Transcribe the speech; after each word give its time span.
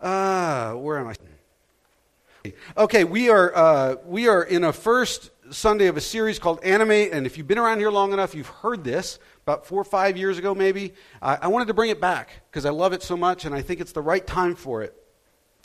Uh, 0.00 0.72
where 0.74 0.98
am 0.98 1.08
I? 1.08 2.52
Okay, 2.76 3.04
we 3.04 3.28
are, 3.28 3.54
uh, 3.54 3.96
we 4.06 4.28
are 4.28 4.42
in 4.42 4.64
a 4.64 4.72
first 4.72 5.30
Sunday 5.50 5.88
of 5.88 5.98
a 5.98 6.00
series 6.00 6.38
called 6.38 6.64
Animate, 6.64 7.12
and 7.12 7.26
if 7.26 7.36
you've 7.36 7.46
been 7.46 7.58
around 7.58 7.80
here 7.80 7.90
long 7.90 8.14
enough, 8.14 8.34
you've 8.34 8.46
heard 8.46 8.82
this 8.82 9.18
about 9.42 9.66
four 9.66 9.78
or 9.78 9.84
five 9.84 10.16
years 10.16 10.38
ago, 10.38 10.54
maybe. 10.54 10.94
I 11.20 11.48
wanted 11.48 11.68
to 11.68 11.74
bring 11.74 11.90
it 11.90 12.00
back 12.00 12.30
because 12.50 12.64
I 12.64 12.70
love 12.70 12.94
it 12.94 13.02
so 13.02 13.14
much, 13.14 13.44
and 13.44 13.54
I 13.54 13.60
think 13.60 13.80
it's 13.80 13.92
the 13.92 14.00
right 14.00 14.26
time 14.26 14.54
for 14.54 14.82
it. 14.82 14.94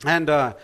And, 0.04 0.30
uh, 0.30 0.56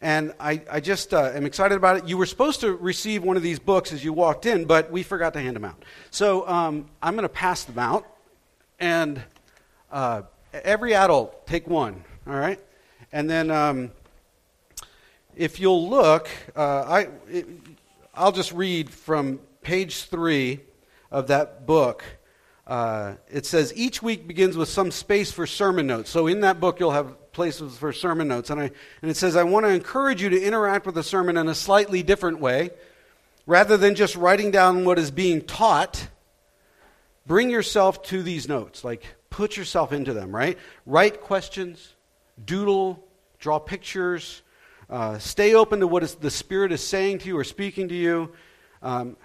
and 0.00 0.34
I, 0.40 0.62
I 0.68 0.80
just 0.80 1.14
uh, 1.14 1.30
am 1.32 1.46
excited 1.46 1.76
about 1.76 1.98
it. 1.98 2.08
You 2.08 2.16
were 2.16 2.26
supposed 2.26 2.60
to 2.62 2.74
receive 2.74 3.22
one 3.22 3.36
of 3.36 3.42
these 3.44 3.60
books 3.60 3.92
as 3.92 4.02
you 4.02 4.12
walked 4.12 4.46
in, 4.46 4.64
but 4.64 4.90
we 4.90 5.04
forgot 5.04 5.34
to 5.34 5.40
hand 5.40 5.54
them 5.54 5.64
out. 5.64 5.84
So 6.10 6.48
um, 6.48 6.86
I'm 7.00 7.14
going 7.14 7.22
to 7.22 7.28
pass 7.28 7.62
them 7.62 7.78
out, 7.78 8.06
and 8.80 9.22
uh, 9.92 10.22
every 10.52 10.94
adult 10.94 11.46
take 11.46 11.68
one, 11.68 12.02
all 12.26 12.34
right? 12.34 12.58
And 13.12 13.28
then 13.28 13.50
um, 13.50 13.90
if 15.36 15.58
you'll 15.58 15.88
look, 15.88 16.28
uh, 16.54 16.84
I, 16.86 17.08
it, 17.30 17.46
I'll 18.14 18.32
just 18.32 18.52
read 18.52 18.90
from 18.90 19.40
page 19.62 20.04
three 20.04 20.60
of 21.10 21.28
that 21.28 21.66
book. 21.66 22.04
Uh, 22.66 23.14
it 23.28 23.46
says 23.46 23.72
each 23.74 24.00
week 24.00 24.28
begins 24.28 24.56
with 24.56 24.68
some 24.68 24.90
space 24.90 25.32
for 25.32 25.46
sermon 25.46 25.86
notes. 25.86 26.10
So 26.10 26.28
in 26.28 26.40
that 26.42 26.60
book, 26.60 26.78
you'll 26.78 26.92
have 26.92 27.32
places 27.32 27.76
for 27.76 27.92
sermon 27.92 28.28
notes. 28.28 28.50
And, 28.50 28.60
I, 28.60 28.70
and 29.02 29.10
it 29.10 29.16
says, 29.16 29.34
I 29.34 29.42
want 29.42 29.66
to 29.66 29.70
encourage 29.70 30.22
you 30.22 30.28
to 30.28 30.40
interact 30.40 30.86
with 30.86 30.94
the 30.94 31.02
sermon 31.02 31.36
in 31.36 31.48
a 31.48 31.54
slightly 31.54 32.02
different 32.02 32.40
way. 32.40 32.70
Rather 33.46 33.76
than 33.76 33.96
just 33.96 34.14
writing 34.14 34.52
down 34.52 34.84
what 34.84 34.98
is 34.98 35.10
being 35.10 35.40
taught, 35.40 36.08
bring 37.26 37.50
yourself 37.50 38.02
to 38.04 38.22
these 38.22 38.46
notes. 38.46 38.84
Like, 38.84 39.04
put 39.30 39.56
yourself 39.56 39.92
into 39.92 40.12
them, 40.12 40.34
right? 40.34 40.56
Write 40.86 41.20
questions, 41.22 41.94
doodle, 42.44 43.04
draw 43.38 43.58
pictures, 43.58 44.42
uh, 44.88 45.18
stay 45.18 45.54
open 45.54 45.80
to 45.80 45.86
what 45.86 46.02
is, 46.02 46.16
the 46.16 46.30
Spirit 46.30 46.72
is 46.72 46.86
saying 46.86 47.18
to 47.18 47.28
you 47.28 47.38
or 47.38 47.44
speaking 47.44 47.88
to 47.88 47.94
you. 47.94 48.32
Um, 48.82 49.16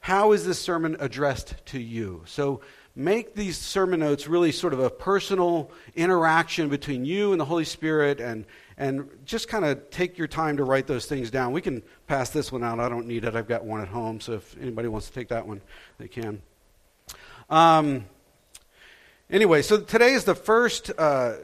how 0.00 0.32
is 0.32 0.44
this 0.44 0.60
sermon 0.60 0.96
addressed 1.00 1.54
to 1.66 1.80
you? 1.80 2.22
So 2.26 2.60
make 2.94 3.34
these 3.34 3.56
sermon 3.56 4.00
notes 4.00 4.28
really 4.28 4.52
sort 4.52 4.72
of 4.72 4.80
a 4.80 4.90
personal 4.90 5.70
interaction 5.94 6.68
between 6.68 7.04
you 7.04 7.32
and 7.32 7.40
the 7.40 7.44
Holy 7.44 7.64
Spirit 7.64 8.20
and, 8.20 8.44
and 8.76 9.08
just 9.24 9.48
kind 9.48 9.64
of 9.64 9.90
take 9.90 10.16
your 10.16 10.28
time 10.28 10.58
to 10.58 10.64
write 10.64 10.86
those 10.86 11.06
things 11.06 11.30
down. 11.30 11.52
We 11.52 11.60
can 11.60 11.82
pass 12.06 12.30
this 12.30 12.52
one 12.52 12.62
out. 12.62 12.78
I 12.78 12.88
don't 12.88 13.06
need 13.06 13.24
it. 13.24 13.34
I've 13.34 13.48
got 13.48 13.64
one 13.64 13.80
at 13.80 13.88
home, 13.88 14.20
so 14.20 14.34
if 14.34 14.56
anybody 14.60 14.88
wants 14.88 15.08
to 15.08 15.12
take 15.12 15.28
that 15.28 15.46
one, 15.46 15.60
they 15.98 16.08
can. 16.08 16.42
Um, 17.48 18.06
anyway, 19.30 19.62
so 19.62 19.80
today 19.80 20.12
is 20.12 20.24
the 20.24 20.34
first 20.34 20.90
uh, 20.96 21.34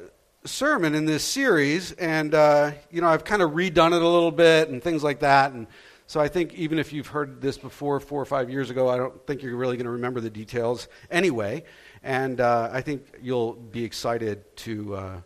sermon 0.45 0.95
in 0.95 1.05
this 1.05 1.23
series, 1.23 1.93
and 1.93 2.35
uh, 2.35 2.73
you 2.91 3.01
know 3.01 3.09
I've 3.09 3.25
kind 3.25 3.43
of 3.43 3.53
redone 3.53 3.93
it 3.93 4.03
a 4.03 4.09
little 4.09 4.33
bit 4.33 4.69
and 4.69 4.83
things 4.83 5.03
like 5.03 5.21
that, 5.21 5.53
and 5.53 5.67
so 6.07 6.21
I 6.21 6.29
think 6.29 6.55
even 6.55 6.79
if 6.79 6.93
you've 6.93 7.07
heard 7.07 7.41
this 7.41 7.57
before 7.57 8.01
four 8.01 8.21
or 8.21 8.25
five 8.25 8.51
years 8.51 8.69
ago, 8.69 8.89
I 8.89 8.97
don't 8.97 9.27
think 9.27 9.43
you're 9.43 9.57
really 9.57 9.77
going 9.77 9.87
to 9.87 9.93
remember 9.93 10.21
the 10.21 10.31
details 10.31 10.89
anyway, 11.11 11.65
and 12.03 12.41
uh, 12.41 12.71
I 12.73 12.81
think 12.81 13.07
you'll 13.23 13.55
be 13.55 13.85
excited 13.85 14.57
to 14.59 14.95
uh, 14.95 15.21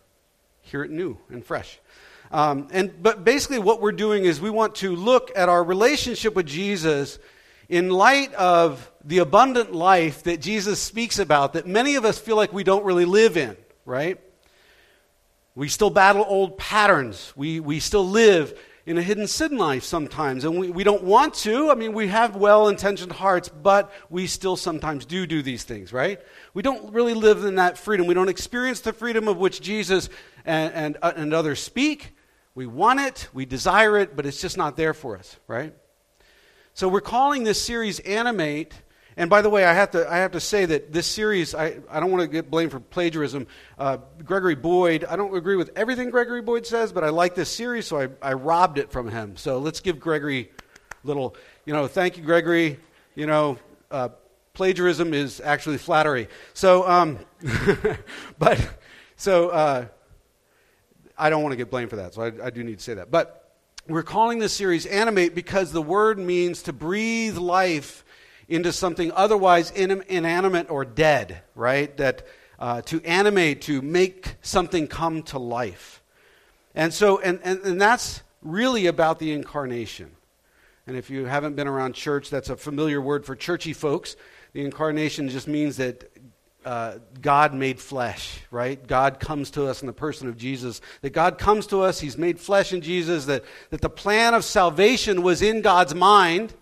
hear 0.61 0.85
it 0.85 0.91
new 0.91 1.19
and 1.31 1.45
fresh. 1.45 1.79
Um, 2.31 2.69
and 2.73 3.03
but 3.03 3.25
basically, 3.25 3.59
what 3.59 3.81
we're 3.81 3.93
doing 3.93 4.25
is 4.25 4.41
we 4.41 4.51
want 4.51 4.75
to 4.77 4.95
look 4.95 5.33
at 5.35 5.49
our 5.49 5.65
relationship 5.65 6.35
with 6.35 6.47
Jesus 6.47 7.19
in 7.69 7.91
light 7.91 8.33
of 8.35 8.91
the 9.05 9.19
abundant 9.19 9.73
life 9.73 10.25
that 10.25 10.41
Jesus 10.41 10.81
speaks 10.81 11.19
about 11.19 11.55
that 11.55 11.67
many 11.67 11.97
of 11.97 12.05
us 12.05 12.19
feel 12.19 12.37
like 12.37 12.53
we 12.53 12.65
don't 12.65 12.85
really 12.85 13.05
live 13.05 13.37
in, 13.37 13.57
right? 13.85 14.21
We 15.57 15.69
still 15.69 15.89
battle 15.89 16.25
old 16.29 16.59
patterns. 16.59 17.33
We, 17.35 17.61
we 17.61 17.81
still 17.81 18.07
live 18.07 18.57
in 18.85 18.99
a 18.99 19.03
hidden 19.03 19.27
sin 19.27 19.57
life 19.57 19.83
sometimes, 19.85 20.45
and 20.45 20.59
we, 20.59 20.71
we 20.71 20.85
don't 20.85 21.03
want 21.03 21.33
to. 21.35 21.71
I 21.71 21.75
mean, 21.75 21.95
we 21.95 22.09
have 22.09 22.37
well 22.37 22.69
intentioned 22.69 23.11
hearts, 23.11 23.49
but 23.49 23.91
we 24.11 24.27
still 24.27 24.57
sometimes 24.57 25.07
do 25.07 25.27
do 25.27 25.43
these 25.43 25.65
things, 25.65 25.95
right? 25.95 26.21
We 26.53 26.63
don't 26.63 26.93
really 26.93 27.15
live 27.15 27.43
in 27.45 27.55
that 27.55 27.79
freedom. 27.79 28.07
We 28.07 28.13
don't 28.13 28.29
experience 28.29 28.81
the 28.81 28.93
freedom 28.93 29.29
of 29.29 29.39
which 29.39 29.63
Jesus 29.63 30.11
and, 30.45 30.75
and, 30.75 30.99
uh, 31.01 31.15
and 31.17 31.33
others 31.33 31.61
speak. 31.61 32.15
We 32.55 32.67
want 32.67 33.01
it, 33.01 33.29
we 33.33 33.47
desire 33.47 33.99
it, 33.99 34.15
but 34.15 34.27
it's 34.27 34.41
just 34.41 34.59
not 34.59 34.77
there 34.77 34.95
for 34.95 35.17
us, 35.17 35.37
right? 35.49 35.75
So 36.75 36.87
we're 36.87 37.01
calling 37.01 37.45
this 37.45 37.61
series 37.61 37.99
Animate. 38.01 38.75
And 39.19 39.31
by 39.31 39.41
the 39.41 39.49
way, 39.49 39.65
I 39.65 39.73
have 39.73 39.93
to, 39.93 40.11
I 40.11 40.19
have 40.19 40.33
to 40.33 40.41
say 40.41 40.67
that 40.67 40.93
this 40.93 41.07
series, 41.07 41.55
I, 41.55 41.79
I 41.91 42.01
don't 42.01 42.11
want 42.11 42.23
to 42.23 42.29
get 42.29 42.51
blamed 42.51 42.71
for 42.71 42.81
plagiarism. 42.81 43.47
Uh, 43.79 43.99
Gregory 44.23 44.55
Boyd, 44.55 45.05
I 45.05 45.17
don't 45.17 45.35
agree 45.35 45.57
with 45.57 45.71
everything 45.75 46.11
Gregory 46.11 46.43
Boyd 46.43 46.67
says, 46.67 46.93
but 46.93 47.03
I 47.03 47.09
like 47.09 47.35
this 47.35 47.51
series, 47.51 47.87
so 47.87 48.01
I, 48.01 48.09
I 48.21 48.35
robbed 48.35 48.79
it 48.79 48.93
from 48.93 49.09
him. 49.09 49.37
So 49.37 49.59
let's 49.59 49.81
give 49.81 49.99
Gregory 49.99 50.51
a 51.03 51.07
little, 51.07 51.35
you 51.65 51.73
know, 51.73 51.87
thank 51.87 52.19
you, 52.19 52.25
Gregory. 52.25 52.79
You 53.15 53.27
know, 53.27 53.59
uh, 53.91 54.11
plagiarism 54.53 55.15
is 55.15 55.41
actually 55.41 55.79
flattery. 55.79 56.29
So, 56.53 56.87
um, 56.87 57.19
but, 58.39 58.69
so 59.17 59.49
uh, 59.49 59.87
I 61.17 61.31
don't 61.31 61.43
want 61.43 61.55
to 61.55 61.57
get 61.57 61.71
blamed 61.71 61.89
for 61.89 61.97
that, 61.97 62.13
so 62.13 62.23
I, 62.23 62.33
I 62.47 62.51
do 62.51 62.63
need 62.63 62.79
to 62.79 62.85
say 62.85 62.95
that. 62.95 63.11
But 63.11 63.51
we're 63.89 64.03
calling 64.03 64.41
this 64.41 64.53
series 64.53 64.85
Animate 64.85 65.35
because 65.35 65.73
the 65.73 65.81
word 65.81 66.19
means 66.19 66.65
to 66.65 66.75
breathe 66.75 67.39
life 67.39 68.05
into 68.49 68.73
something 68.73 69.13
otherwise 69.13 69.71
inanimate 69.71 70.71
or 70.71 70.85
dead, 70.85 71.43
right? 71.55 71.97
That 71.97 72.27
uh, 72.59 72.83
to 72.83 73.03
animate, 73.03 73.63
to 73.63 73.83
make 73.83 74.37
something 74.43 74.87
come 74.87 75.23
to 75.25 75.39
life. 75.39 76.03
And 76.75 76.93
so, 76.93 77.21
and, 77.21 77.41
and, 77.43 77.61
and 77.61 77.81
that's 77.81 78.23
really 78.43 78.87
about 78.87 79.19
the 79.19 79.33
incarnation. 79.33 80.13
And 80.87 80.97
if 80.97 81.11
you 81.11 81.25
haven't 81.25 81.57
been 81.57 81.67
around 81.67 81.95
church, 81.95 82.31
that's 82.31 82.49
a 82.49 82.57
familiar 82.57 83.01
word 83.01 83.27
for 83.27 83.35
churchy 83.35 83.73
folks. 83.73 84.17
The 84.53 84.65
incarnation 84.65 85.29
just 85.29 85.49
means 85.49 85.79
that 85.79 86.11
uh, 86.65 86.99
God 87.21 87.55
made 87.55 87.81
flesh, 87.81 88.41
right? 88.51 88.85
God 88.87 89.21
comes 89.21 89.51
to 89.53 89.67
us 89.67 89.83
in 89.83 89.87
the 89.87 89.93
person 89.93 90.29
of 90.29 90.37
Jesus. 90.37 90.81
That 91.01 91.11
God 91.11 91.39
comes 91.39 91.67
to 91.69 91.83
us, 91.83 92.01
He's 92.01 92.19
made 92.19 92.41
flesh 92.41 92.73
in 92.73 92.81
Jesus, 92.81 93.27
that, 93.27 93.45
that 93.71 93.81
the 93.81 93.91
plan 93.91 94.35
of 94.35 94.45
salvation 94.45 95.23
was 95.23 95.43
in 95.43 95.63
God's 95.63 95.95
mind, 95.95 96.55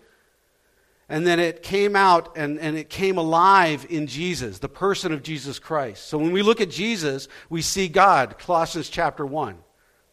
and 1.07 1.25
then 1.25 1.39
it 1.39 1.61
came 1.61 1.95
out 1.95 2.35
and, 2.35 2.59
and 2.59 2.77
it 2.77 2.89
came 2.89 3.17
alive 3.17 3.85
in 3.89 4.07
Jesus, 4.07 4.59
the 4.59 4.69
person 4.69 5.11
of 5.11 5.21
Jesus 5.21 5.59
Christ. 5.59 6.07
So 6.07 6.17
when 6.17 6.31
we 6.31 6.41
look 6.41 6.61
at 6.61 6.69
Jesus, 6.69 7.27
we 7.49 7.61
see 7.61 7.87
God, 7.87 8.39
Colossians 8.39 8.89
chapter 8.89 9.25
1, 9.25 9.57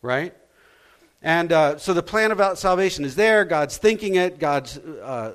right? 0.02 0.34
And 1.22 1.52
uh, 1.52 1.78
so 1.78 1.94
the 1.94 2.02
plan 2.02 2.30
about 2.30 2.58
salvation 2.58 3.04
is 3.04 3.14
there. 3.14 3.44
God's 3.44 3.78
thinking 3.78 4.16
it. 4.16 4.38
God's 4.38 4.76
uh, 4.76 5.32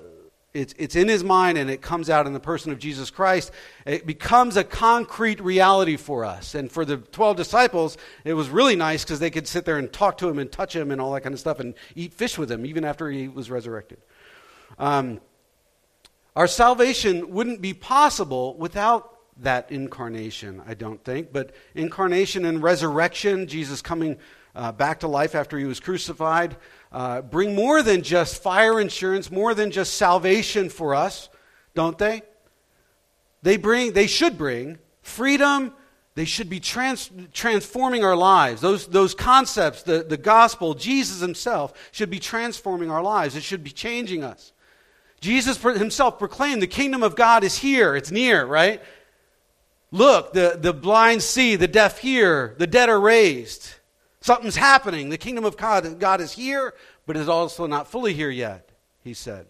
it's, 0.54 0.74
it's 0.78 0.96
in 0.96 1.08
his 1.08 1.24
mind 1.24 1.58
and 1.58 1.70
it 1.70 1.82
comes 1.82 2.10
out 2.10 2.26
in 2.26 2.34
the 2.34 2.40
person 2.40 2.72
of 2.72 2.80
Jesus 2.80 3.12
Christ. 3.12 3.52
It 3.86 4.08
becomes 4.08 4.58
a 4.58 4.64
concrete 4.64 5.40
reality 5.40 5.98
for 5.98 6.26
us. 6.26 6.56
And 6.56 6.72
for 6.72 6.84
the 6.84 6.98
12 6.98 7.38
disciples, 7.38 7.98
it 8.24 8.34
was 8.34 8.50
really 8.50 8.76
nice 8.76 9.04
because 9.04 9.20
they 9.20 9.30
could 9.30 9.48
sit 9.48 9.66
there 9.66 9.78
and 9.78 9.92
talk 9.94 10.18
to 10.18 10.28
him 10.28 10.40
and 10.40 10.52
touch 10.52 10.76
him 10.76 10.90
and 10.90 11.00
all 11.00 11.14
that 11.14 11.22
kind 11.22 11.34
of 11.34 11.40
stuff 11.40 11.60
and 11.60 11.76
eat 11.96 12.14
fish 12.14 12.40
with 12.40 12.52
him 12.52 12.66
even 12.66 12.86
after 12.86 13.10
he 13.10 13.28
was 13.28 13.52
resurrected. 13.52 14.00
Um, 14.80 15.22
our 16.38 16.46
salvation 16.46 17.32
wouldn't 17.32 17.62
be 17.62 17.74
possible 17.74 18.56
without 18.58 19.18
that 19.38 19.72
incarnation, 19.72 20.62
I 20.68 20.76
don't 20.76 21.04
think. 21.04 21.34
But 21.34 21.56
incarnation 21.74 22.46
and 22.46 22.62
resurrection, 22.62 23.48
Jesus 23.48 23.82
coming 23.82 24.18
uh, 24.54 24.72
back 24.72 25.00
to 25.00 25.08
life 25.08 25.34
after 25.34 25.58
he 25.58 25.66
was 25.66 25.80
crucified, 25.80 26.56
uh, 26.92 27.24
bring 27.24 27.56
more 27.56 27.82
than 27.82 28.04
just 28.04 28.44
fire 28.44 28.80
insurance, 28.80 29.32
more 29.32 29.56
than 29.56 29.72
just 29.72 29.96
salvation 29.96 30.70
for 30.70 30.94
us, 30.94 31.30
don't 31.74 31.98
they? 31.98 32.22
They 33.42 33.58
bring, 33.58 33.94
they 33.94 34.06
should 34.06 34.38
bring 34.38 34.78
freedom. 35.02 35.74
They 36.14 36.26
should 36.26 36.52
be 36.52 36.60
trans, 36.60 37.10
transforming 37.34 38.04
our 38.04 38.16
lives. 38.16 38.62
Those, 38.62 38.86
those 38.86 39.16
concepts, 39.16 39.82
the, 39.82 40.04
the 40.04 40.18
gospel, 40.18 40.76
Jesus 40.76 41.20
himself, 41.20 41.74
should 41.92 42.12
be 42.12 42.20
transforming 42.20 42.92
our 42.92 43.02
lives. 43.02 43.36
It 43.36 43.42
should 43.42 43.64
be 43.64 43.72
changing 43.72 44.24
us. 44.24 44.54
Jesus 45.20 45.62
himself 45.62 46.20
proclaimed 46.20 46.62
the 46.62 46.68
kingdom 46.68 47.04
of 47.04 47.16
God 47.16 47.44
is 47.44 47.58
here, 47.58 47.96
it's 47.96 48.12
near, 48.12 48.46
right? 48.46 48.82
Look, 49.92 50.34
the, 50.34 50.58
the 50.60 50.74
blind 50.74 51.24
see, 51.24 51.56
the 51.56 51.68
deaf 51.68 52.00
hear, 52.00 52.56
the 52.58 52.68
dead 52.68 52.90
are 52.90 53.00
raised. 53.00 53.74
Something's 54.22 54.58
happening. 54.58 55.10
The 55.10 55.18
kingdom 55.18 55.46
of 55.46 55.58
God, 55.58 56.00
God 56.00 56.22
is 56.22 56.34
here, 56.34 56.74
but 57.06 57.16
is 57.16 57.30
also 57.30 57.66
not 57.66 57.88
fully 57.88 58.14
here 58.14 58.30
yet, 58.30 58.70
he 59.04 59.14
said. 59.14 59.48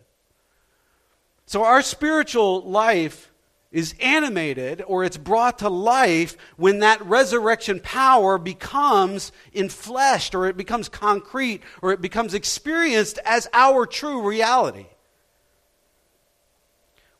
So 1.45 1.63
our 1.63 1.81
spiritual 1.81 2.61
life 2.61 3.31
is 3.71 3.95
animated 4.01 4.83
or 4.85 5.03
it's 5.03 5.17
brought 5.17 5.59
to 5.59 5.69
life 5.69 6.37
when 6.57 6.79
that 6.79 7.05
resurrection 7.05 7.79
power 7.79 8.37
becomes 8.37 9.31
infleshed 9.53 10.33
or 10.35 10.47
it 10.47 10.57
becomes 10.57 10.89
concrete 10.89 11.61
or 11.81 11.91
it 11.91 12.01
becomes 12.01 12.33
experienced 12.33 13.19
as 13.25 13.47
our 13.53 13.85
true 13.85 14.21
reality. 14.21 14.85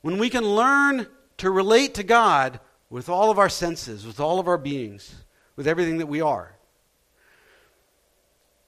When 0.02 0.18
we 0.18 0.30
can 0.30 0.44
learn 0.44 1.08
to 1.38 1.50
relate 1.52 1.96
to 1.96 2.04
God 2.04 2.60
with 2.90 3.10
all 3.10 3.30
of 3.30 3.40
our 3.40 3.50
senses, 3.50 4.06
with 4.06 4.20
all 4.20 4.40
of 4.40 4.48
our 4.48 4.58
beings, 4.58 5.14
with 5.56 5.68
everything 5.68 5.98
that 5.98 6.08
we 6.08 6.22
are. 6.22 6.56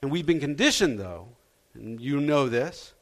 And 0.02 0.10
we've 0.10 0.26
been 0.26 0.40
conditioned, 0.40 0.98
though, 0.98 1.28
and 1.74 2.00
you 2.00 2.20
know 2.20 2.48
this, 2.48 2.94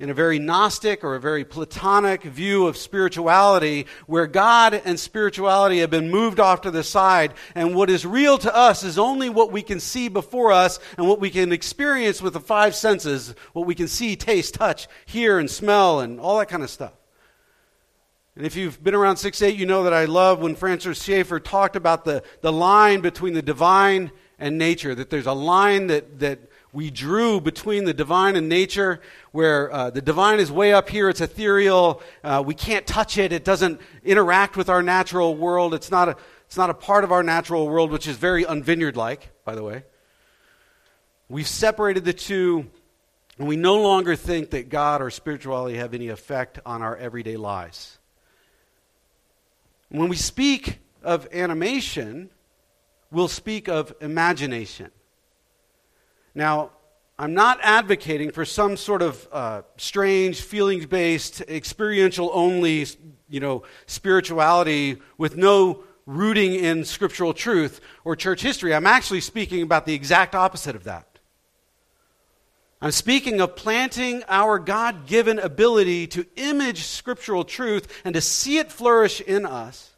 in 0.00 0.10
a 0.10 0.14
very 0.14 0.38
Gnostic 0.38 1.04
or 1.04 1.14
a 1.14 1.20
very 1.20 1.44
Platonic 1.44 2.22
view 2.22 2.66
of 2.66 2.76
spirituality, 2.76 3.86
where 4.06 4.26
God 4.26 4.80
and 4.84 4.98
spirituality 4.98 5.78
have 5.78 5.90
been 5.90 6.10
moved 6.10 6.40
off 6.40 6.62
to 6.62 6.70
the 6.70 6.82
side, 6.82 7.34
and 7.54 7.74
what 7.74 7.90
is 7.90 8.04
real 8.04 8.38
to 8.38 8.54
us 8.54 8.82
is 8.82 8.98
only 8.98 9.30
what 9.30 9.52
we 9.52 9.62
can 9.62 9.78
see 9.78 10.08
before 10.08 10.52
us 10.52 10.80
and 10.96 11.08
what 11.08 11.20
we 11.20 11.30
can 11.30 11.52
experience 11.52 12.20
with 12.20 12.32
the 12.32 12.40
five 12.40 12.74
senses 12.74 13.34
what 13.52 13.66
we 13.66 13.74
can 13.74 13.88
see, 13.88 14.16
taste, 14.16 14.54
touch, 14.54 14.88
hear, 15.06 15.38
and 15.38 15.50
smell, 15.50 16.00
and 16.00 16.18
all 16.18 16.38
that 16.38 16.48
kind 16.48 16.62
of 16.62 16.70
stuff. 16.70 16.92
And 18.36 18.44
if 18.44 18.56
you've 18.56 18.82
been 18.82 18.94
around 18.94 19.16
6 19.16 19.42
8, 19.42 19.56
you 19.56 19.66
know 19.66 19.84
that 19.84 19.92
I 19.92 20.06
love 20.06 20.40
when 20.40 20.56
Francis 20.56 21.02
Schaeffer 21.02 21.38
talked 21.38 21.76
about 21.76 22.04
the, 22.04 22.22
the 22.40 22.52
line 22.52 23.00
between 23.00 23.34
the 23.34 23.42
divine 23.42 24.10
and 24.38 24.58
nature, 24.58 24.94
that 24.94 25.10
there's 25.10 25.26
a 25.26 25.32
line 25.32 25.86
that, 25.86 26.18
that 26.18 26.40
we 26.72 26.90
drew 26.90 27.40
between 27.40 27.84
the 27.84 27.94
divine 27.94 28.34
and 28.34 28.48
nature, 28.48 29.00
where 29.30 29.72
uh, 29.72 29.90
the 29.90 30.02
divine 30.02 30.40
is 30.40 30.50
way 30.50 30.72
up 30.72 30.88
here, 30.88 31.08
it's 31.08 31.20
ethereal, 31.20 32.02
uh, 32.24 32.42
we 32.44 32.54
can't 32.54 32.84
touch 32.84 33.16
it, 33.16 33.32
it 33.32 33.44
doesn't 33.44 33.80
interact 34.02 34.56
with 34.56 34.68
our 34.68 34.82
natural 34.82 35.36
world, 35.36 35.72
it's 35.72 35.92
not, 35.92 36.08
a, 36.08 36.16
it's 36.46 36.56
not 36.56 36.70
a 36.70 36.74
part 36.74 37.04
of 37.04 37.12
our 37.12 37.22
natural 37.22 37.68
world, 37.68 37.92
which 37.92 38.08
is 38.08 38.16
very 38.16 38.44
unvineyard 38.44 38.96
like, 38.96 39.30
by 39.44 39.54
the 39.54 39.62
way. 39.62 39.84
We've 41.28 41.46
separated 41.46 42.04
the 42.04 42.12
two, 42.12 42.68
and 43.38 43.46
we 43.46 43.56
no 43.56 43.80
longer 43.80 44.16
think 44.16 44.50
that 44.50 44.68
God 44.68 45.00
or 45.00 45.10
spirituality 45.10 45.76
have 45.76 45.94
any 45.94 46.08
effect 46.08 46.58
on 46.66 46.82
our 46.82 46.96
everyday 46.96 47.36
lives. 47.36 47.98
When 49.94 50.08
we 50.08 50.16
speak 50.16 50.80
of 51.04 51.28
animation, 51.32 52.28
we'll 53.12 53.28
speak 53.28 53.68
of 53.68 53.94
imagination. 54.00 54.90
Now, 56.34 56.72
I'm 57.16 57.32
not 57.32 57.60
advocating 57.62 58.32
for 58.32 58.44
some 58.44 58.76
sort 58.76 59.02
of 59.02 59.28
uh, 59.30 59.62
strange, 59.76 60.40
feelings 60.40 60.86
based, 60.86 61.42
experiential 61.42 62.32
only, 62.34 62.88
you 63.28 63.38
know, 63.38 63.62
spirituality 63.86 65.00
with 65.16 65.36
no 65.36 65.84
rooting 66.06 66.56
in 66.56 66.84
scriptural 66.84 67.32
truth 67.32 67.80
or 68.04 68.16
church 68.16 68.42
history. 68.42 68.74
I'm 68.74 68.88
actually 68.88 69.20
speaking 69.20 69.62
about 69.62 69.86
the 69.86 69.94
exact 69.94 70.34
opposite 70.34 70.74
of 70.74 70.82
that. 70.84 71.13
I'm 72.84 72.92
speaking 72.92 73.40
of 73.40 73.56
planting 73.56 74.22
our 74.28 74.58
God 74.58 75.06
given 75.06 75.38
ability 75.38 76.06
to 76.08 76.26
image 76.36 76.84
scriptural 76.84 77.42
truth 77.42 77.88
and 78.04 78.14
to 78.14 78.20
see 78.20 78.58
it 78.58 78.70
flourish 78.70 79.22
in 79.22 79.46
us 79.46 79.94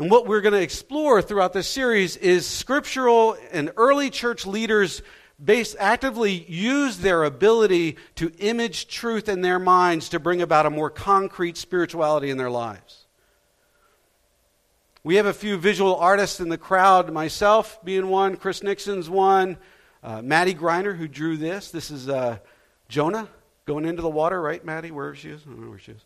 and 0.00 0.10
what 0.10 0.26
we're 0.26 0.40
going 0.40 0.54
to 0.54 0.62
explore 0.62 1.20
throughout 1.20 1.52
this 1.52 1.68
series 1.68 2.16
is 2.16 2.46
scriptural 2.46 3.36
and 3.52 3.70
early 3.76 4.08
church 4.08 4.46
leaders 4.46 5.02
based, 5.42 5.76
actively 5.78 6.32
use 6.48 6.96
their 6.96 7.24
ability 7.24 7.98
to 8.14 8.32
image 8.38 8.88
truth 8.88 9.28
in 9.28 9.42
their 9.42 9.58
minds 9.58 10.08
to 10.10 10.18
bring 10.18 10.40
about 10.40 10.64
a 10.64 10.70
more 10.70 10.88
concrete 10.88 11.58
spirituality 11.58 12.30
in 12.30 12.38
their 12.38 12.50
lives. 12.50 13.06
We 15.04 15.16
have 15.16 15.26
a 15.26 15.34
few 15.34 15.58
visual 15.58 15.96
artists 15.96 16.40
in 16.40 16.48
the 16.48 16.58
crowd, 16.58 17.12
myself 17.12 17.78
being 17.84 18.08
one, 18.08 18.36
Chris 18.36 18.62
Nixon's 18.62 19.10
one, 19.10 19.58
uh, 20.02 20.22
Maddie 20.22 20.54
Griner, 20.54 20.96
who 20.96 21.08
drew 21.08 21.36
this. 21.36 21.70
This 21.70 21.90
is 21.90 22.08
uh, 22.08 22.38
Jonah 22.88 23.28
going 23.66 23.84
into 23.84 24.02
the 24.02 24.08
water, 24.08 24.40
right, 24.40 24.64
Maddie? 24.64 24.90
Wherever 24.90 25.14
she 25.14 25.30
is? 25.30 25.42
I 25.46 25.50
don't 25.50 25.62
know 25.62 25.70
where 25.70 25.78
she 25.78 25.92
is. 25.92 26.04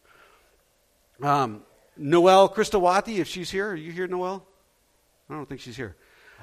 Um, 1.22 1.62
Noelle 1.96 2.48
Christowati, 2.48 3.18
if 3.18 3.28
she's 3.28 3.50
here. 3.50 3.70
Are 3.70 3.76
you 3.76 3.92
here, 3.92 4.06
Noelle? 4.06 4.44
I 5.30 5.34
don't 5.34 5.48
think 5.48 5.60
she's 5.60 5.76
here. 5.76 5.96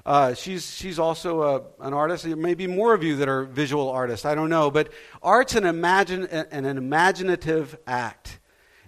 Uh, 0.06 0.33
she's, 0.33 0.74
she's 0.74 0.98
also 0.98 1.42
a, 1.44 1.86
an 1.86 1.94
artist. 1.94 2.24
There 2.24 2.36
may 2.36 2.56
be 2.56 2.68
more 2.68 2.94
of 2.94 3.03
you 3.03 3.18
that 3.18 3.30
are 3.30 3.44
visual 3.44 3.89
artists. 3.89 4.25
I 4.25 4.33
don't 4.33 4.50
know. 4.50 4.71
But 4.71 4.92
art's 5.21 5.54
an, 5.56 5.65
imagine, 5.65 6.24
an, 6.25 6.65
an 6.65 6.77
imaginative 6.77 7.77
act. 7.86 8.39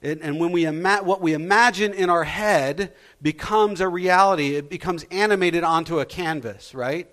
And, 0.02 0.22
and 0.22 0.40
when 0.40 0.52
we 0.52 0.66
ima- 0.66 1.04
what 1.04 1.22
we 1.22 1.34
imagine 1.34 1.94
in 1.94 2.10
our 2.10 2.24
head 2.24 2.94
becomes 3.22 3.80
a 3.80 3.88
reality, 3.88 4.56
it 4.56 4.70
becomes 4.70 5.06
animated 5.12 5.64
onto 5.64 6.00
a 6.00 6.06
canvas, 6.06 6.74
right? 6.74 7.10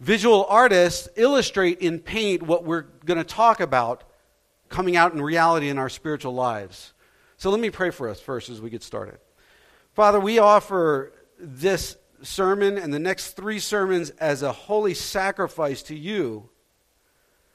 Visual 0.00 0.46
artists 0.48 1.10
illustrate 1.16 1.80
in 1.80 1.98
paint 1.98 2.42
what 2.42 2.64
we're 2.64 2.86
going 3.04 3.18
to 3.18 3.24
talk 3.24 3.60
about 3.60 4.04
coming 4.70 4.96
out 4.96 5.12
in 5.12 5.20
reality 5.20 5.68
in 5.68 5.76
our 5.76 5.90
spiritual 5.90 6.32
lives. 6.32 6.94
So 7.36 7.50
let 7.50 7.60
me 7.60 7.68
pray 7.68 7.90
for 7.90 8.08
us 8.08 8.18
first 8.18 8.48
as 8.48 8.62
we 8.62 8.70
get 8.70 8.82
started. 8.82 9.18
Father, 9.92 10.18
we 10.18 10.38
offer 10.38 11.12
this 11.38 11.96
sermon 12.22 12.78
and 12.78 12.94
the 12.94 12.98
next 12.98 13.32
three 13.32 13.58
sermons 13.58 14.10
as 14.10 14.42
a 14.42 14.52
holy 14.52 14.94
sacrifice 14.94 15.82
to 15.84 15.94
you. 15.94 16.48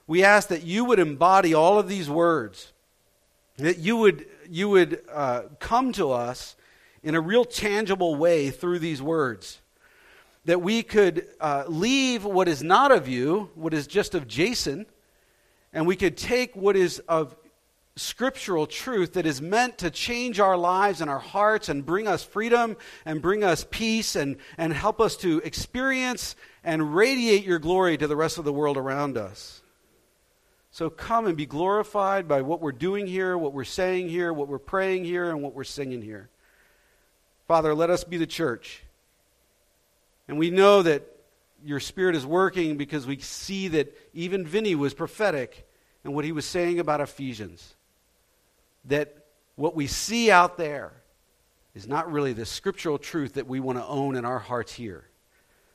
We 0.06 0.24
ask 0.24 0.50
that 0.50 0.63
you 0.63 0.86
would 0.86 1.00
embody 1.00 1.56
all 1.56 1.80
of 1.80 1.88
these 1.88 2.09
words, 2.09 2.74
that 3.57 3.80
you 3.80 3.98
would, 3.98 4.27
you 4.48 4.69
would 4.69 5.01
uh, 5.12 5.44
come 5.59 5.94
to 5.94 6.12
us 6.12 6.56
in 7.01 7.15
a 7.15 7.21
real 7.21 7.45
tangible 7.45 8.15
way 8.15 8.51
through 8.51 8.80
these 8.80 9.01
words. 9.01 9.62
That 10.45 10.62
we 10.62 10.83
could 10.83 11.27
uh, 11.39 11.65
leave 11.68 12.24
what 12.24 12.47
is 12.47 12.63
not 12.63 12.92
of 12.92 13.07
you, 13.07 13.50
what 13.56 13.74
is 13.74 13.88
just 13.88 14.15
of 14.15 14.27
Jason, 14.27 14.86
and 15.74 15.86
we 15.86 15.95
could 15.95 16.18
take 16.18 16.56
what 16.56 16.75
is 16.75 17.00
of 17.00 17.36
scriptural 17.97 18.68
truth 18.68 19.13
that 19.13 19.25
is 19.25 19.42
meant 19.42 19.77
to 19.77 19.89
change 19.89 20.39
our 20.39 20.57
lives 20.57 21.00
and 21.00 21.09
our 21.09 21.19
hearts 21.19 21.69
and 21.69 21.86
bring 21.86 22.07
us 22.07 22.24
freedom 22.24 22.75
and 23.06 23.21
bring 23.21 23.44
us 23.44 23.65
peace 23.69 24.15
and, 24.15 24.36
and 24.57 24.74
help 24.74 25.00
us 25.00 25.15
to 25.15 25.39
experience 25.45 26.36
and 26.63 26.94
radiate 26.95 27.45
your 27.45 27.59
glory 27.59 27.98
to 27.98 28.07
the 28.07 28.15
rest 28.15 28.38
of 28.38 28.44
the 28.44 28.51
world 28.51 28.75
around 28.75 29.18
us. 29.18 29.62
So 30.71 30.89
come 30.89 31.25
and 31.25 31.38
be 31.38 31.45
glorified 31.45 32.27
by 32.27 32.41
what 32.41 32.59
we're 32.59 32.74
doing 32.74 33.07
here, 33.07 33.38
what 33.38 33.53
we're 33.53 33.63
saying 33.63 34.09
here, 34.09 34.33
what 34.33 34.50
we're 34.50 34.59
praying 34.59 35.06
here, 35.06 35.30
and 35.30 35.41
what 35.41 35.53
we're 35.53 35.63
singing 35.63 36.01
here. 36.01 36.30
Father, 37.48 37.74
let 37.74 37.89
us 37.89 38.03
be 38.03 38.18
the 38.18 38.27
church. 38.27 38.83
And 40.27 40.38
we 40.38 40.50
know 40.50 40.81
that 40.81 41.04
your 41.63 41.80
Spirit 41.80 42.16
is 42.16 42.25
working 42.25 42.77
because 42.77 43.07
we 43.07 43.19
see 43.19 43.68
that 43.69 43.95
even 44.13 44.45
Vinny 44.45 44.75
was 44.75 44.94
prophetic 44.94 45.68
in 46.04 46.13
what 46.13 46.25
he 46.25 46.31
was 46.31 46.45
saying 46.45 46.80
about 46.80 47.01
Ephesians 47.01 47.75
that 48.86 49.25
what 49.56 49.75
we 49.75 49.88
see 49.88 50.30
out 50.30 50.57
there 50.57 50.94
is 51.74 51.88
not 51.88 52.12
really 52.12 52.33
the 52.33 52.45
scriptural 52.45 52.98
truth 52.98 53.33
that 53.33 53.48
we 53.48 53.60
want 53.60 53.77
to 53.77 53.86
own 53.86 54.16
in 54.16 54.25
our 54.25 54.39
hearts 54.39 54.74
here. 54.74 55.06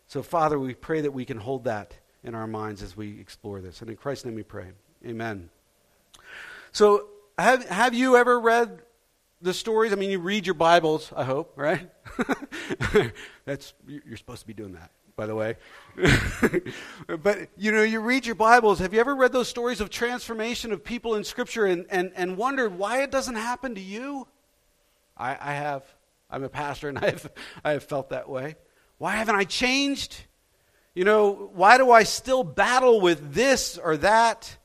So, 0.06 0.22
Father, 0.22 0.58
we 0.58 0.74
pray 0.74 1.02
that 1.02 1.12
we 1.12 1.24
can 1.24 1.36
hold 1.36 1.64
that 1.64 1.94
in 2.24 2.34
our 2.34 2.46
minds 2.46 2.82
as 2.82 2.96
we 2.96 3.20
explore 3.20 3.60
this. 3.60 3.80
And 3.80 3.90
in 3.90 3.96
Christ's 3.96 4.24
name 4.24 4.34
we 4.34 4.42
pray. 4.42 4.68
Amen. 5.06 5.50
So, 6.72 7.06
have, 7.38 7.68
have 7.68 7.94
you 7.94 8.16
ever 8.16 8.38
read 8.38 8.80
the 9.40 9.54
stories? 9.54 9.92
I 9.92 9.96
mean, 9.96 10.10
you 10.10 10.18
read 10.18 10.46
your 10.46 10.54
Bibles, 10.54 11.12
I 11.16 11.24
hope, 11.24 11.52
right? 11.56 11.90
That's, 13.44 13.74
you're 13.86 14.16
supposed 14.16 14.42
to 14.42 14.46
be 14.46 14.54
doing 14.54 14.72
that 14.72 14.90
by 15.20 15.26
the 15.26 15.34
way. 15.34 15.56
but, 17.22 17.50
you 17.58 17.72
know, 17.72 17.82
you 17.82 18.00
read 18.00 18.24
your 18.24 18.34
Bibles. 18.34 18.78
Have 18.78 18.94
you 18.94 19.00
ever 19.00 19.14
read 19.14 19.32
those 19.32 19.48
stories 19.48 19.82
of 19.82 19.90
transformation 19.90 20.72
of 20.72 20.82
people 20.82 21.14
in 21.14 21.24
Scripture 21.24 21.66
and, 21.66 21.84
and, 21.90 22.10
and 22.16 22.38
wondered 22.38 22.78
why 22.78 23.02
it 23.02 23.10
doesn't 23.10 23.34
happen 23.34 23.74
to 23.74 23.82
you? 23.82 24.26
I, 25.18 25.32
I 25.32 25.52
have. 25.52 25.84
I'm 26.30 26.42
a 26.42 26.48
pastor 26.48 26.88
and 26.88 26.98
I've, 27.04 27.28
I 27.62 27.72
have 27.72 27.84
felt 27.84 28.08
that 28.10 28.30
way. 28.30 28.56
Why 28.96 29.16
haven't 29.16 29.36
I 29.36 29.44
changed? 29.44 30.16
You 30.94 31.04
know, 31.04 31.50
why 31.52 31.76
do 31.76 31.90
I 31.90 32.04
still 32.04 32.42
battle 32.42 33.02
with 33.02 33.34
this 33.34 33.76
or 33.76 33.98
that? 33.98 34.56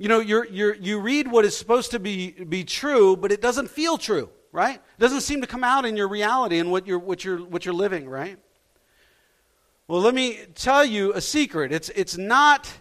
You 0.00 0.08
know, 0.08 0.20
you're, 0.20 0.46
you're, 0.46 0.74
you 0.76 0.98
read 0.98 1.30
what 1.30 1.44
is 1.44 1.54
supposed 1.54 1.90
to 1.90 1.98
be, 1.98 2.30
be 2.30 2.64
true, 2.64 3.18
but 3.18 3.30
it 3.30 3.42
doesn't 3.42 3.68
feel 3.68 3.98
true, 3.98 4.30
right? 4.50 4.76
It 4.76 4.98
doesn't 4.98 5.20
seem 5.20 5.42
to 5.42 5.46
come 5.46 5.62
out 5.62 5.84
in 5.84 5.94
your 5.94 6.08
reality 6.08 6.58
and 6.58 6.70
what 6.70 6.86
you're, 6.86 6.98
what 6.98 7.22
you're, 7.22 7.44
what 7.44 7.66
you're 7.66 7.74
living, 7.74 8.08
right? 8.08 8.38
Well, 9.88 10.00
let 10.00 10.14
me 10.14 10.38
tell 10.54 10.86
you 10.86 11.12
a 11.12 11.20
secret. 11.20 11.70
It's, 11.70 11.90
it's 11.90 12.16
not 12.16 12.72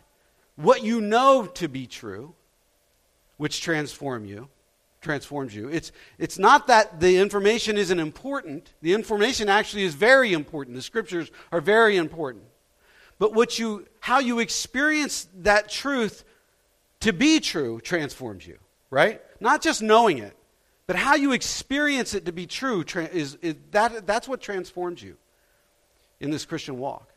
what 0.56 0.82
you 0.82 1.02
know 1.02 1.46
to 1.46 1.68
be 1.68 1.88
true 1.88 2.36
which 3.36 3.60
transform 3.60 4.24
you, 4.24 4.48
transforms 5.02 5.54
you. 5.54 5.68
It's, 5.68 5.92
it's 6.20 6.40
not 6.40 6.68
that 6.68 7.02
the 7.02 7.18
information 7.18 7.78
isn't 7.78 8.00
important. 8.00 8.74
The 8.82 8.94
information 8.94 9.50
actually 9.50 9.84
is 9.84 9.94
very 9.94 10.32
important. 10.32 10.78
The 10.78 10.82
scriptures 10.82 11.32
are 11.52 11.60
very 11.60 11.98
important. 11.98 12.46
But 13.18 13.34
what 13.34 13.60
you, 13.60 13.88
how 14.00 14.20
you 14.20 14.40
experience 14.40 15.28
that 15.40 15.68
truth 15.68 16.24
to 17.02 17.14
be 17.14 17.40
true 17.40 17.80
transforms 17.82 18.46
you, 18.46 18.58
right? 18.90 19.22
Not 19.40 19.62
just 19.62 19.82
knowing 19.82 20.18
it, 20.18 20.36
but 20.88 20.96
how 20.96 21.16
you 21.16 21.34
experience 21.34 22.14
it 22.14 22.26
to 22.26 22.32
be 22.32 22.48
true 22.48 22.84
is, 22.96 23.36
is 23.42 23.56
that, 23.72 24.08
that's 24.08 24.28
what 24.28 24.42
transforms 24.42 25.04
you 25.04 25.18
in 26.20 26.32
this 26.32 26.46
Christian 26.46 26.80
walk. 26.80 27.14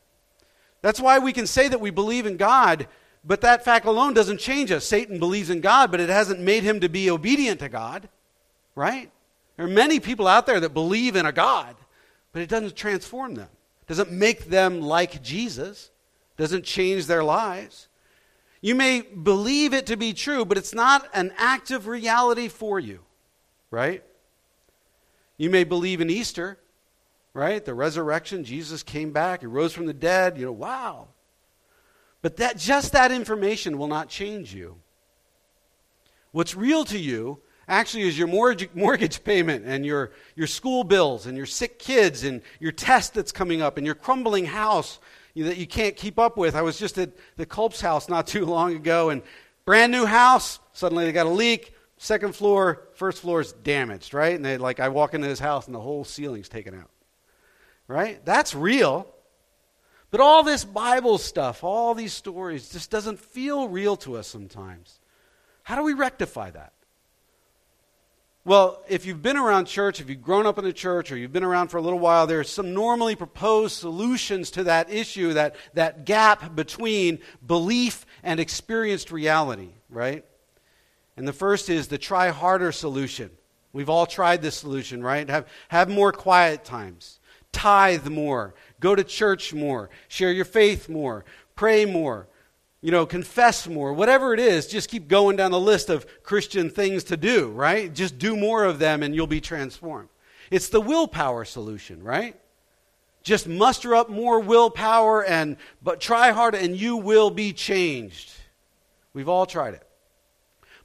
That's 0.82 1.00
why 1.00 1.18
we 1.18 1.32
can 1.32 1.46
say 1.46 1.68
that 1.68 1.80
we 1.80 1.90
believe 1.90 2.26
in 2.26 2.36
God, 2.36 2.86
but 3.24 3.40
that 3.42 3.64
fact 3.64 3.86
alone 3.86 4.14
doesn't 4.14 4.40
change 4.40 4.70
us. 4.70 4.84
Satan 4.84 5.18
believes 5.18 5.48
in 5.48 5.60
God, 5.60 5.90
but 5.90 6.00
it 6.00 6.08
hasn't 6.08 6.40
made 6.40 6.64
him 6.64 6.80
to 6.80 6.88
be 6.88 7.10
obedient 7.10 7.60
to 7.60 7.68
God, 7.68 8.08
right? 8.74 9.10
There 9.56 9.66
are 9.66 9.70
many 9.70 10.00
people 10.00 10.26
out 10.26 10.46
there 10.46 10.60
that 10.60 10.74
believe 10.74 11.16
in 11.16 11.24
a 11.24 11.32
God, 11.32 11.76
but 12.32 12.42
it 12.42 12.48
doesn't 12.48 12.76
transform 12.76 13.34
them. 13.34 13.48
Doesn't 13.86 14.10
make 14.10 14.46
them 14.46 14.80
like 14.80 15.22
Jesus. 15.22 15.90
doesn't 16.36 16.64
change 16.64 17.06
their 17.06 17.22
lives. 17.22 17.88
You 18.62 18.76
may 18.76 19.02
believe 19.02 19.74
it 19.74 19.86
to 19.86 19.96
be 19.96 20.14
true, 20.14 20.44
but 20.44 20.56
it's 20.56 20.72
not 20.72 21.08
an 21.12 21.34
active 21.36 21.88
reality 21.88 22.46
for 22.46 22.78
you, 22.78 23.00
right? 23.72 24.04
You 25.36 25.50
may 25.50 25.64
believe 25.64 26.00
in 26.00 26.08
Easter, 26.08 26.58
right? 27.34 27.64
The 27.64 27.74
resurrection, 27.74 28.44
Jesus 28.44 28.84
came 28.84 29.10
back, 29.10 29.40
he 29.40 29.46
rose 29.46 29.72
from 29.72 29.86
the 29.86 29.92
dead, 29.92 30.38
you 30.38 30.46
know, 30.46 30.52
wow. 30.52 31.08
But 32.22 32.36
that 32.36 32.56
just 32.56 32.92
that 32.92 33.10
information 33.10 33.78
will 33.78 33.88
not 33.88 34.08
change 34.08 34.54
you. 34.54 34.76
What's 36.30 36.54
real 36.54 36.84
to 36.84 36.98
you 36.98 37.40
actually 37.66 38.04
is 38.04 38.16
your 38.16 38.28
mortgage 38.74 39.24
payment 39.24 39.64
and 39.66 39.84
your, 39.84 40.12
your 40.36 40.46
school 40.46 40.84
bills 40.84 41.26
and 41.26 41.36
your 41.36 41.46
sick 41.46 41.80
kids 41.80 42.22
and 42.22 42.42
your 42.60 42.72
test 42.72 43.14
that's 43.14 43.32
coming 43.32 43.60
up 43.60 43.76
and 43.76 43.84
your 43.84 43.96
crumbling 43.96 44.46
house 44.46 45.00
that 45.36 45.56
you 45.56 45.66
can't 45.66 45.96
keep 45.96 46.18
up 46.18 46.36
with. 46.36 46.54
I 46.54 46.62
was 46.62 46.78
just 46.78 46.98
at 46.98 47.10
the 47.36 47.46
Culp's 47.46 47.80
house 47.80 48.08
not 48.08 48.26
too 48.34 48.44
long 48.44 48.74
ago, 48.74 49.10
and 49.10 49.22
brand 49.64 49.92
new 49.92 50.04
house. 50.04 50.58
Suddenly 50.72 51.04
they 51.04 51.12
got 51.12 51.26
a 51.26 51.30
leak. 51.30 51.74
Second 51.98 52.34
floor, 52.34 52.88
first 52.94 53.20
floor 53.20 53.40
is 53.40 53.52
damaged, 53.52 54.12
right? 54.12 54.34
And 54.34 54.44
they 54.44 54.58
like 54.58 54.80
I 54.80 54.88
walk 54.88 55.14
into 55.14 55.28
his 55.28 55.38
house 55.38 55.66
and 55.66 55.74
the 55.74 55.80
whole 55.80 56.04
ceiling's 56.04 56.48
taken 56.48 56.74
out. 56.74 56.90
Right? 57.86 58.24
That's 58.24 58.54
real. 58.54 59.06
But 60.10 60.20
all 60.20 60.42
this 60.42 60.64
Bible 60.64 61.16
stuff, 61.18 61.64
all 61.64 61.94
these 61.94 62.12
stories, 62.12 62.70
just 62.70 62.90
doesn't 62.90 63.18
feel 63.18 63.68
real 63.68 63.96
to 63.98 64.16
us 64.16 64.26
sometimes. 64.26 64.98
How 65.62 65.76
do 65.76 65.82
we 65.82 65.92
rectify 65.92 66.50
that? 66.50 66.72
Well, 68.44 68.82
if 68.88 69.06
you've 69.06 69.22
been 69.22 69.36
around 69.36 69.66
church, 69.66 70.00
if 70.00 70.10
you've 70.10 70.20
grown 70.20 70.46
up 70.46 70.58
in 70.58 70.64
the 70.64 70.72
church, 70.72 71.12
or 71.12 71.16
you've 71.16 71.32
been 71.32 71.44
around 71.44 71.68
for 71.68 71.76
a 71.76 71.80
little 71.80 72.00
while, 72.00 72.26
there's 72.26 72.50
some 72.50 72.74
normally 72.74 73.14
proposed 73.14 73.76
solutions 73.78 74.50
to 74.52 74.64
that 74.64 74.90
issue, 74.90 75.34
that, 75.34 75.54
that 75.74 76.04
gap 76.04 76.56
between 76.56 77.20
belief 77.46 78.04
and 78.24 78.40
experienced 78.40 79.12
reality, 79.12 79.68
right? 79.88 80.24
And 81.16 81.28
the 81.28 81.32
first 81.32 81.70
is 81.70 81.86
the 81.86 81.98
try 81.98 82.30
harder 82.30 82.72
solution. 82.72 83.30
We've 83.72 83.88
all 83.88 84.06
tried 84.06 84.42
this 84.42 84.56
solution, 84.56 85.04
right? 85.04 85.28
Have, 85.30 85.46
have 85.68 85.88
more 85.88 86.10
quiet 86.10 86.64
times, 86.64 87.20
tithe 87.52 88.08
more, 88.08 88.54
go 88.80 88.96
to 88.96 89.04
church 89.04 89.54
more, 89.54 89.88
share 90.08 90.32
your 90.32 90.44
faith 90.44 90.88
more, 90.88 91.24
pray 91.54 91.84
more, 91.84 92.26
you 92.82 92.90
know, 92.90 93.06
confess 93.06 93.68
more, 93.68 93.92
whatever 93.92 94.34
it 94.34 94.40
is, 94.40 94.66
just 94.66 94.90
keep 94.90 95.06
going 95.06 95.36
down 95.36 95.52
the 95.52 95.60
list 95.60 95.88
of 95.88 96.04
Christian 96.24 96.68
things 96.68 97.04
to 97.04 97.16
do, 97.16 97.48
right? 97.48 97.94
Just 97.94 98.18
do 98.18 98.36
more 98.36 98.64
of 98.64 98.80
them 98.80 99.04
and 99.04 99.14
you'll 99.14 99.28
be 99.28 99.40
transformed. 99.40 100.08
It's 100.50 100.68
the 100.68 100.80
willpower 100.80 101.44
solution, 101.44 102.02
right? 102.02 102.36
Just 103.22 103.46
muster 103.46 103.94
up 103.94 104.10
more 104.10 104.40
willpower 104.40 105.24
and 105.24 105.56
but 105.80 106.00
try 106.00 106.32
hard 106.32 106.56
and 106.56 106.76
you 106.76 106.96
will 106.96 107.30
be 107.30 107.52
changed. 107.52 108.32
We've 109.14 109.28
all 109.28 109.46
tried 109.46 109.74
it. 109.74 109.86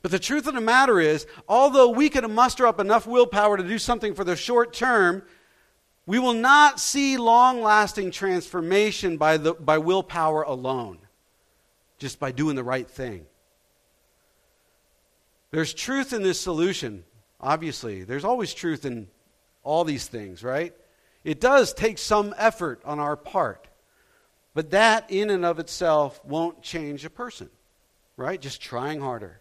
But 0.03 0.11
the 0.11 0.19
truth 0.19 0.45
of 0.45 0.53
the 0.53 0.61
matter 0.61 0.99
is, 0.99 1.25
although 1.49 1.89
we 1.89 2.09
can 2.09 2.31
muster 2.31 2.67
up 2.67 2.79
enough 2.79 3.07
willpower 3.07 3.57
to 3.57 3.63
do 3.63 3.79
something 3.79 4.13
for 4.13 4.23
the 4.23 4.35
short 4.35 4.71
term, 4.71 5.23
we 6.05 6.19
will 6.19 6.33
not 6.33 6.79
see 6.79 7.17
long 7.17 7.63
lasting 7.63 8.11
transformation 8.11 9.17
by, 9.17 9.37
the, 9.37 9.55
by 9.55 9.79
willpower 9.79 10.43
alone 10.43 10.99
just 11.97 12.19
by 12.19 12.31
doing 12.31 12.55
the 12.55 12.63
right 12.63 12.89
thing. 12.89 13.25
There's 15.51 15.73
truth 15.73 16.13
in 16.13 16.23
this 16.23 16.39
solution, 16.39 17.03
obviously. 17.39 18.03
There's 18.03 18.25
always 18.25 18.53
truth 18.53 18.85
in 18.85 19.07
all 19.63 19.83
these 19.83 20.07
things, 20.07 20.43
right? 20.43 20.73
It 21.23 21.39
does 21.39 21.73
take 21.73 21.97
some 21.97 22.33
effort 22.37 22.81
on 22.85 22.99
our 22.99 23.15
part. 23.15 23.67
But 24.53 24.71
that, 24.71 25.11
in 25.11 25.29
and 25.29 25.45
of 25.45 25.59
itself, 25.59 26.23
won't 26.25 26.61
change 26.61 27.05
a 27.05 27.09
person, 27.09 27.49
right? 28.15 28.39
Just 28.39 28.61
trying 28.61 28.99
harder. 28.99 29.39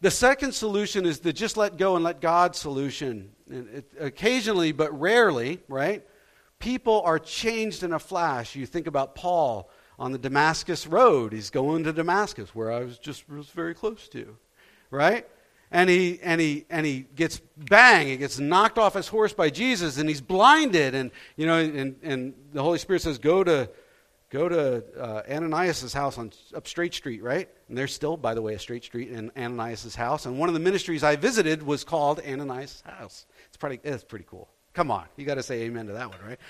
The 0.00 0.10
second 0.10 0.52
solution 0.52 1.06
is 1.06 1.20
the 1.20 1.32
just 1.32 1.56
let 1.56 1.78
go 1.78 1.96
and 1.96 2.04
let 2.04 2.20
God 2.20 2.54
solution. 2.54 3.30
It, 3.50 3.90
occasionally, 3.98 4.72
but 4.72 4.98
rarely, 4.98 5.60
right? 5.68 6.06
People 6.58 7.02
are 7.04 7.18
changed 7.18 7.82
in 7.82 7.92
a 7.92 7.98
flash. 7.98 8.56
You 8.56 8.66
think 8.66 8.86
about 8.86 9.14
Paul 9.14 9.70
on 9.98 10.12
the 10.12 10.18
Damascus 10.18 10.86
road. 10.86 11.32
He's 11.32 11.50
going 11.50 11.84
to 11.84 11.92
Damascus, 11.92 12.54
where 12.54 12.72
I 12.72 12.80
was 12.80 12.98
just 12.98 13.28
was 13.28 13.48
very 13.48 13.74
close 13.74 14.08
to, 14.10 14.36
right? 14.90 15.26
And 15.70 15.90
he 15.90 16.20
and 16.22 16.40
he 16.40 16.64
and 16.70 16.86
he 16.86 17.06
gets 17.14 17.40
bang, 17.56 18.06
he 18.06 18.16
gets 18.16 18.38
knocked 18.38 18.78
off 18.78 18.94
his 18.94 19.08
horse 19.08 19.32
by 19.32 19.50
Jesus, 19.50 19.98
and 19.98 20.08
he's 20.08 20.20
blinded. 20.20 20.94
And 20.94 21.10
you 21.36 21.46
know, 21.46 21.58
and 21.58 21.96
and 22.02 22.34
the 22.52 22.62
Holy 22.62 22.78
Spirit 22.78 23.02
says, 23.02 23.18
"Go 23.18 23.44
to." 23.44 23.68
Go 24.28 24.48
to 24.48 24.82
uh, 25.00 25.22
Ananias' 25.30 25.92
house 25.92 26.18
on 26.18 26.32
up 26.52 26.66
Straight 26.66 26.92
Street, 26.92 27.22
right? 27.22 27.48
And 27.68 27.78
there's 27.78 27.94
still, 27.94 28.16
by 28.16 28.34
the 28.34 28.42
way, 28.42 28.54
a 28.54 28.58
Straight 28.58 28.82
Street 28.82 29.08
in 29.08 29.30
Ananias' 29.36 29.94
house. 29.94 30.26
And 30.26 30.36
one 30.36 30.48
of 30.48 30.52
the 30.52 30.60
ministries 30.60 31.04
I 31.04 31.14
visited 31.14 31.62
was 31.62 31.84
called 31.84 32.20
Ananias' 32.26 32.82
house. 32.84 33.24
It's 33.46 33.56
pretty, 33.56 33.78
it's 33.84 34.02
pretty 34.02 34.26
cool. 34.28 34.48
Come 34.74 34.90
on, 34.90 35.04
you 35.16 35.24
got 35.24 35.36
to 35.36 35.44
say 35.44 35.62
amen 35.62 35.86
to 35.86 35.92
that 35.92 36.10
one, 36.10 36.18
right? 36.26 36.40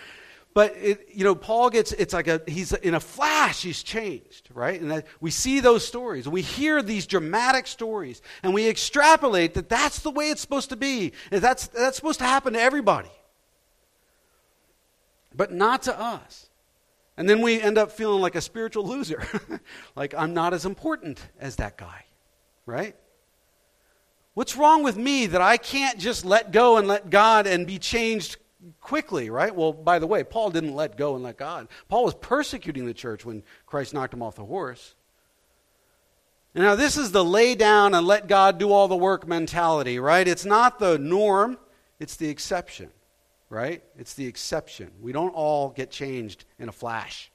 But 0.56 0.74
it, 0.78 1.08
you 1.12 1.22
know, 1.22 1.34
Paul 1.34 1.68
gets 1.68 1.92
it's 1.92 2.14
like 2.14 2.28
a 2.28 2.40
he's 2.46 2.72
in 2.72 2.94
a 2.94 3.00
flash 3.00 3.60
he's 3.60 3.82
changed, 3.82 4.48
right? 4.54 4.80
And 4.80 4.90
that, 4.90 5.06
we 5.20 5.30
see 5.30 5.60
those 5.60 5.86
stories, 5.86 6.26
we 6.26 6.40
hear 6.40 6.80
these 6.80 7.06
dramatic 7.06 7.66
stories, 7.66 8.22
and 8.42 8.54
we 8.54 8.66
extrapolate 8.66 9.52
that 9.52 9.68
that's 9.68 9.98
the 9.98 10.10
way 10.10 10.30
it's 10.30 10.40
supposed 10.40 10.70
to 10.70 10.76
be. 10.76 11.12
That's 11.28 11.66
that's 11.66 11.96
supposed 11.96 12.20
to 12.20 12.24
happen 12.24 12.54
to 12.54 12.58
everybody, 12.58 13.10
but 15.34 15.52
not 15.52 15.82
to 15.82 16.00
us. 16.00 16.48
And 17.18 17.28
then 17.28 17.42
we 17.42 17.60
end 17.60 17.76
up 17.76 17.92
feeling 17.92 18.22
like 18.22 18.34
a 18.34 18.40
spiritual 18.40 18.86
loser, 18.86 19.22
like 19.94 20.14
I'm 20.16 20.32
not 20.32 20.54
as 20.54 20.64
important 20.64 21.20
as 21.38 21.56
that 21.56 21.76
guy, 21.76 22.06
right? 22.64 22.96
What's 24.32 24.56
wrong 24.56 24.82
with 24.82 24.96
me 24.96 25.26
that 25.26 25.42
I 25.42 25.58
can't 25.58 25.98
just 25.98 26.24
let 26.24 26.50
go 26.50 26.78
and 26.78 26.88
let 26.88 27.10
God 27.10 27.46
and 27.46 27.66
be 27.66 27.78
changed 27.78 28.38
quickly, 28.80 29.30
right? 29.30 29.54
Well, 29.54 29.72
by 29.72 29.98
the 29.98 30.06
way, 30.06 30.24
Paul 30.24 30.50
didn't 30.50 30.74
let 30.74 30.96
go 30.96 31.14
and 31.14 31.24
let 31.24 31.36
God. 31.36 31.68
Paul 31.88 32.04
was 32.04 32.14
persecuting 32.14 32.86
the 32.86 32.94
church 32.94 33.24
when 33.24 33.42
Christ 33.66 33.94
knocked 33.94 34.14
him 34.14 34.22
off 34.22 34.36
the 34.36 34.44
horse. 34.44 34.94
Now, 36.54 36.74
this 36.74 36.96
is 36.96 37.12
the 37.12 37.24
lay 37.24 37.54
down 37.54 37.94
and 37.94 38.06
let 38.06 38.28
God 38.28 38.58
do 38.58 38.72
all 38.72 38.88
the 38.88 38.96
work 38.96 39.28
mentality, 39.28 39.98
right? 39.98 40.26
It's 40.26 40.46
not 40.46 40.78
the 40.78 40.98
norm, 40.98 41.58
it's 42.00 42.16
the 42.16 42.28
exception, 42.28 42.90
right? 43.50 43.82
It's 43.98 44.14
the 44.14 44.26
exception. 44.26 44.90
We 45.02 45.12
don't 45.12 45.34
all 45.34 45.68
get 45.68 45.90
changed 45.90 46.46
in 46.58 46.70
a 46.70 46.72
flash. 46.72 47.30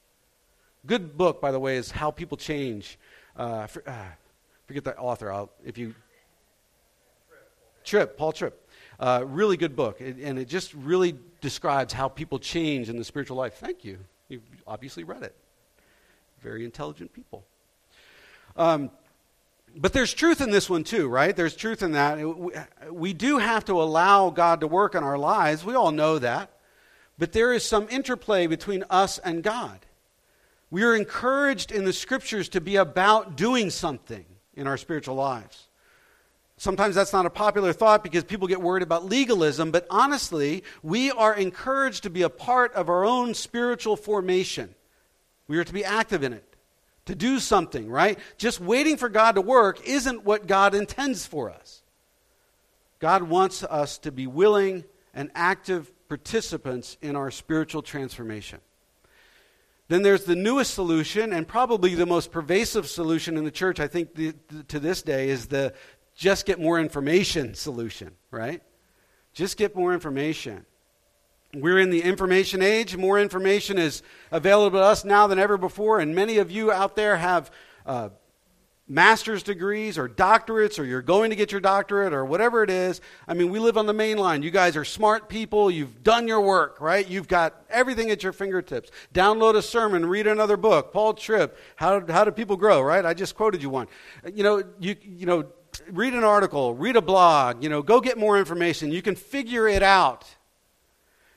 Good 0.86 1.16
book, 1.16 1.40
by 1.40 1.52
the 1.52 1.60
way, 1.60 1.76
is 1.76 1.92
How 1.92 2.10
People 2.10 2.36
Change. 2.36 2.98
Uh, 3.36 3.68
uh, 3.86 3.92
forget 4.66 4.82
the 4.82 4.96
author. 4.98 5.30
I'll, 5.30 5.50
if 5.64 5.78
you 5.78 5.94
Trip, 7.84 8.16
Paul 8.16 8.32
Tripp. 8.32 8.61
Uh, 9.02 9.24
really 9.26 9.56
good 9.56 9.74
book, 9.74 10.00
it, 10.00 10.16
and 10.22 10.38
it 10.38 10.46
just 10.46 10.72
really 10.74 11.16
describes 11.40 11.92
how 11.92 12.08
people 12.08 12.38
change 12.38 12.88
in 12.88 12.96
the 12.96 13.02
spiritual 13.02 13.36
life. 13.36 13.54
Thank 13.54 13.84
you. 13.84 13.98
You've 14.28 14.42
obviously 14.64 15.02
read 15.02 15.24
it. 15.24 15.34
Very 16.40 16.64
intelligent 16.64 17.12
people. 17.12 17.44
Um, 18.56 18.92
but 19.76 19.92
there's 19.92 20.14
truth 20.14 20.40
in 20.40 20.52
this 20.52 20.70
one 20.70 20.84
too, 20.84 21.08
right? 21.08 21.34
There's 21.34 21.56
truth 21.56 21.82
in 21.82 21.92
that. 21.92 22.20
We 22.92 23.12
do 23.12 23.38
have 23.38 23.64
to 23.64 23.82
allow 23.82 24.30
God 24.30 24.60
to 24.60 24.68
work 24.68 24.94
in 24.94 25.02
our 25.02 25.18
lives. 25.18 25.64
We 25.64 25.74
all 25.74 25.90
know 25.90 26.20
that. 26.20 26.52
But 27.18 27.32
there 27.32 27.52
is 27.52 27.64
some 27.64 27.88
interplay 27.90 28.46
between 28.46 28.84
us 28.88 29.18
and 29.18 29.42
God. 29.42 29.84
We 30.70 30.84
are 30.84 30.94
encouraged 30.94 31.72
in 31.72 31.84
the 31.84 31.92
scriptures 31.92 32.48
to 32.50 32.60
be 32.60 32.76
about 32.76 33.36
doing 33.36 33.70
something 33.70 34.26
in 34.54 34.68
our 34.68 34.76
spiritual 34.76 35.16
lives. 35.16 35.66
Sometimes 36.62 36.94
that's 36.94 37.12
not 37.12 37.26
a 37.26 37.30
popular 37.30 37.72
thought 37.72 38.04
because 38.04 38.22
people 38.22 38.46
get 38.46 38.62
worried 38.62 38.84
about 38.84 39.04
legalism, 39.04 39.72
but 39.72 39.84
honestly, 39.90 40.62
we 40.80 41.10
are 41.10 41.34
encouraged 41.34 42.04
to 42.04 42.08
be 42.08 42.22
a 42.22 42.30
part 42.30 42.72
of 42.74 42.88
our 42.88 43.04
own 43.04 43.34
spiritual 43.34 43.96
formation. 43.96 44.72
We 45.48 45.58
are 45.58 45.64
to 45.64 45.72
be 45.72 45.84
active 45.84 46.22
in 46.22 46.32
it, 46.32 46.54
to 47.06 47.16
do 47.16 47.40
something, 47.40 47.90
right? 47.90 48.16
Just 48.38 48.60
waiting 48.60 48.96
for 48.96 49.08
God 49.08 49.32
to 49.32 49.40
work 49.40 49.84
isn't 49.84 50.22
what 50.22 50.46
God 50.46 50.76
intends 50.76 51.26
for 51.26 51.50
us. 51.50 51.82
God 53.00 53.24
wants 53.24 53.64
us 53.64 53.98
to 53.98 54.12
be 54.12 54.28
willing 54.28 54.84
and 55.12 55.32
active 55.34 55.90
participants 56.08 56.96
in 57.02 57.16
our 57.16 57.32
spiritual 57.32 57.82
transformation. 57.82 58.60
Then 59.88 60.02
there's 60.02 60.26
the 60.26 60.36
newest 60.36 60.74
solution, 60.74 61.32
and 61.32 61.48
probably 61.48 61.96
the 61.96 62.06
most 62.06 62.30
pervasive 62.30 62.86
solution 62.86 63.36
in 63.36 63.42
the 63.42 63.50
church, 63.50 63.80
I 63.80 63.88
think, 63.88 64.14
the, 64.14 64.32
the, 64.46 64.62
to 64.62 64.78
this 64.78 65.02
day, 65.02 65.28
is 65.28 65.46
the 65.46 65.74
just 66.14 66.46
get 66.46 66.60
more 66.60 66.78
information 66.78 67.54
solution, 67.54 68.12
right? 68.30 68.62
Just 69.32 69.56
get 69.56 69.74
more 69.74 69.94
information. 69.94 70.66
We're 71.54 71.78
in 71.78 71.90
the 71.90 72.02
information 72.02 72.62
age. 72.62 72.96
More 72.96 73.20
information 73.20 73.78
is 73.78 74.02
available 74.30 74.78
to 74.78 74.84
us 74.84 75.04
now 75.04 75.26
than 75.26 75.38
ever 75.38 75.58
before, 75.58 76.00
and 76.00 76.14
many 76.14 76.38
of 76.38 76.50
you 76.50 76.72
out 76.72 76.96
there 76.96 77.16
have 77.16 77.50
uh, 77.84 78.08
master's 78.88 79.42
degrees 79.42 79.96
or 79.96 80.08
doctorates 80.08 80.78
or 80.78 80.84
you're 80.84 81.02
going 81.02 81.30
to 81.30 81.36
get 81.36 81.52
your 81.52 81.60
doctorate 81.60 82.12
or 82.12 82.24
whatever 82.24 82.62
it 82.62 82.70
is. 82.70 83.00
I 83.26 83.34
mean, 83.34 83.50
we 83.50 83.58
live 83.58 83.78
on 83.78 83.86
the 83.86 83.94
main 83.94 84.18
line. 84.18 84.42
You 84.42 84.50
guys 84.50 84.76
are 84.76 84.84
smart 84.84 85.28
people. 85.28 85.70
You've 85.70 86.02
done 86.02 86.28
your 86.28 86.40
work, 86.40 86.80
right? 86.80 87.08
You've 87.08 87.28
got 87.28 87.64
everything 87.70 88.10
at 88.10 88.22
your 88.22 88.32
fingertips. 88.32 88.90
Download 89.14 89.54
a 89.56 89.62
sermon, 89.62 90.06
read 90.06 90.26
another 90.26 90.56
book. 90.56 90.92
Paul 90.92 91.14
Tripp, 91.14 91.56
How, 91.76 92.04
How 92.06 92.24
Do 92.24 92.30
People 92.32 92.56
Grow, 92.56 92.82
right? 92.82 93.04
I 93.04 93.14
just 93.14 93.34
quoted 93.34 93.62
you 93.62 93.70
one. 93.70 93.86
You 94.32 94.42
know, 94.42 94.62
you, 94.78 94.96
you 95.02 95.26
know, 95.26 95.46
read 95.90 96.14
an 96.14 96.24
article, 96.24 96.74
read 96.74 96.96
a 96.96 97.02
blog, 97.02 97.62
you 97.62 97.68
know, 97.68 97.82
go 97.82 98.00
get 98.00 98.18
more 98.18 98.38
information. 98.38 98.92
You 98.92 99.02
can 99.02 99.14
figure 99.14 99.68
it 99.68 99.82
out. 99.82 100.26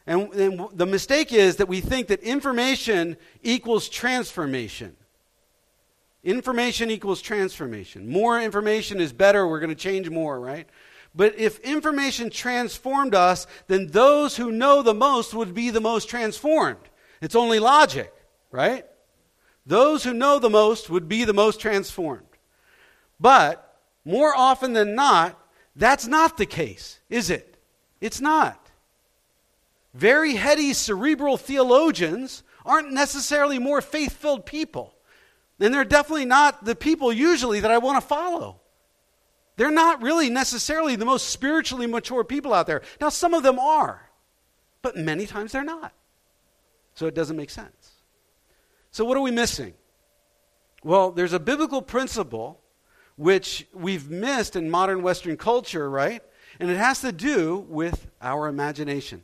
And, 0.08 0.34
and 0.34 0.68
the 0.74 0.86
mistake 0.86 1.34
is 1.34 1.56
that 1.58 1.68
we 1.68 1.82
think 1.82 2.08
that 2.08 2.22
information 2.22 3.18
equals 3.42 3.90
transformation. 3.90 4.96
Information 6.24 6.90
equals 6.90 7.22
transformation. 7.22 8.10
More 8.10 8.42
information 8.42 9.00
is 9.00 9.14
better. 9.14 9.48
We're 9.48 9.60
going 9.60 9.70
to 9.70 9.76
change 9.76 10.10
more, 10.10 10.40
right? 10.40 10.68
But 11.14 11.38
if 11.40 11.60
information 11.60 12.30
transformed 12.30 13.16
us, 13.16 13.48
then 13.68 13.88
those 13.88 14.36
who 14.36 14.52
know 14.52 14.82
the 14.82 14.94
most 14.94 15.34
would 15.34 15.54
be 15.54 15.70
the 15.70 15.80
most 15.80 16.10
transformed. 16.10 16.90
It's 17.22 17.36
only 17.36 17.60
logic, 17.60 18.14
right? 18.52 18.86
Those 19.66 20.04
who 20.04 20.14
know 20.14 20.40
the 20.40 20.50
most 20.50 20.90
would 20.90 21.08
be 21.08 21.24
the 21.24 21.34
most 21.34 21.60
transformed. 21.60 22.26
But 23.20 23.65
more 24.06 24.36
often 24.36 24.74
than 24.74 24.96
not, 24.96 25.38
that's 25.76 26.08
not 26.08 26.38
the 26.38 26.46
case, 26.46 27.00
is 27.10 27.30
it? 27.30 27.58
It's 28.00 28.22
not. 28.22 28.70
Very 29.94 30.36
heady 30.36 30.74
cerebral 30.74 31.38
theologians 31.38 32.44
aren't 32.66 32.92
necessarily 32.92 33.60
more 33.60 33.82
faith 33.82 34.14
filled 34.14 34.46
people. 34.46 34.94
And 35.60 35.74
they're 35.74 35.84
definitely 35.86 36.26
not 36.26 36.66
the 36.66 36.76
people 36.76 37.12
usually 37.12 37.62
that 37.62 37.72
I 37.72 37.78
want 37.78 38.02
to 38.02 38.08
follow. 38.08 38.60
They're 39.58 39.72
not 39.72 40.02
really 40.02 40.30
necessarily 40.30 40.96
the 40.96 41.06
most 41.06 41.30
spiritually 41.30 41.88
mature 41.88 42.24
people 42.24 42.54
out 42.54 42.68
there. 42.68 42.82
Now, 43.00 43.10
some 43.10 43.34
of 43.34 43.44
them 43.44 43.58
are, 43.58 44.10
but 44.82 44.98
many 44.98 45.26
times 45.26 45.54
they're 45.54 45.64
not. 45.64 45.94
So 46.94 47.08
it 47.08 47.16
doesn't 47.16 47.38
make 47.38 47.50
sense. 47.50 47.92
So, 48.92 49.06
what 49.06 49.18
are 49.18 49.22
we 49.22 49.32
missing? 49.32 49.74
Well, 50.84 51.12
there's 51.12 51.34
a 51.34 51.40
biblical 51.40 51.82
principle 51.82 52.62
which 53.16 53.68
we've 53.74 54.10
missed 54.10 54.56
in 54.56 54.70
modern 54.70 55.02
Western 55.02 55.38
culture, 55.38 55.90
right? 55.90 56.22
And 56.60 56.70
it 56.70 56.78
has 56.78 57.02
to 57.02 57.12
do 57.12 57.66
with 57.70 58.08
our 58.22 58.48
imagination. 58.48 59.24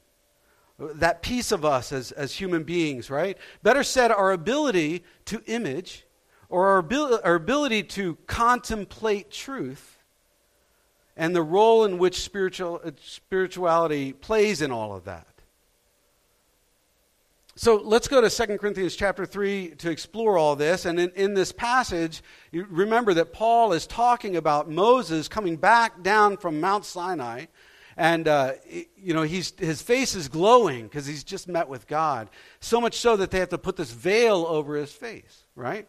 That 0.79 1.21
piece 1.21 1.51
of 1.51 1.63
us 1.63 1.91
as, 1.91 2.11
as 2.11 2.33
human 2.33 2.63
beings, 2.63 3.09
right? 3.09 3.37
Better 3.61 3.83
said, 3.83 4.11
our 4.11 4.31
ability 4.31 5.03
to 5.25 5.43
image 5.45 6.05
or 6.49 6.67
our, 6.67 6.79
abil- 6.79 7.19
our 7.23 7.35
ability 7.35 7.83
to 7.83 8.15
contemplate 8.27 9.29
truth 9.29 9.97
and 11.15 11.35
the 11.35 11.41
role 11.41 11.85
in 11.85 11.97
which 11.97 12.21
spiritual, 12.21 12.81
uh, 12.83 12.91
spirituality 13.03 14.13
plays 14.13 14.61
in 14.61 14.71
all 14.71 14.95
of 14.95 15.05
that. 15.05 15.27
So 17.55 17.75
let's 17.75 18.07
go 18.07 18.21
to 18.21 18.29
2 18.29 18.57
Corinthians 18.59 18.95
chapter 18.95 19.25
3 19.25 19.71
to 19.79 19.91
explore 19.91 20.37
all 20.37 20.55
this. 20.55 20.85
And 20.85 20.97
in, 20.97 21.11
in 21.11 21.33
this 21.33 21.51
passage, 21.51 22.21
you 22.51 22.65
remember 22.69 23.13
that 23.15 23.33
Paul 23.33 23.73
is 23.73 23.85
talking 23.85 24.37
about 24.37 24.69
Moses 24.69 25.27
coming 25.27 25.57
back 25.57 26.01
down 26.01 26.37
from 26.37 26.61
Mount 26.61 26.85
Sinai. 26.85 27.47
And, 27.97 28.27
uh, 28.29 28.53
you 28.95 29.13
know, 29.13 29.23
he's, 29.23 29.53
his 29.59 29.81
face 29.81 30.15
is 30.15 30.29
glowing 30.29 30.83
because 30.83 31.05
he's 31.05 31.25
just 31.25 31.49
met 31.49 31.67
with 31.67 31.87
God. 31.87 32.29
So 32.61 32.79
much 32.79 32.97
so 32.97 33.17
that 33.17 33.31
they 33.31 33.39
have 33.39 33.49
to 33.49 33.57
put 33.57 33.75
this 33.75 33.91
veil 33.91 34.45
over 34.47 34.77
his 34.77 34.93
face, 34.93 35.43
right? 35.53 35.87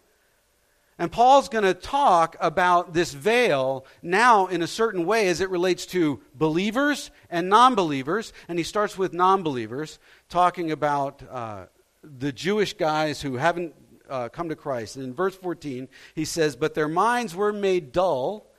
And 0.98 1.10
Paul's 1.10 1.48
going 1.48 1.64
to 1.64 1.74
talk 1.74 2.36
about 2.38 2.92
this 2.92 3.12
veil 3.12 3.86
now 4.02 4.46
in 4.46 4.62
a 4.62 4.66
certain 4.66 5.06
way 5.06 5.28
as 5.28 5.40
it 5.40 5.48
relates 5.50 5.86
to 5.86 6.20
believers 6.34 7.10
and 7.30 7.48
non 7.48 7.74
believers. 7.74 8.32
And 8.46 8.58
he 8.58 8.62
starts 8.62 8.98
with 8.98 9.12
non 9.12 9.42
believers, 9.42 9.98
talking 10.32 10.72
about 10.72 11.22
uh, 11.30 11.66
the 12.02 12.32
Jewish 12.32 12.74
guys 12.74 13.22
who 13.22 13.36
haven't 13.36 13.74
uh, 14.08 14.28
come 14.28 14.48
to 14.48 14.56
Christ. 14.56 14.96
And 14.96 15.04
in 15.04 15.14
verse 15.14 15.36
14, 15.36 15.88
he 16.14 16.24
says, 16.24 16.56
But 16.56 16.74
their 16.74 16.88
minds 16.88 17.36
were 17.36 17.52
made 17.52 17.92
dull, 17.92 18.50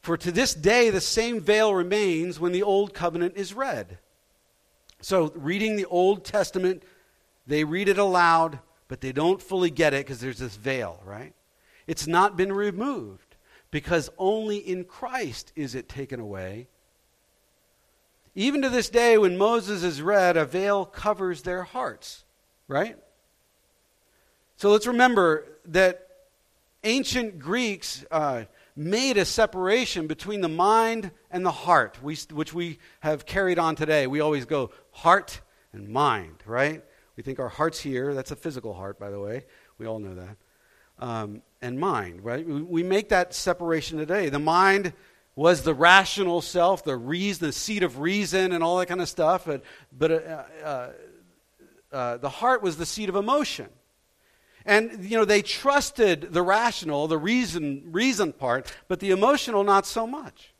for 0.00 0.16
to 0.16 0.32
this 0.32 0.54
day 0.54 0.88
the 0.88 1.00
same 1.00 1.40
veil 1.40 1.74
remains 1.74 2.40
when 2.40 2.52
the 2.52 2.62
Old 2.62 2.94
Covenant 2.94 3.34
is 3.36 3.52
read. 3.52 3.98
So, 5.02 5.32
reading 5.34 5.76
the 5.76 5.86
Old 5.86 6.24
Testament, 6.24 6.82
they 7.46 7.64
read 7.64 7.88
it 7.88 7.98
aloud 7.98 8.60
but 8.90 9.00
they 9.00 9.12
don't 9.12 9.40
fully 9.40 9.70
get 9.70 9.94
it 9.94 10.04
because 10.04 10.18
there's 10.18 10.40
this 10.40 10.56
veil, 10.56 11.00
right? 11.04 11.32
It's 11.86 12.08
not 12.08 12.36
been 12.36 12.52
removed 12.52 13.36
because 13.70 14.10
only 14.18 14.56
in 14.56 14.82
Christ 14.82 15.52
is 15.54 15.76
it 15.76 15.88
taken 15.88 16.18
away. 16.18 16.66
Even 18.34 18.62
to 18.62 18.68
this 18.68 18.88
day, 18.88 19.18
when 19.18 19.36
Moses 19.36 19.82
is 19.82 20.00
read, 20.00 20.36
a 20.36 20.44
veil 20.44 20.84
covers 20.84 21.42
their 21.42 21.64
hearts, 21.64 22.24
right? 22.68 22.96
So 24.56 24.70
let's 24.70 24.86
remember 24.86 25.46
that 25.66 26.06
ancient 26.84 27.38
Greeks 27.38 28.04
uh, 28.10 28.44
made 28.76 29.16
a 29.16 29.24
separation 29.24 30.06
between 30.06 30.40
the 30.40 30.48
mind 30.48 31.10
and 31.30 31.44
the 31.44 31.50
heart, 31.50 32.02
which 32.02 32.54
we 32.54 32.78
have 33.00 33.26
carried 33.26 33.58
on 33.58 33.74
today. 33.74 34.06
We 34.06 34.20
always 34.20 34.44
go 34.44 34.70
heart 34.92 35.40
and 35.72 35.88
mind, 35.88 36.36
right? 36.46 36.84
We 37.16 37.22
think 37.22 37.38
our 37.38 37.48
heart's 37.48 37.80
here. 37.80 38.14
That's 38.14 38.30
a 38.30 38.36
physical 38.36 38.74
heart, 38.74 38.98
by 38.98 39.10
the 39.10 39.20
way. 39.20 39.44
We 39.78 39.86
all 39.86 39.98
know 39.98 40.14
that. 40.14 40.36
Um, 40.98 41.42
and 41.62 41.78
mind, 41.78 42.24
right? 42.24 42.46
We, 42.46 42.62
we 42.62 42.82
make 42.82 43.08
that 43.10 43.34
separation 43.34 43.98
today. 43.98 44.28
The 44.28 44.38
mind 44.38 44.92
was 45.36 45.62
the 45.62 45.74
rational 45.74 46.40
self, 46.40 46.84
the 46.84 46.96
reason, 46.96 47.46
the 47.46 47.52
seat 47.52 47.82
of 47.82 48.00
reason, 48.00 48.52
and 48.52 48.62
all 48.62 48.78
that 48.78 48.86
kind 48.86 49.00
of 49.00 49.08
stuff. 49.08 49.44
But, 49.46 49.62
but 49.96 50.10
uh, 50.10 50.42
uh, 50.64 50.90
uh, 51.92 52.16
the 52.18 52.28
heart 52.28 52.62
was 52.62 52.76
the 52.76 52.86
seat 52.86 53.08
of 53.08 53.16
emotion. 53.16 53.68
And 54.66 55.04
you 55.04 55.16
know 55.16 55.24
they 55.24 55.42
trusted 55.42 56.32
the 56.32 56.42
rational, 56.42 57.08
the 57.08 57.18
reason 57.18 57.82
reason 57.86 58.32
part, 58.32 58.72
but 58.88 59.00
the 59.00 59.10
emotional 59.10 59.64
not 59.64 59.86
so 59.86 60.06
much. 60.06 60.52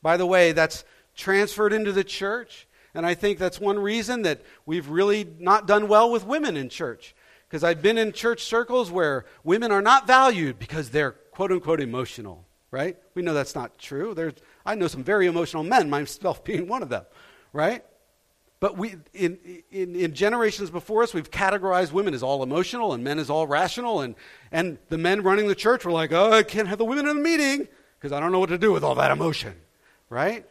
By 0.00 0.16
the 0.16 0.26
way, 0.26 0.52
that's 0.52 0.84
transferred 1.14 1.72
into 1.72 1.92
the 1.92 2.04
church. 2.04 2.66
And 2.94 3.04
I 3.04 3.14
think 3.14 3.38
that's 3.38 3.60
one 3.60 3.78
reason 3.78 4.22
that 4.22 4.42
we've 4.66 4.88
really 4.88 5.26
not 5.38 5.66
done 5.66 5.88
well 5.88 6.10
with 6.10 6.24
women 6.24 6.56
in 6.56 6.68
church. 6.68 7.14
Because 7.48 7.64
I've 7.64 7.82
been 7.82 7.98
in 7.98 8.12
church 8.12 8.42
circles 8.42 8.90
where 8.90 9.26
women 9.42 9.72
are 9.72 9.82
not 9.82 10.06
valued 10.06 10.58
because 10.58 10.90
they're 10.90 11.12
quote 11.12 11.52
unquote 11.52 11.80
emotional, 11.80 12.43
right? 12.74 12.96
We 13.14 13.22
know 13.22 13.34
that's 13.34 13.54
not 13.54 13.78
true. 13.78 14.14
There's, 14.14 14.34
I 14.66 14.74
know 14.74 14.88
some 14.88 15.04
very 15.04 15.28
emotional 15.28 15.62
men, 15.62 15.88
myself 15.88 16.44
being 16.50 16.66
one 16.66 16.82
of 16.82 16.88
them, 16.88 17.04
right? 17.52 17.84
But 18.58 18.76
we, 18.76 18.96
in, 19.12 19.38
in, 19.70 19.94
in, 19.94 20.12
generations 20.12 20.70
before 20.70 21.04
us, 21.04 21.14
we've 21.14 21.30
categorized 21.30 21.92
women 21.92 22.14
as 22.14 22.22
all 22.22 22.42
emotional 22.42 22.92
and 22.92 23.04
men 23.04 23.18
as 23.18 23.30
all 23.30 23.46
rational. 23.46 24.00
And, 24.00 24.16
and 24.50 24.78
the 24.88 24.98
men 24.98 25.22
running 25.22 25.46
the 25.46 25.54
church 25.54 25.84
were 25.84 25.92
like, 25.92 26.12
oh, 26.12 26.32
I 26.32 26.42
can't 26.42 26.66
have 26.66 26.78
the 26.78 26.84
women 26.84 27.06
in 27.06 27.16
the 27.16 27.22
meeting 27.22 27.68
because 27.98 28.10
I 28.10 28.18
don't 28.18 28.32
know 28.32 28.40
what 28.40 28.48
to 28.48 28.58
do 28.58 28.72
with 28.72 28.82
all 28.82 28.96
that 28.96 29.12
emotion, 29.12 29.54
right? 30.08 30.44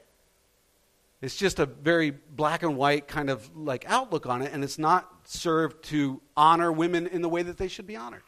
It's 1.22 1.36
just 1.36 1.60
a 1.60 1.66
very 1.66 2.12
black 2.12 2.64
and 2.64 2.78
white 2.78 3.08
kind 3.08 3.30
of 3.30 3.54
like 3.56 3.84
outlook 3.88 4.28
on 4.28 4.42
it, 4.42 4.54
and 4.54 4.64
it's 4.64 4.80
not 4.80 5.10
served 5.26 5.84
to 5.86 6.22
honor 6.38 6.72
women 6.72 7.08
in 7.08 7.22
the 7.22 7.30
way 7.30 7.42
that 7.42 7.58
they 7.58 7.68
should 7.68 7.88
be 7.88 7.96
honored. 7.98 8.24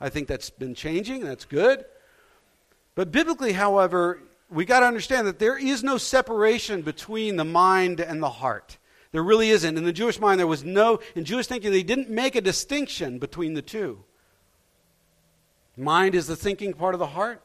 I 0.00 0.08
think 0.08 0.28
that's 0.28 0.50
been 0.50 0.74
changing, 0.74 1.22
and 1.22 1.30
that's 1.30 1.44
good. 1.44 1.84
But 2.94 3.10
biblically, 3.12 3.52
however, 3.52 4.20
we 4.50 4.64
got 4.64 4.80
to 4.80 4.86
understand 4.86 5.26
that 5.26 5.38
there 5.38 5.58
is 5.58 5.82
no 5.82 5.98
separation 5.98 6.82
between 6.82 7.36
the 7.36 7.44
mind 7.44 8.00
and 8.00 8.22
the 8.22 8.30
heart. 8.30 8.78
There 9.12 9.22
really 9.22 9.50
isn't. 9.50 9.76
In 9.76 9.84
the 9.84 9.92
Jewish 9.92 10.20
mind, 10.20 10.40
there 10.40 10.46
was 10.46 10.64
no, 10.64 11.00
in 11.14 11.24
Jewish 11.24 11.46
thinking, 11.46 11.70
they 11.70 11.82
didn't 11.82 12.10
make 12.10 12.36
a 12.36 12.40
distinction 12.40 13.18
between 13.18 13.54
the 13.54 13.62
two. 13.62 14.04
Mind 15.76 16.14
is 16.14 16.26
the 16.26 16.36
thinking 16.36 16.72
part 16.72 16.94
of 16.94 17.00
the 17.00 17.06
heart, 17.06 17.42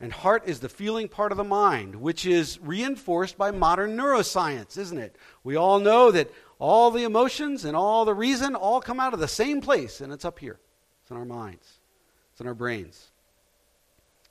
and 0.00 0.12
heart 0.12 0.44
is 0.46 0.60
the 0.60 0.68
feeling 0.68 1.08
part 1.08 1.30
of 1.30 1.38
the 1.38 1.44
mind, 1.44 1.94
which 1.94 2.26
is 2.26 2.58
reinforced 2.60 3.36
by 3.36 3.50
modern 3.50 3.96
neuroscience, 3.96 4.76
isn't 4.78 4.98
it? 4.98 5.16
We 5.44 5.56
all 5.56 5.78
know 5.78 6.10
that 6.10 6.32
all 6.58 6.90
the 6.90 7.04
emotions 7.04 7.64
and 7.64 7.76
all 7.76 8.04
the 8.04 8.14
reason 8.14 8.54
all 8.54 8.80
come 8.80 8.98
out 8.98 9.14
of 9.14 9.20
the 9.20 9.28
same 9.28 9.60
place, 9.60 10.00
and 10.00 10.12
it's 10.12 10.24
up 10.24 10.38
here. 10.38 10.58
It's 11.02 11.10
in 11.10 11.16
our 11.16 11.24
minds, 11.24 11.80
it's 12.32 12.40
in 12.40 12.46
our 12.46 12.54
brains. 12.54 13.10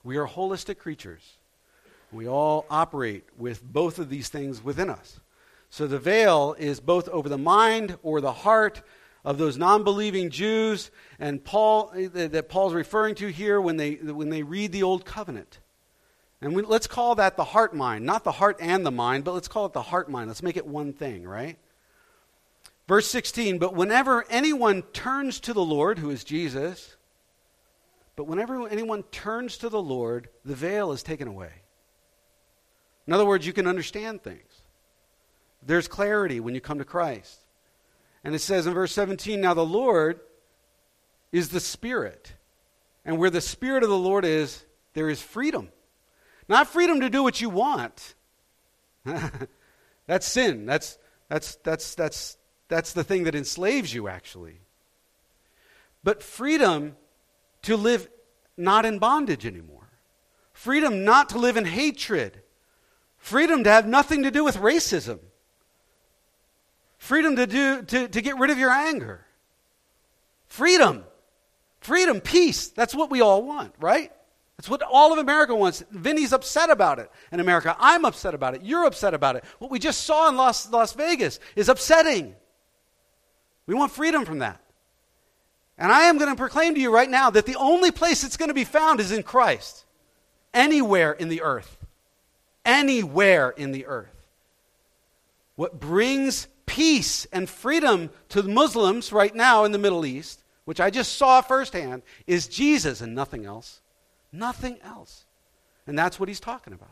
We 0.10 0.17
are 0.17 0.28
holistic 0.28 0.80
creatures. 0.80 1.38
We 2.12 2.28
all 2.28 2.65
operate 2.67 3.26
with 3.38 3.63
both 3.63 4.00
of 4.00 4.10
these 4.10 4.28
things 4.28 4.63
within 4.63 4.89
us. 4.89 5.19
So 5.69 5.86
the 5.86 6.00
veil 6.00 6.56
is 6.58 6.80
both 6.80 7.08
over 7.10 7.30
the 7.30 7.38
mind 7.38 7.95
or 8.02 8.19
the 8.19 8.34
heart 8.34 8.82
of 9.24 9.38
those 9.38 9.56
non-believing 9.56 10.32
Jews 10.32 10.89
and 11.19 11.45
Paul 11.45 11.91
eh, 11.95 12.28
that 12.28 12.50
Paul's 12.50 12.74
referring 12.74 13.13
to 13.17 13.28
here 13.28 13.62
when 13.62 13.78
they 13.78 13.98
when 13.98 14.30
they 14.30 14.41
read 14.41 14.72
the 14.72 14.82
old 14.82 15.06
covenant. 15.06 15.60
And 16.41 16.56
we, 16.56 16.63
let's 16.63 16.88
call 16.88 17.13
that 17.13 17.38
the 17.38 17.43
heart 17.43 17.76
mind, 17.76 18.04
not 18.04 18.24
the 18.24 18.32
heart 18.32 18.58
and 18.60 18.84
the 18.84 18.89
mind, 18.89 19.24
but 19.24 19.36
let's 19.36 19.48
call 19.48 19.67
it 19.67 19.74
the 19.74 19.84
heart 19.84 20.10
mind. 20.10 20.28
Let's 20.28 20.41
make 20.41 20.58
it 20.58 20.65
one 20.65 20.91
thing, 20.91 21.28
right? 21.28 21.60
Verse 22.88 23.06
16, 23.12 23.60
but 23.60 23.76
whenever 23.76 24.26
anyone 24.28 24.82
turns 24.91 25.39
to 25.41 25.54
the 25.54 25.63
Lord, 25.63 26.00
who 26.00 26.10
is 26.10 26.24
Jesus, 26.24 26.95
But 28.19 28.27
whenever 28.27 28.67
anyone 28.67 29.03
turns 29.03 29.60
to 29.60 29.69
the 29.69 29.82
Lord, 29.82 30.27
the 30.43 30.53
veil 30.53 30.91
is 30.91 31.03
taken 31.03 31.29
away. 31.29 31.53
In 33.08 33.13
other 33.13 33.25
words, 33.25 33.47
you 33.47 33.53
can 33.53 33.65
understand 33.65 34.21
things. 34.21 34.62
There's 35.65 35.88
clarity 35.88 36.41
when 36.41 36.53
you 36.53 36.60
come 36.60 36.79
to 36.79 36.84
Christ. 36.84 37.39
And 38.25 38.36
it 38.36 38.39
says 38.39 38.67
in 38.67 38.73
verse 38.73 38.91
17, 38.91 39.39
Now 39.39 39.53
the 39.53 39.63
Lord 39.63 40.19
is 41.32 41.47
the 41.47 41.62
Spirit. 41.62 42.34
And 43.05 43.17
where 43.17 43.29
the 43.29 43.39
Spirit 43.39 43.84
of 43.84 43.89
the 43.89 43.97
Lord 43.97 44.25
is, 44.25 44.65
there 44.95 45.10
is 45.10 45.21
freedom. 45.21 45.69
Not 46.49 46.67
freedom 46.67 46.99
to 46.99 47.10
do 47.10 47.23
what 47.23 47.39
you 47.39 47.49
want. 47.49 48.15
that's 50.08 50.27
sin. 50.27 50.65
That's, 50.65 50.97
that's, 51.29 51.55
that's, 51.63 51.95
that's, 51.95 52.38
that's 52.67 52.91
the 52.91 53.05
thing 53.05 53.23
that 53.23 53.36
enslaves 53.36 53.93
you, 53.93 54.10
actually. 54.10 54.60
But 56.03 56.21
freedom 56.21 56.97
to 57.63 57.78
live 57.78 58.10
not 58.58 58.86
in 58.86 59.00
bondage 59.00 59.45
anymore. 59.45 59.89
Freedom 60.54 61.06
not 61.06 61.30
to 61.30 61.38
live 61.38 61.58
in 61.58 61.65
hatred. 61.65 62.41
Freedom 63.17 63.63
to 63.63 63.69
have 63.69 63.88
nothing 63.88 64.24
to 64.24 64.32
do 64.32 64.43
with 64.43 64.58
racism. 64.58 65.19
Freedom 66.98 67.36
to, 67.36 67.48
do, 67.48 67.82
to, 67.84 68.08
to 68.08 68.22
get 68.22 68.38
rid 68.38 68.50
of 68.50 68.58
your 68.58 68.72
anger. 68.72 69.26
Freedom. 70.48 71.06
Freedom, 71.80 72.19
peace. 72.19 72.67
That's 72.67 72.93
what 72.93 73.10
we 73.10 73.22
all 73.22 73.43
want, 73.43 73.74
right? 73.80 74.12
That's 74.58 74.69
what 74.69 74.82
all 74.82 75.13
of 75.13 75.19
America 75.19 75.56
wants. 75.56 75.82
Vinny's 75.89 76.34
upset 76.34 76.69
about 76.69 77.00
it 77.00 77.10
in 77.32 77.39
America. 77.39 77.78
I'm 77.80 78.04
upset 78.04 78.34
about 78.34 78.56
it. 78.56 78.63
You're 78.63 78.86
upset 78.86 79.13
about 79.13 79.38
it. 79.38 79.45
What 79.60 79.72
we 79.72 79.80
just 79.80 80.02
saw 80.04 80.28
in 80.28 80.36
Las, 80.36 80.69
Las 80.69 80.91
Vegas 80.91 81.39
is 81.56 81.69
upsetting. 81.69 82.36
We 83.65 83.76
want 83.76 83.93
freedom 83.93 84.26
from 84.26 84.39
that. 84.39 84.62
And 85.80 85.94
I 85.94 86.04
am 86.04 86.18
going 86.18 86.30
to 86.30 86.36
proclaim 86.36 86.76
to 86.76 86.82
you 86.82 86.94
right 86.94 87.10
now 87.10 87.30
that 87.30 87.46
the 87.46 87.56
only 87.56 87.89
place 87.89 88.26
it's 88.26 88.36
going 88.36 88.50
to 88.50 88.54
be 88.54 88.65
found 88.65 89.00
is 89.00 89.13
in 89.13 89.24
Christ. 89.24 89.86
Anywhere 90.54 91.13
in 91.13 91.30
the 91.30 91.42
earth. 91.42 91.78
Anywhere 92.65 93.52
in 93.52 93.72
the 93.72 93.86
earth. 93.86 94.28
What 95.56 95.80
brings 95.80 96.48
peace 96.65 97.26
and 97.32 97.50
freedom 97.50 98.10
to 98.28 98.42
the 98.42 98.50
Muslims 98.50 99.13
right 99.13 99.34
now 99.34 99.63
in 99.63 99.72
the 99.72 99.78
Middle 99.78 100.06
East, 100.06 100.44
which 100.65 100.82
I 100.82 100.89
just 100.89 101.15
saw 101.15 101.42
firsthand, 101.42 102.04
is 102.28 102.48
Jesus 102.48 103.00
and 103.00 103.15
nothing 103.15 103.46
else. 103.46 103.80
Nothing 104.34 104.78
else. 104.84 105.26
And 105.88 105.98
that's 105.98 106.20
what 106.20 106.30
he's 106.30 106.42
talking 106.42 106.74
about. 106.74 106.92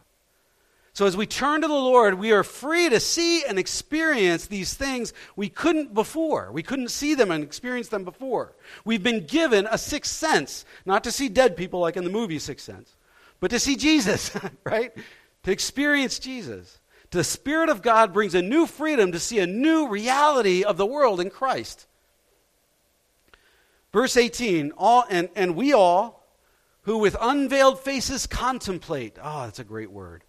So 0.97 1.05
as 1.05 1.15
we 1.15 1.27
turn 1.27 1.61
to 1.61 1.67
the 1.67 1.73
Lord, 1.75 2.15
we 2.15 2.31
are 2.31 2.43
free 2.43 2.89
to 2.89 2.99
see 2.99 3.45
and 3.45 3.59
experience 3.59 4.47
these 4.47 4.73
things 4.73 5.13
we 5.35 5.47
couldn't 5.47 5.93
before. 5.93 6.51
We 6.51 6.63
couldn't 6.63 6.87
see 6.87 7.13
them 7.13 7.29
and 7.29 7.43
experience 7.43 7.89
them 7.89 8.03
before. 8.03 8.55
We've 8.83 9.03
been 9.03 9.27
given 9.27 9.67
a 9.69 9.77
sixth 9.77 10.13
sense, 10.13 10.65
not 10.87 11.03
to 11.03 11.11
see 11.11 11.29
dead 11.29 11.55
people 11.55 11.81
like 11.81 11.97
in 11.97 12.03
the 12.03 12.09
movie 12.09 12.39
Sixth 12.39 12.65
Sense, 12.65 12.95
but 13.39 13.51
to 13.51 13.59
see 13.59 13.75
Jesus, 13.75 14.31
right? 14.63 14.91
To 15.43 15.51
experience 15.51 16.17
Jesus. 16.17 16.79
The 17.11 17.23
Spirit 17.23 17.69
of 17.69 17.83
God 17.83 18.11
brings 18.11 18.33
a 18.33 18.41
new 18.41 18.65
freedom 18.65 19.11
to 19.11 19.19
see 19.19 19.37
a 19.37 19.45
new 19.45 19.89
reality 19.89 20.63
of 20.63 20.77
the 20.77 20.85
world 20.87 21.21
in 21.21 21.29
Christ. 21.29 21.85
Verse 23.93 24.17
18, 24.17 24.71
all, 24.75 25.05
and, 25.11 25.29
and 25.35 25.55
we 25.55 25.73
all, 25.73 26.27
who 26.81 26.97
with 26.97 27.15
unveiled 27.21 27.81
faces 27.81 28.25
contemplate. 28.25 29.19
Oh, 29.21 29.43
that's 29.43 29.59
a 29.59 29.63
great 29.63 29.91
word. 29.91 30.23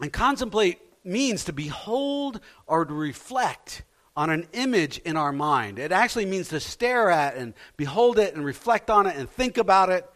And 0.00 0.12
contemplate 0.12 0.78
means 1.04 1.44
to 1.44 1.52
behold 1.52 2.40
or 2.66 2.84
to 2.84 2.94
reflect 2.94 3.82
on 4.16 4.30
an 4.30 4.46
image 4.52 4.98
in 4.98 5.16
our 5.16 5.32
mind. 5.32 5.78
It 5.78 5.92
actually 5.92 6.26
means 6.26 6.48
to 6.48 6.60
stare 6.60 7.10
at 7.10 7.36
and 7.36 7.54
behold 7.76 8.18
it 8.18 8.34
and 8.34 8.44
reflect 8.44 8.90
on 8.90 9.06
it 9.06 9.16
and 9.16 9.30
think 9.30 9.58
about 9.58 9.90
it. 9.90 10.08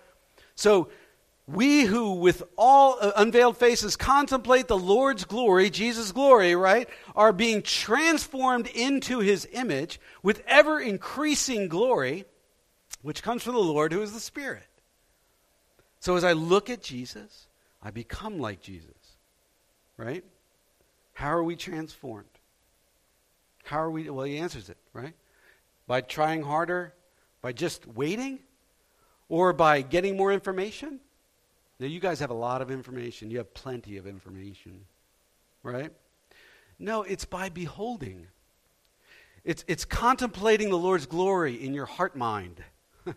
So, 0.55 0.89
we 1.49 1.83
who 1.83 2.15
with 2.15 2.45
all 2.57 2.99
uh, 3.01 3.13
unveiled 3.17 3.57
faces 3.57 3.97
contemplate 3.97 4.69
the 4.69 4.79
Lord's 4.79 5.25
glory, 5.25 5.71
Jesus' 5.71 6.13
glory, 6.13 6.55
right, 6.55 6.89
are 7.17 7.33
being 7.33 7.63
transformed 7.63 8.69
into 8.69 9.19
his 9.19 9.49
image 9.53 10.01
with 10.23 10.43
ever 10.47 10.81
increasing 10.81 11.69
glory, 11.69 12.25
which 13.03 13.25
comes 13.25 13.43
from 13.43 13.55
the 13.55 13.61
Lord 13.61 13.93
who 13.93 14.03
is 14.03 14.13
the 14.13 14.21
Spirit. 14.21 14.63
So, 15.99 16.17
as 16.17 16.25
I 16.25 16.33
look 16.33 16.71
at 16.71 16.83
Jesus, 16.83 17.49
I 17.83 17.91
become 17.91 18.39
like 18.39 18.61
Jesus 18.61 18.92
right? 19.97 20.25
How 21.15 21.29
are 21.29 21.43
we 21.43 21.57
transformed? 21.57 22.29
How 23.65 23.81
are 23.81 23.91
we? 23.91 24.09
Well, 24.11 24.25
he 24.25 24.39
answers 24.39 24.69
it, 24.69 24.77
right? 24.93 25.15
By 25.87 26.01
trying 26.01 26.43
harder? 26.43 26.95
By 27.43 27.53
just 27.53 27.87
waiting? 27.87 28.39
Or 29.29 29.53
by 29.53 29.83
getting 29.83 30.17
more 30.17 30.33
information? 30.33 31.01
Now, 31.79 31.87
you 31.87 32.01
guys 32.01 32.21
have 32.21 32.31
a 32.31 32.35
lot 32.35 32.63
of 32.63 32.71
information. 32.71 33.31
You 33.31 33.39
have 33.39 33.53
plenty 33.55 33.97
of 33.97 34.07
information, 34.07 34.85
right? 35.63 35.91
No, 36.79 37.03
it's 37.03 37.25
by 37.25 37.49
beholding. 37.49 38.27
It's, 39.45 39.65
it's 39.67 39.85
contemplating 39.85 40.71
the 40.71 40.79
Lord's 40.79 41.07
glory 41.07 41.55
in 41.55 41.75
your 41.75 41.87
heart 41.87 42.15
mind. 42.15 42.63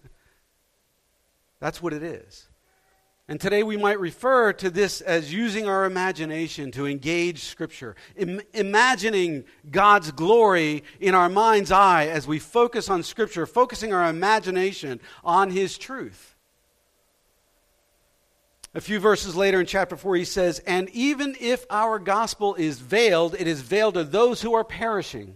That's 1.59 1.81
what 1.81 1.93
it 1.93 2.03
is. 2.03 2.47
And 3.27 3.41
today 3.41 3.63
we 3.63 3.75
might 3.75 3.99
refer 3.99 4.53
to 4.53 4.69
this 4.69 5.01
as 5.01 5.33
using 5.33 5.67
our 5.67 5.85
imagination 5.85 6.71
to 6.71 6.85
engage 6.85 7.43
Scripture, 7.43 7.95
Im- 8.15 8.41
imagining 8.53 9.45
God's 9.71 10.11
glory 10.11 10.83
in 10.99 11.15
our 11.15 11.27
mind's 11.27 11.71
eye 11.71 12.05
as 12.05 12.27
we 12.27 12.37
focus 12.37 12.87
on 12.87 13.01
Scripture, 13.01 13.47
focusing 13.47 13.93
our 13.93 14.07
imagination 14.07 14.99
on 15.23 15.49
His 15.49 15.75
truth. 15.79 16.35
A 18.75 18.81
few 18.81 18.99
verses 18.99 19.35
later 19.35 19.59
in 19.59 19.65
chapter 19.65 19.97
4, 19.97 20.17
he 20.17 20.25
says, 20.25 20.59
And 20.59 20.89
even 20.89 21.35
if 21.39 21.65
our 21.71 21.97
gospel 21.97 22.53
is 22.55 22.79
veiled, 22.79 23.33
it 23.39 23.47
is 23.47 23.61
veiled 23.61 23.95
to 23.95 24.03
those 24.03 24.41
who 24.41 24.53
are 24.53 24.65
perishing. 24.65 25.35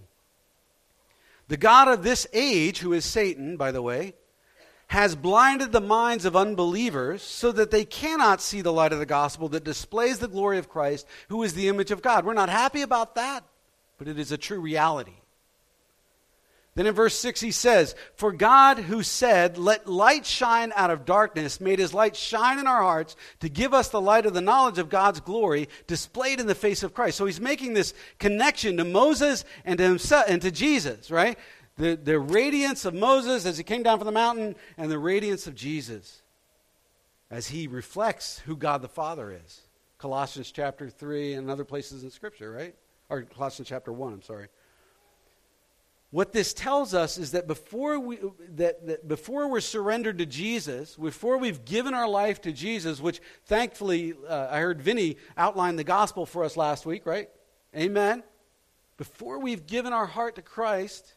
The 1.48 1.58
God 1.58 1.88
of 1.88 2.04
this 2.04 2.28
age, 2.34 2.80
who 2.80 2.94
is 2.94 3.06
Satan, 3.06 3.58
by 3.58 3.72
the 3.72 3.82
way, 3.82 4.14
has 4.90 5.16
blinded 5.16 5.72
the 5.72 5.80
minds 5.80 6.26
of 6.26 6.36
unbelievers 6.36 7.22
so 7.22 7.52
that 7.52 7.70
they 7.70 7.86
cannot 7.86 8.42
see 8.42 8.62
the 8.62 8.74
light 8.74 8.92
of 8.92 8.98
the 8.98 9.06
gospel 9.06 9.48
that 9.50 9.64
displays 9.64 10.18
the 10.18 10.28
glory 10.28 10.58
of 10.58 10.68
Christ, 10.68 11.08
who 11.30 11.44
is 11.44 11.54
the 11.54 11.68
image 11.68 11.92
of 11.92 12.02
God. 12.02 12.26
We're 12.26 12.34
not 12.34 12.50
happy 12.50 12.82
about 12.82 13.14
that, 13.14 13.44
but 14.00 14.08
it 14.08 14.18
is 14.18 14.32
a 14.32 14.38
true 14.38 14.60
reality. 14.60 15.14
Then 16.74 16.88
in 16.88 16.96
verse 16.96 17.16
6 17.20 17.40
he 17.42 17.52
says, 17.52 17.94
For 18.16 18.32
God 18.32 18.80
who 18.80 19.04
said, 19.04 19.60
Let 19.60 19.86
light 19.86 20.26
shine 20.26 20.72
out 20.76 20.90
of 20.90 21.06
darkness, 21.06 21.62
made 21.62 21.78
his 21.78 21.94
light 21.94 22.16
shine 22.16 22.58
in 22.58 22.66
our 22.66 22.82
hearts 22.82 23.16
to 23.42 23.50
give 23.50 23.76
us 23.76 23.90
the 23.90 24.02
light 24.02 24.26
of 24.26 24.34
the 24.34 24.42
knowledge 24.42 24.80
of 24.80 24.90
God's 24.90 25.20
glory 25.20 25.70
displayed 25.86 26.40
in 26.40 26.48
the 26.48 26.56
face 26.56 26.82
of 26.82 26.96
Christ. 26.96 27.18
So 27.18 27.28
he's 27.28 27.42
making 27.42 27.74
this 27.74 27.94
connection 28.18 28.78
to 28.78 28.86
Moses 28.86 29.46
and 29.66 29.78
to 29.78 29.84
himself 29.84 30.26
and 30.28 30.42
to 30.42 30.50
Jesus, 30.50 31.12
right? 31.12 31.38
The, 31.80 31.96
the 31.96 32.20
radiance 32.20 32.84
of 32.84 32.94
Moses 32.94 33.46
as 33.46 33.58
he 33.58 33.64
came 33.64 33.84
down 33.84 33.98
from 34.00 34.06
the 34.06 34.12
mountain, 34.12 34.56
and 34.78 34.92
the 34.92 35.00
radiance 35.00 35.48
of 35.48 35.56
Jesus 35.56 36.22
as 37.32 37.48
he 37.48 37.68
reflects 37.68 38.40
who 38.40 38.58
God 38.58 38.82
the 38.82 38.90
Father 38.90 39.32
is. 39.32 39.62
Colossians 39.98 40.52
chapter 40.52 40.90
3 40.90 41.34
and 41.34 41.50
other 41.50 41.64
places 41.64 42.04
in 42.04 42.12
Scripture, 42.12 42.52
right? 42.52 42.76
Or 43.10 43.22
Colossians 43.22 43.70
chapter 43.70 43.94
1, 43.94 44.14
I'm 44.14 44.22
sorry. 44.22 44.48
What 46.12 46.34
this 46.34 46.54
tells 46.54 46.94
us 46.94 47.18
is 47.18 47.32
that 47.32 47.48
before, 47.48 47.98
we, 47.98 48.18
that, 48.56 48.86
that 48.88 49.08
before 49.08 49.48
we're 49.48 49.62
surrendered 49.62 50.18
to 50.18 50.26
Jesus, 50.26 50.98
before 50.98 51.38
we've 51.38 51.64
given 51.64 51.94
our 51.94 52.10
life 52.10 52.42
to 52.42 52.52
Jesus, 52.52 53.00
which 53.00 53.22
thankfully 53.46 54.16
uh, 54.28 54.48
I 54.52 54.60
heard 54.60 54.82
Vinny 54.82 55.16
outline 55.38 55.78
the 55.78 55.84
gospel 55.86 56.26
for 56.26 56.44
us 56.44 56.58
last 56.58 56.86
week, 56.86 57.06
right? 57.06 57.30
Amen. 57.74 58.24
Before 58.98 59.40
we've 59.40 59.66
given 59.66 59.94
our 59.94 60.08
heart 60.08 60.36
to 60.36 60.42
Christ, 60.42 61.14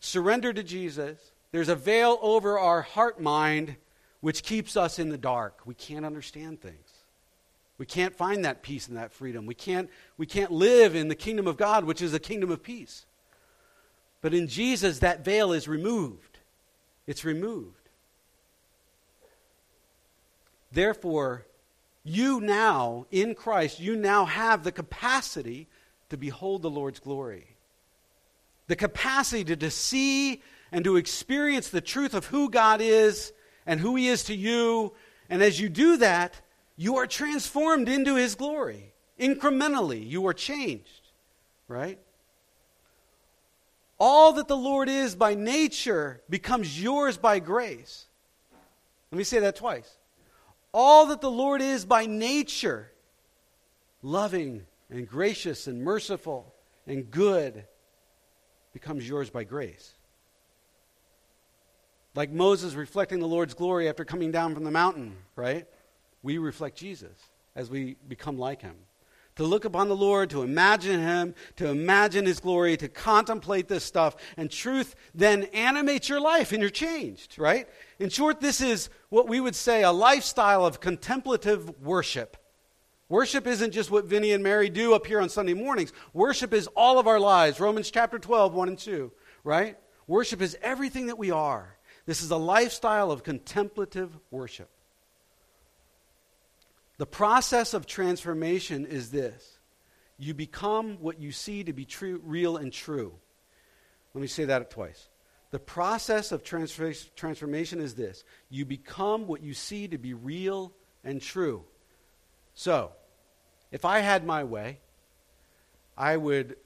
surrender 0.00 0.52
to 0.52 0.62
Jesus, 0.62 1.18
there's 1.52 1.68
a 1.68 1.76
veil 1.76 2.18
over 2.20 2.58
our 2.58 2.82
heart 2.82 3.20
mind 3.20 3.76
which 4.20 4.42
keeps 4.42 4.76
us 4.76 4.98
in 4.98 5.08
the 5.08 5.18
dark. 5.18 5.60
We 5.64 5.74
can't 5.74 6.04
understand 6.04 6.60
things. 6.60 6.92
We 7.78 7.86
can't 7.86 8.16
find 8.16 8.44
that 8.44 8.62
peace 8.62 8.88
and 8.88 8.96
that 8.96 9.12
freedom. 9.12 9.46
We 9.46 9.54
can't, 9.54 9.88
we 10.16 10.26
can't 10.26 10.50
live 10.50 10.96
in 10.96 11.08
the 11.08 11.14
kingdom 11.14 11.46
of 11.46 11.56
God, 11.56 11.84
which 11.84 12.02
is 12.02 12.12
a 12.12 12.18
kingdom 12.18 12.50
of 12.50 12.62
peace. 12.62 13.06
But 14.20 14.34
in 14.34 14.48
Jesus, 14.48 14.98
that 14.98 15.24
veil 15.24 15.52
is 15.52 15.68
removed. 15.68 16.38
It's 17.06 17.24
removed. 17.24 17.88
Therefore, 20.72 21.46
you 22.02 22.40
now, 22.40 23.06
in 23.12 23.34
Christ, 23.34 23.78
you 23.78 23.94
now 23.94 24.24
have 24.24 24.64
the 24.64 24.72
capacity 24.72 25.68
to 26.10 26.16
behold 26.16 26.62
the 26.62 26.70
Lord's 26.70 27.00
glory 27.00 27.57
the 28.68 28.76
capacity 28.76 29.44
to, 29.44 29.56
to 29.56 29.70
see 29.70 30.42
and 30.70 30.84
to 30.84 30.96
experience 30.96 31.68
the 31.68 31.80
truth 31.80 32.14
of 32.14 32.26
who 32.26 32.48
God 32.50 32.80
is 32.80 33.32
and 33.66 33.80
who 33.80 33.96
He 33.96 34.08
is 34.08 34.24
to 34.24 34.34
you. 34.34 34.92
And 35.28 35.42
as 35.42 35.60
you 35.60 35.68
do 35.68 35.96
that, 35.96 36.40
you 36.76 36.96
are 36.98 37.06
transformed 37.06 37.88
into 37.88 38.14
His 38.14 38.34
glory. 38.34 38.92
Incrementally, 39.18 40.06
you 40.08 40.26
are 40.28 40.34
changed, 40.34 41.08
right? 41.66 41.98
All 43.98 44.34
that 44.34 44.46
the 44.46 44.56
Lord 44.56 44.88
is 44.88 45.16
by 45.16 45.34
nature 45.34 46.22
becomes 46.30 46.80
yours 46.80 47.16
by 47.16 47.40
grace. 47.40 48.06
Let 49.10 49.18
me 49.18 49.24
say 49.24 49.40
that 49.40 49.56
twice. 49.56 49.90
All 50.72 51.06
that 51.06 51.20
the 51.20 51.30
Lord 51.30 51.62
is 51.62 51.84
by 51.84 52.06
nature, 52.06 52.92
loving 54.02 54.66
and 54.90 55.08
gracious 55.08 55.66
and 55.66 55.82
merciful 55.82 56.54
and 56.86 57.10
good, 57.10 57.64
becomes 58.80 59.08
yours 59.08 59.28
by 59.28 59.42
grace. 59.42 59.94
Like 62.14 62.30
Moses 62.30 62.74
reflecting 62.74 63.18
the 63.18 63.26
Lord's 63.26 63.54
glory 63.54 63.88
after 63.88 64.04
coming 64.04 64.30
down 64.30 64.54
from 64.54 64.62
the 64.62 64.70
mountain, 64.70 65.16
right? 65.34 65.66
We 66.22 66.38
reflect 66.38 66.76
Jesus 66.76 67.18
as 67.56 67.68
we 67.68 67.96
become 68.06 68.38
like 68.38 68.62
him 68.62 68.76
to 69.38 69.44
look 69.44 69.64
upon 69.64 69.86
the 69.86 69.94
Lord, 69.94 70.30
to 70.30 70.42
imagine 70.42 71.00
Him, 71.00 71.32
to 71.56 71.68
imagine 71.68 72.26
His 72.26 72.40
glory, 72.40 72.76
to 72.76 72.88
contemplate 72.88 73.68
this 73.68 73.84
stuff. 73.84 74.16
And 74.36 74.50
truth 74.50 74.96
then 75.14 75.44
animates 75.54 76.08
your 76.08 76.20
life 76.20 76.50
and 76.50 76.60
you're 76.60 76.70
changed, 76.70 77.38
right? 77.38 77.68
In 78.00 78.10
short, 78.10 78.40
this 78.40 78.60
is 78.60 78.90
what 79.10 79.28
we 79.28 79.40
would 79.40 79.54
say 79.54 79.84
a 79.84 79.92
lifestyle 79.92 80.66
of 80.66 80.80
contemplative 80.80 81.80
worship. 81.80 82.36
Worship 83.08 83.46
isn't 83.46 83.72
just 83.72 83.90
what 83.90 84.04
Vinny 84.04 84.32
and 84.32 84.42
Mary 84.42 84.68
do 84.68 84.94
up 84.94 85.06
here 85.06 85.20
on 85.20 85.30
Sunday 85.30 85.54
mornings. 85.54 85.92
Worship 86.12 86.52
is 86.52 86.66
all 86.76 86.98
of 86.98 87.06
our 87.06 87.18
lives. 87.18 87.58
Romans 87.58 87.90
chapter 87.90 88.18
12, 88.18 88.52
1 88.52 88.68
and 88.68 88.78
2, 88.78 89.10
right? 89.44 89.78
Worship 90.06 90.42
is 90.42 90.58
everything 90.60 91.06
that 91.06 91.18
we 91.18 91.30
are. 91.30 91.76
This 92.04 92.22
is 92.22 92.30
a 92.30 92.36
lifestyle 92.36 93.10
of 93.10 93.22
contemplative 93.22 94.10
worship. 94.30 94.68
The 96.98 97.06
process 97.06 97.74
of 97.74 97.86
transformation 97.86 98.84
is 98.84 99.10
this 99.10 99.58
you 100.18 100.34
become 100.34 100.98
what 101.00 101.20
you 101.20 101.30
see 101.30 101.64
to 101.64 101.72
be 101.72 101.84
true, 101.84 102.20
real 102.24 102.56
and 102.56 102.72
true. 102.72 103.14
Let 104.14 104.20
me 104.20 104.26
say 104.26 104.46
that 104.46 104.70
twice. 104.70 105.08
The 105.50 105.58
process 105.58 106.32
of 106.32 106.42
transformation 106.42 107.80
is 107.80 107.94
this 107.94 108.24
you 108.50 108.66
become 108.66 109.26
what 109.26 109.42
you 109.42 109.54
see 109.54 109.88
to 109.88 109.96
be 109.96 110.12
real 110.12 110.72
and 111.04 111.22
true. 111.22 111.64
So, 112.58 112.90
if 113.70 113.84
I 113.84 114.00
had 114.00 114.26
my 114.26 114.42
way, 114.42 114.80
I 115.96 116.16
would 116.16 116.56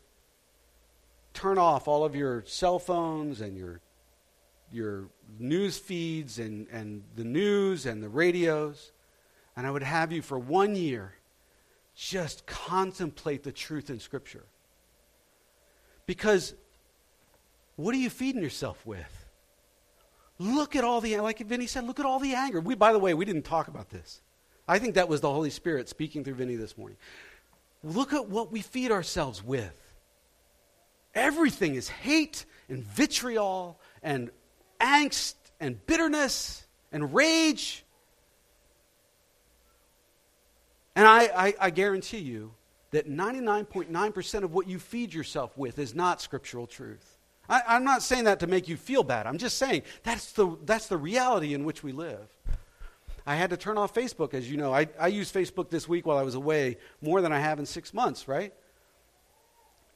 turn 1.35 1.59
off 1.59 1.87
all 1.87 2.03
of 2.03 2.17
your 2.17 2.45
cell 2.47 2.79
phones 2.79 3.43
and 3.43 3.59
your, 3.59 3.83
your 4.73 5.11
news 5.39 5.77
feeds 5.77 6.39
and, 6.39 6.67
and 6.73 7.03
the 7.15 7.25
news 7.25 7.85
and 7.85 8.03
the 8.03 8.09
radios 8.09 8.93
and 9.55 9.67
I 9.67 9.71
would 9.71 9.83
have 9.83 10.13
you 10.13 10.23
for 10.23 10.39
one 10.39 10.77
year 10.77 11.13
just 11.95 12.47
contemplate 12.47 13.43
the 13.43 13.53
truth 13.53 13.91
in 13.91 14.01
Scripture. 14.01 14.47
Because 16.07 16.55
what 17.77 17.95
are 17.95 17.99
you 17.99 18.09
feeding 18.09 18.41
yourself 18.41 18.87
with? 18.87 19.27
Look 20.39 20.75
at 20.75 20.85
all 20.85 21.03
the, 21.03 21.21
like 21.21 21.41
Vinny 21.41 21.67
said, 21.67 21.85
look 21.85 22.01
at 22.01 22.07
all 22.07 22.19
the 22.19 22.33
anger. 22.33 22.61
We, 22.61 22.77
by 22.77 22.95
the 22.95 22.99
way, 22.99 23.13
we 23.13 23.27
didn't 23.27 23.43
talk 23.43 23.69
about 23.69 23.91
this. 23.91 24.23
I 24.67 24.79
think 24.79 24.95
that 24.95 25.09
was 25.09 25.21
the 25.21 25.31
Holy 25.31 25.51
Spirit 25.51 25.89
speaking 25.89 26.25
through 26.25 26.35
Vinny 26.35 26.57
this 26.57 26.79
morning. 26.79 26.97
Look 27.83 28.13
at 28.13 28.29
what 28.29 28.53
we 28.53 28.63
feed 28.63 28.93
ourselves 28.93 29.43
with. 29.43 29.79
Everything 31.15 31.75
is 31.75 31.89
hate 31.89 32.45
and 32.69 32.83
vitriol 32.85 33.79
and 34.03 34.31
angst 34.81 35.35
and 35.61 35.85
bitterness 35.87 36.65
and 36.93 37.13
rage 37.15 37.85
and 40.95 41.07
I, 41.07 41.23
I, 41.35 41.55
I 41.61 41.71
guarantee 41.71 42.19
you 42.19 42.53
that 42.91 43.09
99.9% 43.09 44.43
of 44.43 44.53
what 44.53 44.69
you 44.69 44.79
feed 44.79 45.15
yourself 45.15 45.57
with 45.57 45.79
is 45.79 45.95
not 45.95 46.21
scriptural 46.21 46.67
truth. 46.67 47.17
I, 47.49 47.77
am 47.77 47.85
not 47.85 48.03
saying 48.03 48.25
that 48.25 48.41
to 48.41 48.47
make 48.47 48.69
you 48.69 48.77
feel 48.77 49.03
bad. 49.03 49.27
I'm 49.27 49.39
just 49.39 49.59
saying 49.59 49.83
that's 50.03 50.33
the, 50.33 50.57
that's 50.65 50.89
the 50.89 50.97
reality 50.97 51.55
in 51.55 51.65
which 51.65 51.83
we 51.83 51.93
live. 51.93 52.29
I 53.27 53.37
had 53.37 53.51
to 53.51 53.57
turn 53.57 53.79
off 53.79 53.95
Facebook, 53.95 54.35
as 54.35 54.51
you 54.51 54.57
know. 54.57 54.75
I, 54.75 54.89
I 54.99 55.09
used 55.09 55.35
Facebook 55.35 55.71
this 55.71 55.89
week 55.89 56.07
while 56.07 56.19
I 56.19 56.23
was 56.23 56.35
away 56.35 56.79
more 57.01 57.21
than 57.21 57.33
I 57.33 57.39
have 57.39 57.59
in 57.59 57.67
six 57.67 57.95
months, 57.95 58.27
right? 58.27 58.53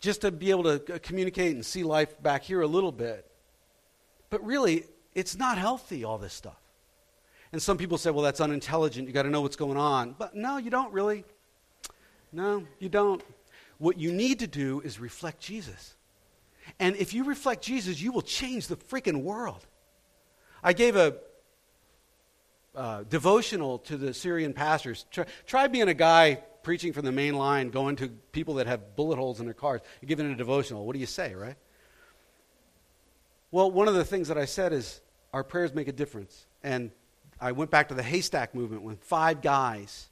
Just 0.01 0.21
to 0.21 0.31
be 0.31 0.51
able 0.51 0.79
to 0.79 0.99
communicate 1.01 1.55
and 1.55 1.65
see 1.65 1.83
life 1.83 2.23
back 2.23 2.43
here 2.43 2.61
a 2.61 2.67
little 2.67 2.93
bit. 2.93 3.29
But 4.31 4.45
really, 4.45 4.85
it's 5.15 5.37
not 5.37 5.59
healthy, 5.59 6.05
all 6.05 6.19
this 6.19 6.33
stuff. 6.33 6.61
And 7.53 7.63
some 7.63 7.79
people 7.79 7.99
say, 7.99 8.11
well, 8.11 8.23
that's 8.23 8.41
unintelligent. 8.41 9.09
You 9.09 9.15
got 9.15 9.23
to 9.23 9.31
know 9.31 9.41
what's 9.41 9.57
going 9.57 9.79
on. 9.79 10.15
But 10.19 10.35
no, 10.35 10.59
you 10.59 10.71
don't 10.71 10.93
really. 10.93 11.25
No, 12.33 12.65
you 12.79 12.89
don't. 12.89 13.23
What 13.79 13.99
you 13.99 14.13
need 14.13 14.41
to 14.41 14.47
do 14.47 14.81
is 14.81 15.01
reflect 15.01 15.41
Jesus. 15.41 15.95
And 16.79 16.97
if 16.97 17.15
you 17.15 17.25
reflect 17.25 17.63
Jesus, 17.63 18.01
you 18.01 18.13
will 18.13 18.23
change 18.23 18.67
the 18.67 18.77
freaking 18.77 19.23
world. 19.23 19.65
I 20.63 20.73
gave 20.73 20.97
a 20.97 21.17
uh, 22.77 23.03
devotional 23.05 23.79
to 23.81 23.97
the 23.97 24.13
Syrian 24.13 24.53
pastors. 24.53 25.07
Try, 25.11 25.25
try, 25.47 25.67
being 25.67 25.89
a 25.89 25.95
guy 25.95 26.43
preaching 26.63 26.93
from 26.93 27.05
the 27.05 27.13
main 27.13 27.35
line, 27.35 27.71
going 27.71 27.97
to 27.97 28.09
people 28.33 28.55
that 28.55 28.67
have 28.67 28.95
bullet 28.97 29.17
holes 29.17 29.41
in 29.41 29.47
their 29.47 29.55
cars, 29.55 29.81
giving 30.05 30.31
a 30.31 30.37
devotional. 30.37 30.85
What 30.85 30.93
do 30.93 30.99
you 30.99 31.07
say, 31.07 31.35
right? 31.35 31.57
Well, 33.51 33.71
one 33.71 33.89
of 33.89 33.95
the 33.95 34.05
things 34.05 34.29
that 34.29 34.37
I 34.37 34.45
said 34.45 34.73
is 34.73 35.01
our 35.33 35.43
prayers 35.43 35.75
make 35.75 35.89
a 35.89 35.93
difference. 35.93 36.47
And 36.63 36.91
I 37.41 37.53
went 37.53 37.71
back 37.71 37.89
to 37.89 37.95
the 37.95 38.03
haystack 38.03 38.55
movement 38.55 38.83
when 38.83 38.97
five 38.97 39.41
guys 39.41 40.09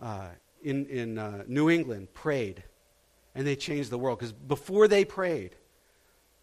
uh, 0.00 0.28
in, 0.62 0.86
in 0.86 1.18
uh, 1.18 1.44
New 1.46 1.70
England 1.70 2.12
prayed, 2.12 2.62
and 3.34 3.46
they 3.46 3.56
changed 3.56 3.90
the 3.90 3.98
world. 3.98 4.18
Because 4.18 4.32
before 4.32 4.88
they 4.88 5.04
prayed, 5.04 5.56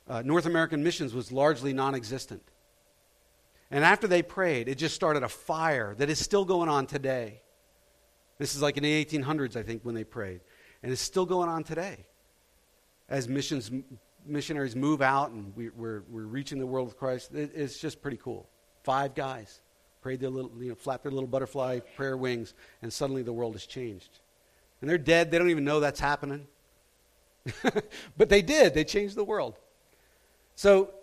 uh, 0.08 0.22
North 0.24 0.46
American 0.46 0.84
missions 0.84 1.14
was 1.14 1.32
largely 1.32 1.74
non 1.74 1.94
existent. 1.96 2.44
And 3.70 3.84
after 3.84 4.08
they 4.08 4.22
prayed, 4.22 4.70
it 4.70 4.76
just 4.76 4.96
started 4.96 5.24
a 5.24 5.30
fire 5.30 5.94
that 5.98 6.10
is 6.10 6.20
still 6.20 6.46
going 6.46 6.70
on 6.70 6.88
today. 6.88 7.42
This 8.38 8.56
is 8.56 8.62
like 8.62 8.78
in 8.78 8.84
the 8.84 9.06
1800s, 9.06 9.56
I 9.56 9.64
think, 9.64 9.84
when 9.84 9.96
they 9.96 10.04
prayed. 10.04 10.42
And 10.84 10.92
it's 10.92 11.02
still 11.02 11.26
going 11.26 11.50
on 11.50 11.64
today. 11.64 12.06
As 13.10 13.28
missions, 13.28 13.72
missionaries 14.26 14.76
move 14.76 15.02
out 15.02 15.32
and 15.32 15.56
we, 15.56 15.68
are 15.68 15.74
we're, 15.76 16.04
we're 16.10 16.26
reaching 16.26 16.60
the 16.60 16.68
world 16.68 16.88
with 16.88 16.98
Christ, 16.98 17.34
it, 17.34 17.52
it's 17.56 17.80
just 17.80 18.02
pretty 18.02 18.18
cool. 18.18 18.48
Five 18.84 19.16
guys 19.16 19.62
prayed 20.02 20.20
their 20.20 20.30
little, 20.30 20.52
you 20.60 20.70
know, 20.70 20.76
flapped 20.76 21.04
their 21.04 21.12
little 21.12 21.28
butterfly 21.28 21.80
prayer 21.96 22.16
wings, 22.16 22.54
and 22.82 22.94
suddenly 22.94 23.24
the 23.24 23.34
world 23.34 23.54
has 23.54 23.66
changed. 23.66 24.20
And 24.80 24.90
they're 24.90 24.98
dead. 24.98 25.32
They 25.32 25.40
don't 25.40 25.50
even 25.50 25.66
know 25.66 25.80
that's 25.80 26.00
happening. 26.00 26.48
but 28.18 28.30
they 28.30 28.42
did. 28.42 28.74
They 28.74 28.84
changed 28.84 29.16
the 29.16 29.24
world. 29.24 29.58
So 30.56 30.94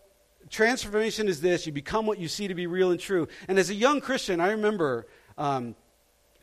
transformation 0.50 1.28
is 1.28 1.40
this 1.40 1.66
you 1.66 1.72
become 1.72 2.06
what 2.06 2.18
you 2.18 2.28
see 2.28 2.48
to 2.48 2.54
be 2.54 2.66
real 2.66 2.90
and 2.90 3.00
true. 3.00 3.28
And 3.48 3.58
as 3.58 3.70
a 3.70 3.74
young 3.74 4.00
Christian, 4.00 4.40
I 4.40 4.52
remember, 4.52 5.06
um, 5.38 5.74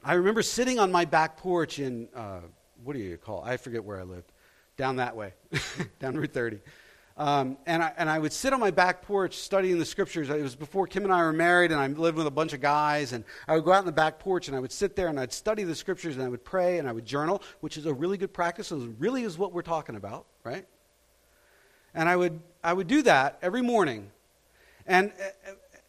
I 0.03 0.13
remember 0.13 0.41
sitting 0.41 0.79
on 0.79 0.91
my 0.91 1.05
back 1.05 1.37
porch 1.37 1.79
in, 1.79 2.09
uh, 2.15 2.41
what 2.83 2.93
do 2.93 2.99
you 2.99 3.17
call 3.17 3.45
it? 3.45 3.49
I 3.49 3.57
forget 3.57 3.83
where 3.83 3.99
I 3.99 4.03
lived. 4.03 4.31
Down 4.77 4.95
that 4.95 5.15
way, 5.15 5.33
down 5.99 6.15
Route 6.15 6.33
30. 6.33 6.59
Um, 7.17 7.57
and, 7.65 7.83
I, 7.83 7.93
and 7.97 8.09
I 8.09 8.17
would 8.17 8.33
sit 8.33 8.53
on 8.53 8.59
my 8.59 8.71
back 8.71 9.03
porch 9.03 9.35
studying 9.35 9.77
the 9.77 9.85
scriptures. 9.85 10.29
It 10.29 10.41
was 10.41 10.55
before 10.55 10.87
Kim 10.87 11.03
and 11.03 11.13
I 11.13 11.21
were 11.21 11.33
married, 11.33 11.71
and 11.71 11.79
I 11.79 11.87
lived 11.87 12.17
with 12.17 12.25
a 12.25 12.31
bunch 12.31 12.53
of 12.53 12.61
guys. 12.61 13.13
And 13.13 13.23
I 13.47 13.55
would 13.55 13.65
go 13.65 13.73
out 13.73 13.79
on 13.79 13.85
the 13.85 13.91
back 13.91 14.17
porch, 14.17 14.47
and 14.47 14.57
I 14.57 14.59
would 14.59 14.71
sit 14.71 14.95
there, 14.95 15.07
and 15.07 15.19
I'd 15.19 15.33
study 15.33 15.63
the 15.63 15.75
scriptures, 15.75 16.15
and 16.15 16.23
I 16.25 16.29
would 16.29 16.43
pray, 16.43 16.79
and 16.79 16.87
I 16.87 16.93
would 16.93 17.05
journal, 17.05 17.43
which 17.59 17.77
is 17.77 17.85
a 17.85 17.93
really 17.93 18.17
good 18.17 18.33
practice. 18.33 18.71
It 18.71 18.89
really 18.97 19.23
is 19.23 19.37
what 19.37 19.53
we're 19.53 19.61
talking 19.61 19.95
about, 19.95 20.25
right? 20.43 20.65
And 21.93 22.07
I 22.07 22.15
would, 22.15 22.39
I 22.63 22.73
would 22.73 22.87
do 22.87 23.01
that 23.03 23.37
every 23.41 23.61
morning. 23.61 24.11
And, 24.85 25.11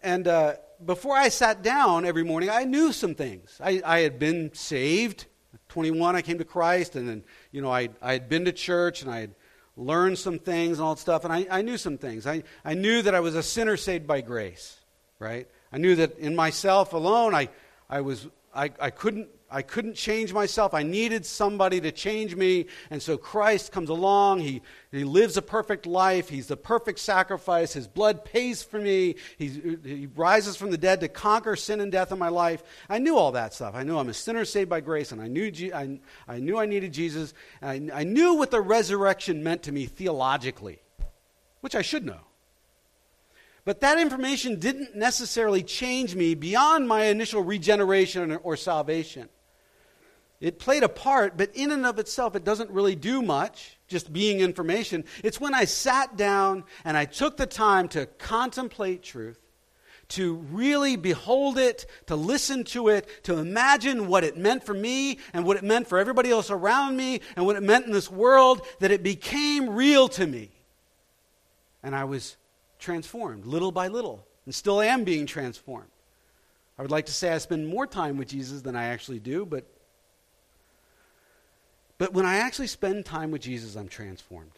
and 0.02 0.26
uh, 0.28 0.54
before 0.84 1.16
I 1.16 1.28
sat 1.28 1.62
down 1.62 2.04
every 2.04 2.24
morning, 2.24 2.50
I 2.50 2.64
knew 2.64 2.92
some 2.92 3.14
things. 3.14 3.60
I, 3.62 3.80
I 3.84 4.00
had 4.00 4.18
been 4.18 4.52
saved. 4.54 5.26
21, 5.68 6.16
I 6.16 6.22
came 6.22 6.38
to 6.38 6.44
Christ, 6.44 6.96
and 6.96 7.08
then, 7.08 7.24
you 7.50 7.62
know, 7.62 7.72
I, 7.72 7.88
I 8.02 8.12
had 8.12 8.28
been 8.28 8.44
to 8.44 8.52
church, 8.52 9.02
and 9.02 9.10
I 9.10 9.20
had 9.20 9.34
learned 9.76 10.18
some 10.18 10.38
things 10.38 10.78
and 10.78 10.84
all 10.84 10.94
that 10.94 11.00
stuff, 11.00 11.24
and 11.24 11.32
I, 11.32 11.46
I 11.50 11.62
knew 11.62 11.78
some 11.78 11.96
things. 11.96 12.26
I, 12.26 12.42
I 12.64 12.74
knew 12.74 13.00
that 13.02 13.14
I 13.14 13.20
was 13.20 13.34
a 13.34 13.42
sinner 13.42 13.76
saved 13.76 14.06
by 14.06 14.20
grace, 14.20 14.78
right? 15.18 15.48
I 15.72 15.78
knew 15.78 15.96
that 15.96 16.18
in 16.18 16.36
myself 16.36 16.92
alone, 16.92 17.34
I, 17.34 17.48
I, 17.88 18.02
was, 18.02 18.28
I, 18.54 18.70
I 18.78 18.90
couldn't 18.90 19.28
I 19.52 19.60
couldn't 19.60 19.94
change 19.94 20.32
myself. 20.32 20.72
I 20.72 20.82
needed 20.82 21.26
somebody 21.26 21.78
to 21.82 21.92
change 21.92 22.34
me. 22.34 22.66
And 22.90 23.02
so 23.02 23.18
Christ 23.18 23.70
comes 23.70 23.90
along. 23.90 24.40
He, 24.40 24.62
he 24.90 25.04
lives 25.04 25.36
a 25.36 25.42
perfect 25.42 25.84
life. 25.84 26.30
He's 26.30 26.46
the 26.46 26.56
perfect 26.56 26.98
sacrifice. 26.98 27.74
His 27.74 27.86
blood 27.86 28.24
pays 28.24 28.62
for 28.62 28.80
me. 28.80 29.16
He's, 29.36 29.56
he 29.84 30.08
rises 30.16 30.56
from 30.56 30.70
the 30.70 30.78
dead 30.78 31.00
to 31.00 31.08
conquer 31.08 31.54
sin 31.54 31.80
and 31.80 31.92
death 31.92 32.12
in 32.12 32.18
my 32.18 32.30
life. 32.30 32.62
I 32.88 32.98
knew 32.98 33.18
all 33.18 33.32
that 33.32 33.52
stuff. 33.52 33.74
I 33.74 33.82
knew 33.82 33.98
I'm 33.98 34.08
a 34.08 34.14
sinner 34.14 34.46
saved 34.46 34.70
by 34.70 34.80
grace, 34.80 35.12
and 35.12 35.20
I 35.20 35.28
knew, 35.28 35.52
I, 35.74 36.00
I 36.26 36.38
knew 36.38 36.58
I 36.58 36.64
needed 36.64 36.94
Jesus. 36.94 37.34
I, 37.60 37.90
I 37.92 38.04
knew 38.04 38.34
what 38.34 38.50
the 38.50 38.62
resurrection 38.62 39.44
meant 39.44 39.64
to 39.64 39.72
me 39.72 39.84
theologically, 39.84 40.80
which 41.60 41.74
I 41.74 41.82
should 41.82 42.06
know. 42.06 42.20
But 43.64 43.80
that 43.80 43.98
information 43.98 44.58
didn't 44.58 44.96
necessarily 44.96 45.62
change 45.62 46.16
me 46.16 46.34
beyond 46.34 46.88
my 46.88 47.04
initial 47.04 47.42
regeneration 47.42 48.36
or 48.42 48.56
salvation. 48.56 49.28
It 50.42 50.58
played 50.58 50.82
a 50.82 50.88
part, 50.88 51.36
but 51.36 51.54
in 51.54 51.70
and 51.70 51.86
of 51.86 52.00
itself, 52.00 52.34
it 52.34 52.42
doesn't 52.42 52.68
really 52.70 52.96
do 52.96 53.22
much, 53.22 53.78
just 53.86 54.12
being 54.12 54.40
information. 54.40 55.04
It's 55.22 55.40
when 55.40 55.54
I 55.54 55.66
sat 55.66 56.16
down 56.16 56.64
and 56.84 56.96
I 56.96 57.04
took 57.04 57.36
the 57.36 57.46
time 57.46 57.86
to 57.90 58.06
contemplate 58.06 59.04
truth, 59.04 59.38
to 60.08 60.34
really 60.50 60.96
behold 60.96 61.58
it, 61.58 61.86
to 62.06 62.16
listen 62.16 62.64
to 62.64 62.88
it, 62.88 63.24
to 63.24 63.38
imagine 63.38 64.08
what 64.08 64.24
it 64.24 64.36
meant 64.36 64.66
for 64.66 64.74
me 64.74 65.20
and 65.32 65.44
what 65.44 65.58
it 65.58 65.62
meant 65.62 65.86
for 65.86 65.96
everybody 65.96 66.32
else 66.32 66.50
around 66.50 66.96
me 66.96 67.20
and 67.36 67.46
what 67.46 67.54
it 67.54 67.62
meant 67.62 67.86
in 67.86 67.92
this 67.92 68.10
world, 68.10 68.66
that 68.80 68.90
it 68.90 69.04
became 69.04 69.70
real 69.70 70.08
to 70.08 70.26
me. 70.26 70.50
And 71.84 71.94
I 71.94 72.02
was 72.02 72.36
transformed 72.80 73.46
little 73.46 73.70
by 73.70 73.86
little 73.86 74.26
and 74.44 74.52
still 74.52 74.80
am 74.80 75.04
being 75.04 75.24
transformed. 75.24 75.88
I 76.76 76.82
would 76.82 76.90
like 76.90 77.06
to 77.06 77.12
say 77.12 77.30
I 77.30 77.38
spend 77.38 77.68
more 77.68 77.86
time 77.86 78.16
with 78.16 78.26
Jesus 78.26 78.62
than 78.62 78.74
I 78.74 78.86
actually 78.86 79.20
do, 79.20 79.46
but 79.46 79.68
but 81.98 82.12
when 82.12 82.26
I 82.26 82.38
actually 82.38 82.66
spend 82.66 83.04
time 83.04 83.30
with 83.30 83.42
Jesus, 83.42 83.76
I'm 83.76 83.88
transformed. 83.88 84.52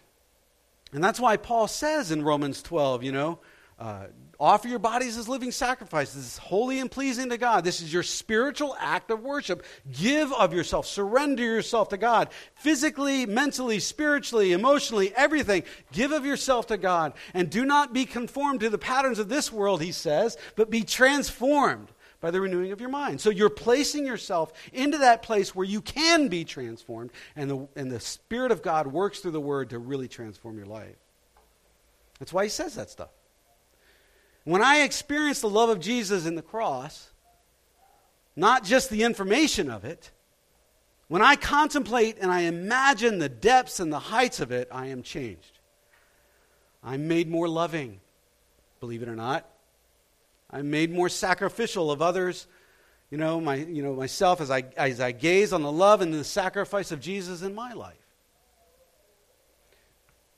And 0.93 1.03
that's 1.03 1.19
why 1.19 1.37
Paul 1.37 1.67
says 1.67 2.11
in 2.11 2.23
Romans 2.23 2.63
12, 2.63 3.03
you 3.03 3.13
know, 3.13 3.39
uh, 3.79 4.07
offer 4.39 4.69
your 4.69 4.79
bodies 4.79 5.17
as 5.17 5.29
living 5.29 5.51
sacrifices, 5.51 6.39
holy 6.39 6.79
and 6.79 6.89
pleasing 6.89 7.31
to 7.31 7.37
God. 7.37 7.65
This 7.65 7.81
is 7.81 7.93
your 7.93 8.05
spiritual 8.05 8.77
act 8.79 9.11
of 9.11 9.23
worship. 9.23 9.65
Give 9.91 10.33
of 10.33 10.53
yourself, 10.53 10.87
surrender 10.87 11.43
yourself 11.43 11.89
to 11.89 11.97
God, 11.97 12.29
physically, 12.55 13.27
mentally, 13.27 13.81
spiritually, 13.81 14.53
emotionally, 14.53 15.13
everything. 15.17 15.65
Give 15.93 16.13
of 16.13 16.25
yourself 16.25 16.69
to 16.69 16.77
God. 16.77 17.15
And 17.33 17.51
do 17.51 17.65
not 17.65 17.93
be 17.93 18.05
conformed 18.05 18.61
to 18.61 18.71
the 18.71 18.79
patterns 18.79 19.19
of 19.19 19.29
this 19.29 19.53
world, 19.53 19.83
he 19.83 19.93
says, 19.93 20.37
but 20.55 20.71
be 20.71 20.85
transformed 20.85 21.89
by 22.21 22.31
the 22.31 22.41
renewing 22.41 22.73
of 22.73 22.81
your 22.81 22.91
mind. 22.91 23.21
So 23.21 23.31
you're 23.31 23.51
placing 23.51 24.07
yourself 24.07 24.53
into 24.73 24.99
that 24.99 25.23
place 25.23 25.55
where 25.55 25.67
you 25.67 25.81
can 25.81 26.29
be 26.29 26.45
transformed, 26.45 27.11
and 27.37 27.51
the, 27.51 27.69
and 27.77 27.91
the 27.91 28.01
Spirit 28.01 28.53
of 28.53 28.63
God 28.63 28.87
works 28.87 29.21
through 29.21 29.33
the 29.33 29.41
Word 29.41 29.71
to 29.71 29.79
really 29.79 30.09
transform 30.09 30.57
your 30.57 30.67
life. 30.67 30.97
That's 32.19 32.33
why 32.33 32.45
he 32.45 32.51
says 32.51 32.75
that 32.77 32.91
stuff. 32.91 33.11
When 34.45 34.63
I 34.63 34.83
experience 34.83 35.41
the 35.41 35.49
love 35.49 35.71
of 35.71 35.81
Jesus 35.81 36.27
in 36.27 36.35
the 36.35 36.43
cross, 36.43 37.11
not 38.37 38.65
just 38.65 38.91
the 38.91 39.03
information 39.03 39.71
of 39.71 39.85
it, 39.85 40.11
when 41.09 41.23
I 41.23 41.37
contemplate 41.37 42.19
and 42.21 42.31
I 42.31 42.41
imagine 42.41 43.19
the 43.19 43.29
depths 43.29 43.81
and 43.81 43.93
the 43.93 43.99
heights 43.99 44.41
of 44.41 44.53
it, 44.53 44.69
I 44.73 44.87
am 44.87 45.03
changed. 45.03 45.59
I'm 46.83 47.09
made 47.09 47.29
more 47.29 47.49
loving, 47.49 48.01
believe 48.81 49.03
it 49.03 49.09
or 49.09 49.17
not. 49.17 49.49
I'm 50.55 50.71
made 50.71 50.93
more 50.93 51.09
sacrificial 51.09 51.91
of 51.91 52.01
others, 52.01 52.47
you 53.11 53.19
know, 53.19 53.41
my, 53.41 53.57
you 53.57 53.83
know 53.83 53.93
myself 53.95 54.41
as 54.41 54.53
I, 54.53 54.63
as 54.77 55.01
I 55.01 55.11
gaze 55.11 55.53
on 55.53 55.63
the 55.63 55.73
love 55.73 56.01
and 56.01 56.15
the 56.15 56.23
sacrifice 56.23 56.93
of 56.93 57.01
Jesus 57.01 57.43
in 57.43 57.57
my 57.57 57.73
life. 57.73 57.97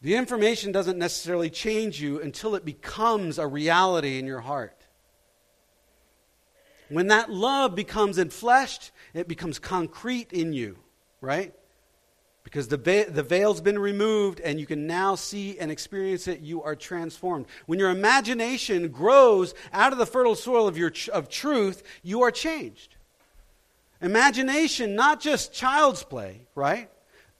The 0.01 0.15
information 0.15 0.73
doesn't 0.73 0.99
necessarily 0.99 1.51
change 1.51 2.01
you 2.01 2.21
until 2.23 2.55
it 2.55 2.65
becomes 2.65 3.39
a 3.39 3.47
reality 3.47 4.19
in 4.19 4.25
your 4.25 4.41
heart. 4.41 4.81
When 6.89 7.09
that 7.09 7.31
love 7.31 7.75
becomes 7.75 8.17
enfleshed, 8.17 8.93
it 9.13 9.29
becomes 9.29 9.59
concrete 9.59 10.33
in 10.33 10.55
you, 10.55 10.79
right? 11.21 11.53
Because 12.47 12.69
the, 12.69 12.77
veil, 12.77 13.07
the 13.11 13.25
veil's 13.25 13.61
been 13.61 13.77
removed 13.77 14.39
and 14.39 14.61
you 14.61 14.67
can 14.67 14.87
now 14.87 15.17
see 15.17 15.59
and 15.59 15.69
experience 15.69 16.29
it, 16.29 16.43
you 16.43 16.63
are 16.63 16.77
transformed. 16.77 17.47
When 17.67 17.81
your 17.81 17.91
imagination 17.91 18.87
grows 18.87 19.53
out 19.73 19.91
of 19.91 19.99
the 19.99 20.07
fertile 20.07 20.37
soil 20.37 20.69
of, 20.69 20.79
your, 20.79 20.93
of 21.13 21.29
truth, 21.29 21.83
you 22.05 22.23
are 22.23 22.31
changed. 22.31 22.95
Imagination, 24.01 24.95
not 24.95 25.19
just 25.19 25.53
child's 25.53 26.05
play, 26.05 26.43
right? 26.55 26.89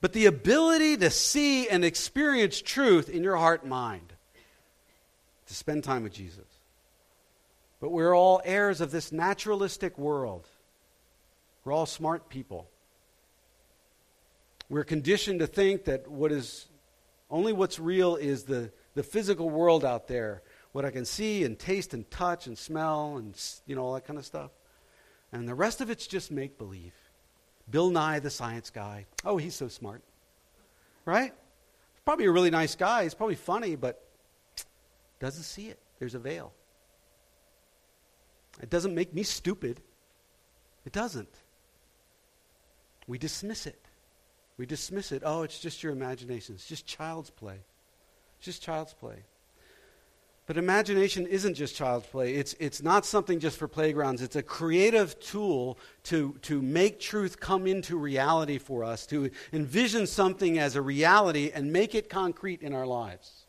But 0.01 0.13
the 0.13 0.27
ability 0.27 0.97
to 0.97 1.11
see 1.11 1.69
and 1.69 1.85
experience 1.85 2.61
truth 2.61 3.09
in 3.09 3.23
your 3.23 3.37
heart 3.37 3.65
mind, 3.65 4.13
to 5.47 5.55
spend 5.55 5.85
time 5.85 6.03
with 6.03 6.15
Jesus. 6.15 6.49
But 7.79 7.93
we're 7.93 8.17
all 8.17 8.43
heirs 8.45 8.81
of 8.81 8.91
this 8.91 9.13
naturalistic 9.13 9.97
world. 9.99 10.49
We're 11.65 11.75
all 11.75 11.87
smart 11.87 12.29
people. 12.29 12.69
We're 14.69 14.85
conditioned 14.85 15.41
to 15.41 15.47
think 15.47 15.85
that 15.85 16.09
what 16.09 16.33
is 16.33 16.67
only 17.31 17.53
what's 17.53 17.79
real 17.79 18.17
is 18.17 18.45
the, 18.45 18.71
the 18.95 19.03
physical 19.03 19.51
world 19.51 19.85
out 19.85 20.09
there, 20.09 20.43
what 20.73 20.85
I 20.85 20.91
can 20.91 21.05
see 21.05 21.45
and 21.45 21.59
taste 21.59 21.95
and 21.95 22.09
touch 22.11 22.47
and 22.47 22.57
smell 22.57 23.17
and 23.17 23.35
you 23.67 23.77
know 23.77 23.85
all 23.85 23.95
that 23.95 24.07
kind 24.07 24.19
of 24.19 24.25
stuff. 24.25 24.51
And 25.33 25.49
the 25.49 25.55
rest 25.55 25.81
of 25.81 25.91
it's 25.91 26.07
just 26.07 26.31
make 26.31 26.59
believe. 26.59 26.95
Bill 27.69 27.91
Nye, 27.91 28.21
the 28.21 28.31
science 28.31 28.71
guy. 28.71 29.07
Oh, 29.25 29.37
he's 29.37 29.55
so 29.55 29.69
smart. 29.69 30.03
Right? 31.05 31.35
Probably 32.05 32.27
a 32.27 32.31
really 32.31 32.51
nice 32.51 32.77
guy. 32.77 33.03
He's 33.03 33.15
probably 33.15 33.35
funny, 33.35 33.75
but 33.75 34.03
doesn't 35.19 35.43
see 35.43 35.69
it. 35.69 35.79
There's 35.99 36.15
a 36.15 36.19
veil. 36.19 36.53
It 38.63 38.71
doesn't 38.71 38.95
make 38.95 39.13
me 39.13 39.23
stupid. 39.23 39.81
It 40.85 40.93
doesn't. 40.93 41.35
We 43.07 43.19
dismiss 43.19 43.67
it. 43.67 43.86
We 44.59 44.67
dismiss 44.67 45.13
it. 45.13 45.23
Oh, 45.25 45.43
it's 45.43 45.59
just 45.59 45.83
your 45.83 45.93
imagination. 45.93 46.55
It's 46.55 46.67
just 46.67 46.87
child's 46.87 47.31
play. 47.31 47.59
It's 48.39 48.47
just 48.47 48.63
child's 48.63 48.95
play. 48.95 49.25
But 50.47 50.57
imagination 50.57 51.27
isn't 51.27 51.55
just 51.55 51.75
child's 51.75 52.07
play. 52.07 52.35
It's, 52.35 52.55
it's 52.61 52.81
not 52.81 53.05
something 53.05 53.41
just 53.41 53.59
for 53.59 53.67
playgrounds. 53.67 54.23
It's 54.23 54.37
a 54.37 54.43
creative 54.43 55.19
tool 55.19 55.77
to, 56.05 56.37
to 56.43 56.63
make 56.63 57.01
truth 57.01 57.41
come 57.41 57.67
into 57.67 57.97
reality 57.97 58.59
for 58.59 58.85
us, 58.85 59.07
to 59.07 59.31
envision 59.53 60.07
something 60.07 60.59
as 60.59 60.77
a 60.77 60.83
reality 60.83 61.51
and 61.53 61.73
make 61.73 61.97
it 61.97 62.09
concrete 62.09 62.63
in 62.63 62.73
our 62.73 62.87
lives. 62.87 63.47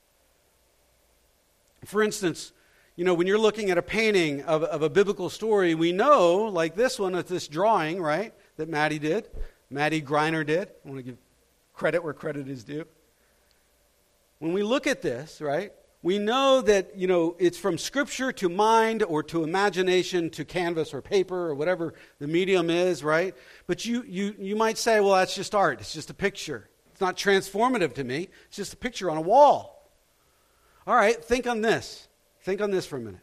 For 1.86 2.02
instance, 2.02 2.52
you 2.96 3.06
know, 3.06 3.14
when 3.14 3.28
you're 3.28 3.38
looking 3.38 3.70
at 3.70 3.78
a 3.78 3.84
painting 3.84 4.42
of, 4.42 4.64
of 4.64 4.82
a 4.82 4.90
biblical 4.90 5.30
story, 5.30 5.76
we 5.76 5.92
know, 5.92 6.46
like 6.46 6.76
this 6.76 6.98
one, 6.98 7.16
with 7.16 7.28
this 7.28 7.48
drawing, 7.48 8.02
right, 8.02 8.34
that 8.58 8.70
Maddie 8.70 8.98
did, 8.98 9.30
Maddie 9.70 10.02
Greiner 10.02 10.46
did. 10.46 10.70
I 10.86 10.90
want 10.90 10.98
to 10.98 11.04
give 11.04 11.18
credit 11.74 12.04
where 12.04 12.14
credit 12.14 12.48
is 12.48 12.64
due. 12.64 12.86
When 14.40 14.54
we 14.54 14.64
look 14.64 14.88
at 14.88 15.02
this, 15.02 15.42
right, 15.42 15.72
we 16.04 16.20
know 16.20 16.62
that, 16.62 16.96
you 16.96 17.08
know, 17.08 17.36
it's 17.40 17.58
from 17.58 17.78
scripture 17.78 18.32
to 18.34 18.50
mind 18.50 19.04
or 19.04 19.24
to 19.24 19.44
imagination 19.44 20.30
to 20.32 20.46
canvas 20.46 20.94
or 20.94 21.02
paper 21.02 21.48
or 21.48 21.56
whatever 21.56 21.94
the 22.20 22.28
medium 22.28 22.70
is, 22.70 23.04
right? 23.04 23.36
But 23.66 23.86
you, 23.86 24.04
you, 24.08 24.36
you 24.38 24.56
might 24.56 24.78
say, 24.78 25.00
well, 25.00 25.16
that's 25.16 25.36
just 25.36 25.56
art. 25.56 25.82
It's 25.82 25.94
just 25.94 26.10
a 26.10 26.14
picture. 26.14 26.70
It's 26.92 27.02
not 27.02 27.18
transformative 27.18 27.94
to 27.96 28.04
me. 28.04 28.30
It's 28.48 28.58
just 28.58 28.74
a 28.74 28.78
picture 28.78 29.10
on 29.10 29.18
a 29.18 29.22
wall. 29.22 29.92
All 30.86 30.96
right, 30.96 31.22
think 31.24 31.48
on 31.48 31.62
this. 31.62 32.08
Think 32.42 32.62
on 32.62 32.72
this 32.72 32.86
for 32.86 32.98
a 32.98 33.02
minute. 33.02 33.20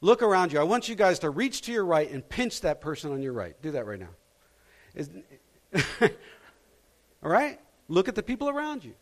Look 0.00 0.22
around 0.22 0.52
you. 0.52 0.60
I 0.60 0.64
want 0.64 0.88
you 0.88 0.94
guys 0.94 1.18
to 1.20 1.30
reach 1.30 1.62
to 1.62 1.72
your 1.72 1.84
right 1.84 2.10
and 2.10 2.26
pinch 2.28 2.60
that 2.60 2.80
person 2.80 3.10
on 3.10 3.22
your 3.22 3.32
right. 3.32 3.60
Do 3.62 3.72
that 3.72 3.86
right 3.86 3.98
now. 3.98 4.10
All 7.22 7.30
right? 7.30 7.60
Look 7.88 8.08
at 8.08 8.14
the 8.14 8.22
people 8.22 8.48
around 8.48 8.84
you. 8.84 8.94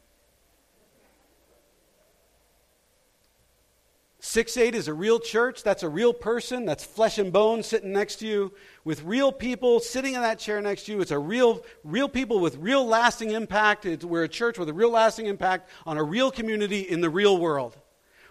Six 4.27 4.57
eight 4.57 4.75
is 4.75 4.89
a 4.89 4.95
real 4.95 5.21
church. 5.21 5.63
That's 5.63 5.83
a 5.83 5.89
real 5.89 6.15
person. 6.15 6.65
That's 6.65 6.83
flesh 6.83 7.19
and 7.19 7.31
bone 7.31 7.63
sitting 7.63 7.93
next 7.93 8.17
to 8.17 8.27
you 8.27 8.55
with 8.83 9.03
real 9.03 9.31
people 9.31 9.81
sitting 9.81 10.15
in 10.15 10.23
that 10.23 10.39
chair 10.39 10.63
next 10.63 10.87
to 10.87 10.93
you. 10.93 11.03
It's 11.03 11.11
a 11.11 11.19
real, 11.19 11.63
real 11.85 12.09
people 12.09 12.41
with 12.41 12.57
real 12.57 12.87
lasting 12.87 13.33
impact. 13.33 13.85
It's, 13.85 14.03
we're 14.03 14.25
a 14.25 14.29
church 14.29 14.59
with 14.59 14.71
a 14.71 14.73
real 14.73 14.89
lasting 14.89 15.27
impact 15.27 15.69
on 15.85 15.99
a 15.99 16.03
real 16.03 16.31
community 16.31 16.81
in 16.81 17.03
the 17.03 17.11
real 17.11 17.37
world. 17.37 17.77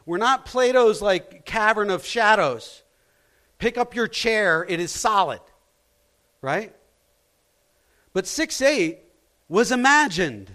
We're 0.08 0.18
not 0.18 0.48
Plato's 0.48 1.00
like 1.00 1.46
cavern 1.46 1.92
of 1.92 2.04
shadows. 2.04 2.82
Pick 3.60 3.78
up 3.78 3.94
your 3.94 4.08
chair, 4.08 4.66
it 4.68 4.80
is 4.80 4.92
solid. 4.92 5.42
Right? 6.42 6.74
But 8.14 8.28
6 8.28 8.62
8 8.62 9.00
was 9.50 9.72
imagined 9.72 10.52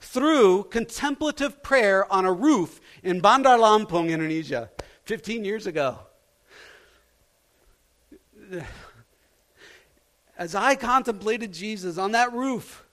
through 0.00 0.64
contemplative 0.64 1.62
prayer 1.62 2.10
on 2.12 2.24
a 2.24 2.32
roof 2.32 2.80
in 3.02 3.20
Bandar 3.20 3.58
Lampung, 3.58 4.10
Indonesia, 4.10 4.70
15 5.04 5.44
years 5.44 5.66
ago. 5.66 5.98
As 10.38 10.54
I 10.54 10.74
contemplated 10.74 11.52
Jesus 11.52 11.98
on 11.98 12.12
that 12.12 12.32
roof, 12.32 12.84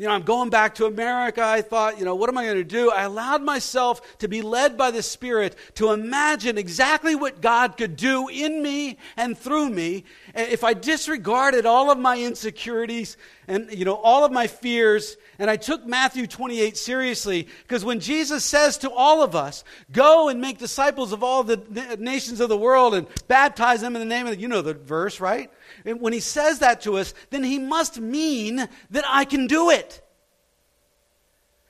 you 0.00 0.06
know, 0.06 0.14
I'm 0.14 0.22
going 0.22 0.48
back 0.48 0.76
to 0.76 0.86
America. 0.86 1.44
I 1.44 1.60
thought, 1.60 1.98
you 1.98 2.06
know, 2.06 2.14
what 2.14 2.30
am 2.30 2.38
I 2.38 2.46
going 2.46 2.56
to 2.56 2.64
do? 2.64 2.90
I 2.90 3.02
allowed 3.02 3.42
myself 3.42 4.16
to 4.20 4.28
be 4.28 4.40
led 4.40 4.78
by 4.78 4.90
the 4.90 5.02
Spirit 5.02 5.56
to 5.74 5.92
imagine 5.92 6.56
exactly 6.56 7.14
what 7.14 7.42
God 7.42 7.76
could 7.76 7.96
do 7.96 8.26
in 8.28 8.62
me 8.62 8.96
and 9.18 9.36
through 9.36 9.68
me. 9.68 10.04
If 10.34 10.64
I 10.64 10.72
disregarded 10.72 11.66
all 11.66 11.90
of 11.90 11.98
my 11.98 12.18
insecurities 12.18 13.18
and, 13.46 13.70
you 13.70 13.84
know, 13.84 13.96
all 13.96 14.24
of 14.24 14.32
my 14.32 14.46
fears, 14.46 15.18
and 15.38 15.50
I 15.50 15.58
took 15.58 15.84
Matthew 15.84 16.26
28 16.26 16.78
seriously, 16.78 17.46
because 17.68 17.84
when 17.84 18.00
Jesus 18.00 18.42
says 18.42 18.78
to 18.78 18.90
all 18.90 19.22
of 19.22 19.36
us, 19.36 19.64
go 19.92 20.30
and 20.30 20.40
make 20.40 20.56
disciples 20.56 21.12
of 21.12 21.22
all 21.22 21.42
the 21.44 21.58
nations 21.98 22.40
of 22.40 22.48
the 22.48 22.56
world 22.56 22.94
and 22.94 23.06
baptize 23.28 23.82
them 23.82 23.96
in 23.96 24.00
the 24.00 24.06
name 24.06 24.26
of, 24.26 24.34
the, 24.34 24.40
you 24.40 24.48
know 24.48 24.62
the 24.62 24.72
verse, 24.72 25.20
right? 25.20 25.50
When 25.84 26.12
he 26.12 26.20
says 26.20 26.60
that 26.60 26.82
to 26.82 26.96
us, 26.96 27.14
then 27.30 27.42
he 27.42 27.58
must 27.58 28.00
mean 28.00 28.68
that 28.90 29.04
I 29.06 29.24
can 29.24 29.46
do 29.46 29.70
it. 29.70 30.02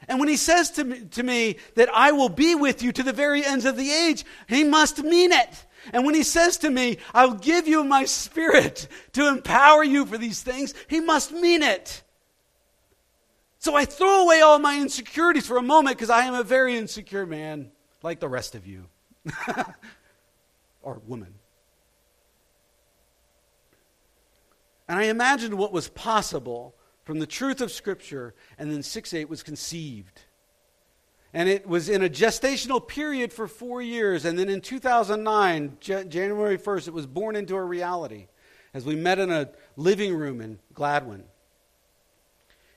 And 0.09 0.19
when 0.19 0.29
he 0.29 0.37
says 0.37 0.71
to 0.73 0.85
me, 0.85 1.01
to 1.13 1.23
me 1.23 1.57
that 1.77 1.89
I 1.95 2.13
will 2.13 2.29
be 2.29 2.55
with 2.55 2.83
you 2.83 2.91
to 2.93 3.03
the 3.03 3.13
very 3.13 3.45
ends 3.45 3.65
of 3.65 3.77
the 3.77 3.91
age, 3.91 4.25
he 4.49 4.65
must 4.65 5.03
mean 5.03 5.33
it. 5.33 5.67
And 5.93 6.05
when 6.05 6.15
he 6.15 6.23
says 6.23 6.59
to 6.59 6.71
me, 6.71 6.99
I'll 7.15 7.35
give 7.35 7.69
you 7.69 7.85
my 7.85 8.05
spirit 8.05 8.89
to 9.13 9.29
empower 9.29 9.85
you 9.85 10.05
for 10.05 10.19
these 10.19 10.43
things, 10.43 10.75
he 10.89 11.01
must 11.01 11.33
mean 11.33 11.63
it. 11.63 12.03
So 13.59 13.77
I 13.77 13.85
throw 13.85 14.25
away 14.25 14.41
all 14.41 14.59
my 14.59 14.81
insecurities 14.81 15.47
for 15.47 15.59
a 15.59 15.63
moment 15.63 15.97
because 15.97 16.11
I 16.11 16.23
am 16.23 16.35
a 16.35 16.43
very 16.43 16.77
insecure 16.77 17.27
man, 17.27 17.71
like 18.03 18.19
the 18.19 18.29
rest 18.29 18.55
of 18.55 18.67
you. 18.67 18.87
or 20.83 21.01
woman. 21.07 21.35
And 24.91 24.99
I 24.99 25.05
imagined 25.05 25.55
what 25.55 25.73
was 25.73 25.89
possible 25.89 26.75
from 27.05 27.21
the 27.21 27.27
truth 27.27 27.61
of 27.61 27.71
Scripture, 27.71 28.35
and 28.59 28.73
then 28.73 28.83
6 28.83 29.15
8 29.15 29.29
was 29.29 29.45
conceived. 29.45 30.23
And 31.33 31.49
it 31.49 31.65
was 31.65 31.89
in 31.89 32.03
a 32.03 32.09
gestational 32.09 32.85
period 32.85 33.33
for 33.33 33.47
four 33.47 33.81
years. 33.81 34.25
And 34.25 34.37
then 34.37 34.49
in 34.49 34.61
2009, 34.61 35.77
J- 35.79 36.05
January 36.09 36.59
1st, 36.59 36.89
it 36.89 36.91
was 36.93 37.07
born 37.07 37.37
into 37.37 37.55
a 37.55 37.63
reality 37.63 38.27
as 38.75 38.85
we 38.85 38.97
met 38.97 39.21
in 39.21 39.31
a 39.31 39.51
living 39.77 40.13
room 40.13 40.41
in 40.41 40.59
Gladwin. 40.75 41.23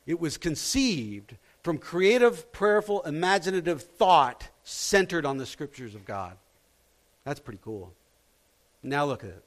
It 0.06 0.20
was 0.20 0.38
conceived 0.38 1.36
from 1.64 1.80
creative, 1.80 2.52
prayerful, 2.52 3.02
imaginative 3.02 3.82
thought 3.82 4.50
centered 4.64 5.26
on 5.26 5.38
the 5.38 5.48
scriptures 5.48 5.96
of 5.96 6.06
God. 6.06 6.38
That's 7.24 7.40
pretty 7.40 7.60
cool. 7.64 7.92
Now 8.84 9.04
look 9.06 9.24
at 9.24 9.32
it. 9.32 9.44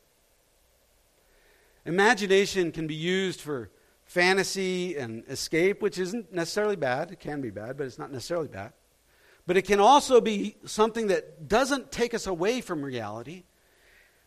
Imagination 1.86 2.72
can 2.72 2.88
be 2.88 2.96
used 2.96 3.40
for 3.40 3.70
fantasy 4.04 4.96
and 4.96 5.24
escape, 5.28 5.80
which 5.80 5.98
isn't 5.98 6.32
necessarily 6.32 6.74
bad. 6.76 7.12
It 7.12 7.20
can 7.20 7.40
be 7.40 7.50
bad, 7.50 7.76
but 7.76 7.86
it's 7.86 7.98
not 7.98 8.10
necessarily 8.10 8.48
bad. 8.48 8.72
But 9.46 9.56
it 9.56 9.62
can 9.62 9.78
also 9.78 10.20
be 10.20 10.56
something 10.64 11.06
that 11.06 11.48
doesn't 11.48 11.92
take 11.92 12.12
us 12.12 12.26
away 12.26 12.60
from 12.60 12.82
reality, 12.82 13.44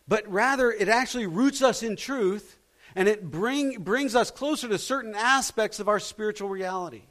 but 0.08 0.26
rather 0.26 0.72
it 0.72 0.88
actually 0.88 1.26
roots 1.26 1.62
us 1.62 1.82
in 1.82 1.96
truth 1.96 2.58
and 2.94 3.06
it 3.06 3.30
bring, 3.30 3.82
brings 3.82 4.16
us 4.16 4.30
closer 4.30 4.66
to 4.66 4.78
certain 4.78 5.14
aspects 5.14 5.78
of 5.80 5.88
our 5.88 6.00
spiritual 6.00 6.48
reality. 6.48 7.02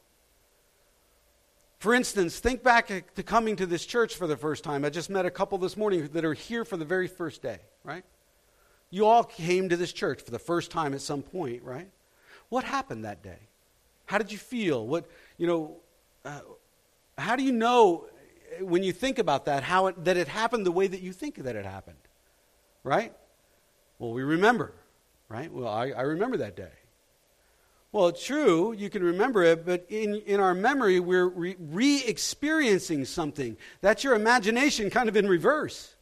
For 1.77 1.93
instance, 1.93 2.39
think 2.39 2.63
back 2.63 2.87
to 2.87 3.23
coming 3.23 3.55
to 3.57 3.67
this 3.67 3.85
church 3.85 4.15
for 4.15 4.25
the 4.25 4.35
first 4.35 4.63
time. 4.63 4.83
I 4.83 4.89
just 4.89 5.11
met 5.11 5.25
a 5.25 5.31
couple 5.31 5.59
this 5.59 5.77
morning 5.77 6.09
that 6.13 6.25
are 6.25 6.33
here 6.33 6.65
for 6.65 6.75
the 6.75 6.85
very 6.85 7.07
first 7.07 7.43
day, 7.43 7.59
right? 7.83 8.03
You 8.89 9.05
all 9.05 9.23
came 9.23 9.69
to 9.69 9.77
this 9.77 9.93
church 9.93 10.21
for 10.21 10.31
the 10.31 10.39
first 10.39 10.71
time 10.71 10.93
at 10.93 11.01
some 11.01 11.21
point, 11.21 11.63
right? 11.63 11.89
What 12.49 12.63
happened 12.63 13.05
that 13.05 13.21
day? 13.21 13.39
How 14.05 14.17
did 14.17 14.31
you 14.31 14.37
feel? 14.37 14.85
What, 14.85 15.05
you 15.37 15.45
know, 15.45 15.77
uh, 16.25 16.39
how 17.17 17.35
do 17.35 17.43
you 17.43 17.51
know 17.51 18.05
when 18.61 18.81
you 18.81 18.91
think 18.91 19.19
about 19.19 19.45
that 19.45 19.63
how 19.63 19.87
it, 19.87 20.03
that 20.05 20.17
it 20.17 20.27
happened 20.27 20.65
the 20.65 20.71
way 20.71 20.87
that 20.87 21.01
you 21.01 21.13
think 21.13 21.35
that 21.35 21.55
it 21.55 21.65
happened? 21.65 21.97
Right? 22.83 23.13
Well, 23.99 24.11
we 24.11 24.23
remember, 24.23 24.73
right? 25.27 25.51
Well, 25.51 25.67
I, 25.67 25.91
I 25.91 26.01
remember 26.01 26.37
that 26.37 26.55
day. 26.55 26.71
Well, 27.91 28.11
true, 28.11 28.71
you 28.71 28.89
can 28.89 29.03
remember 29.03 29.43
it, 29.43 29.65
but 29.65 29.85
in, 29.89 30.15
in 30.15 30.39
our 30.39 30.53
memory, 30.53 30.99
we're 30.99 31.27
re 31.27 32.03
experiencing 32.05 33.05
something. 33.05 33.57
That's 33.81 34.03
your 34.03 34.13
imagination 34.13 34.91
kind 34.91 35.09
of 35.09 35.17
in 35.17 35.27
reverse, 35.27 35.95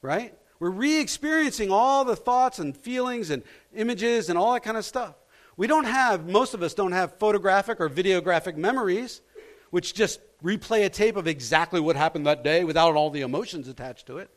right? 0.00 0.34
We're 0.60 0.70
re 0.70 1.00
experiencing 1.00 1.70
all 1.70 2.04
the 2.04 2.16
thoughts 2.16 2.58
and 2.58 2.76
feelings 2.76 3.30
and 3.30 3.42
images 3.74 4.28
and 4.28 4.38
all 4.38 4.52
that 4.54 4.62
kind 4.62 4.76
of 4.76 4.84
stuff. 4.84 5.14
We 5.56 5.66
don't 5.66 5.84
have, 5.84 6.28
most 6.28 6.54
of 6.54 6.62
us 6.62 6.74
don't 6.74 6.92
have 6.92 7.18
photographic 7.18 7.80
or 7.80 7.88
videographic 7.88 8.56
memories, 8.56 9.20
which 9.70 9.94
just 9.94 10.20
replay 10.42 10.84
a 10.84 10.88
tape 10.88 11.16
of 11.16 11.26
exactly 11.26 11.80
what 11.80 11.96
happened 11.96 12.26
that 12.26 12.44
day 12.44 12.64
without 12.64 12.94
all 12.94 13.10
the 13.10 13.22
emotions 13.22 13.68
attached 13.68 14.06
to 14.06 14.18
it. 14.18 14.30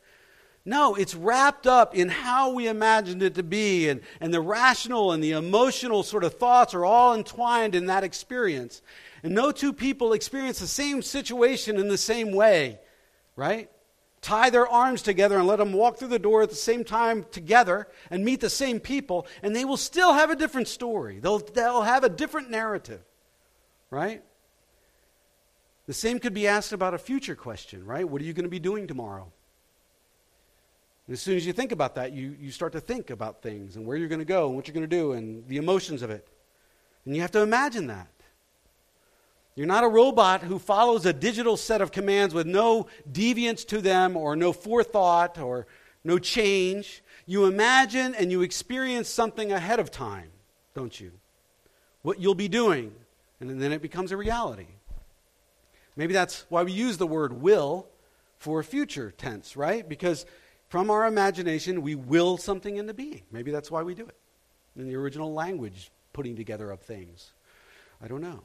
No, 0.64 0.94
it's 0.94 1.14
wrapped 1.14 1.66
up 1.66 1.96
in 1.96 2.08
how 2.08 2.52
we 2.52 2.68
imagined 2.68 3.22
it 3.22 3.34
to 3.34 3.42
be, 3.42 3.88
and, 3.88 4.00
and 4.20 4.32
the 4.32 4.40
rational 4.40 5.10
and 5.10 5.22
the 5.22 5.32
emotional 5.32 6.04
sort 6.04 6.22
of 6.22 6.34
thoughts 6.34 6.72
are 6.72 6.84
all 6.84 7.14
entwined 7.14 7.74
in 7.74 7.86
that 7.86 8.04
experience. 8.04 8.80
And 9.24 9.34
no 9.34 9.50
two 9.50 9.72
people 9.72 10.12
experience 10.12 10.60
the 10.60 10.68
same 10.68 11.02
situation 11.02 11.78
in 11.78 11.88
the 11.88 11.98
same 11.98 12.32
way, 12.32 12.78
right? 13.34 13.70
Tie 14.22 14.50
their 14.50 14.68
arms 14.68 15.02
together 15.02 15.36
and 15.36 15.48
let 15.48 15.58
them 15.58 15.72
walk 15.72 15.98
through 15.98 16.08
the 16.08 16.18
door 16.18 16.42
at 16.42 16.48
the 16.48 16.54
same 16.54 16.84
time 16.84 17.26
together 17.32 17.88
and 18.08 18.24
meet 18.24 18.40
the 18.40 18.48
same 18.48 18.78
people, 18.78 19.26
and 19.42 19.54
they 19.54 19.64
will 19.64 19.76
still 19.76 20.14
have 20.14 20.30
a 20.30 20.36
different 20.36 20.68
story. 20.68 21.18
They'll, 21.18 21.40
they'll 21.40 21.82
have 21.82 22.04
a 22.04 22.08
different 22.08 22.48
narrative, 22.48 23.02
right? 23.90 24.22
The 25.86 25.92
same 25.92 26.20
could 26.20 26.34
be 26.34 26.46
asked 26.46 26.72
about 26.72 26.94
a 26.94 26.98
future 26.98 27.34
question, 27.34 27.84
right? 27.84 28.08
What 28.08 28.22
are 28.22 28.24
you 28.24 28.32
going 28.32 28.44
to 28.44 28.50
be 28.50 28.60
doing 28.60 28.86
tomorrow? 28.86 29.32
And 31.08 31.14
as 31.14 31.20
soon 31.20 31.36
as 31.36 31.44
you 31.44 31.52
think 31.52 31.72
about 31.72 31.96
that, 31.96 32.12
you, 32.12 32.36
you 32.38 32.52
start 32.52 32.74
to 32.74 32.80
think 32.80 33.10
about 33.10 33.42
things 33.42 33.74
and 33.74 33.84
where 33.84 33.96
you're 33.96 34.08
going 34.08 34.20
to 34.20 34.24
go 34.24 34.46
and 34.46 34.54
what 34.54 34.68
you're 34.68 34.74
going 34.74 34.88
to 34.88 34.96
do 34.96 35.12
and 35.12 35.48
the 35.48 35.56
emotions 35.56 36.00
of 36.00 36.10
it. 36.10 36.28
And 37.04 37.16
you 37.16 37.22
have 37.22 37.32
to 37.32 37.40
imagine 37.40 37.88
that. 37.88 38.06
You're 39.54 39.66
not 39.66 39.84
a 39.84 39.88
robot 39.88 40.42
who 40.42 40.58
follows 40.58 41.04
a 41.04 41.12
digital 41.12 41.56
set 41.56 41.82
of 41.82 41.92
commands 41.92 42.32
with 42.32 42.46
no 42.46 42.86
deviance 43.10 43.66
to 43.68 43.80
them 43.80 44.16
or 44.16 44.34
no 44.34 44.52
forethought 44.52 45.38
or 45.38 45.66
no 46.04 46.18
change. 46.18 47.02
You 47.26 47.44
imagine 47.44 48.14
and 48.14 48.30
you 48.30 48.42
experience 48.42 49.08
something 49.08 49.52
ahead 49.52 49.78
of 49.78 49.90
time, 49.90 50.30
don't 50.74 50.98
you? 50.98 51.12
What 52.00 52.18
you'll 52.18 52.34
be 52.34 52.48
doing, 52.48 52.94
and 53.40 53.60
then 53.60 53.72
it 53.72 53.82
becomes 53.82 54.10
a 54.10 54.16
reality. 54.16 54.66
Maybe 55.96 56.14
that's 56.14 56.46
why 56.48 56.62
we 56.62 56.72
use 56.72 56.96
the 56.96 57.06
word 57.06 57.34
will 57.34 57.86
for 58.38 58.62
future 58.62 59.10
tense, 59.10 59.56
right? 59.56 59.86
Because 59.86 60.24
from 60.68 60.90
our 60.90 61.06
imagination, 61.06 61.82
we 61.82 61.94
will 61.94 62.38
something 62.38 62.78
into 62.78 62.94
being. 62.94 63.22
Maybe 63.30 63.50
that's 63.50 63.70
why 63.70 63.82
we 63.82 63.94
do 63.94 64.06
it. 64.06 64.16
In 64.74 64.88
the 64.88 64.96
original 64.96 65.34
language, 65.34 65.90
putting 66.14 66.34
together 66.34 66.70
of 66.70 66.80
things. 66.80 67.32
I 68.02 68.08
don't 68.08 68.22
know. 68.22 68.42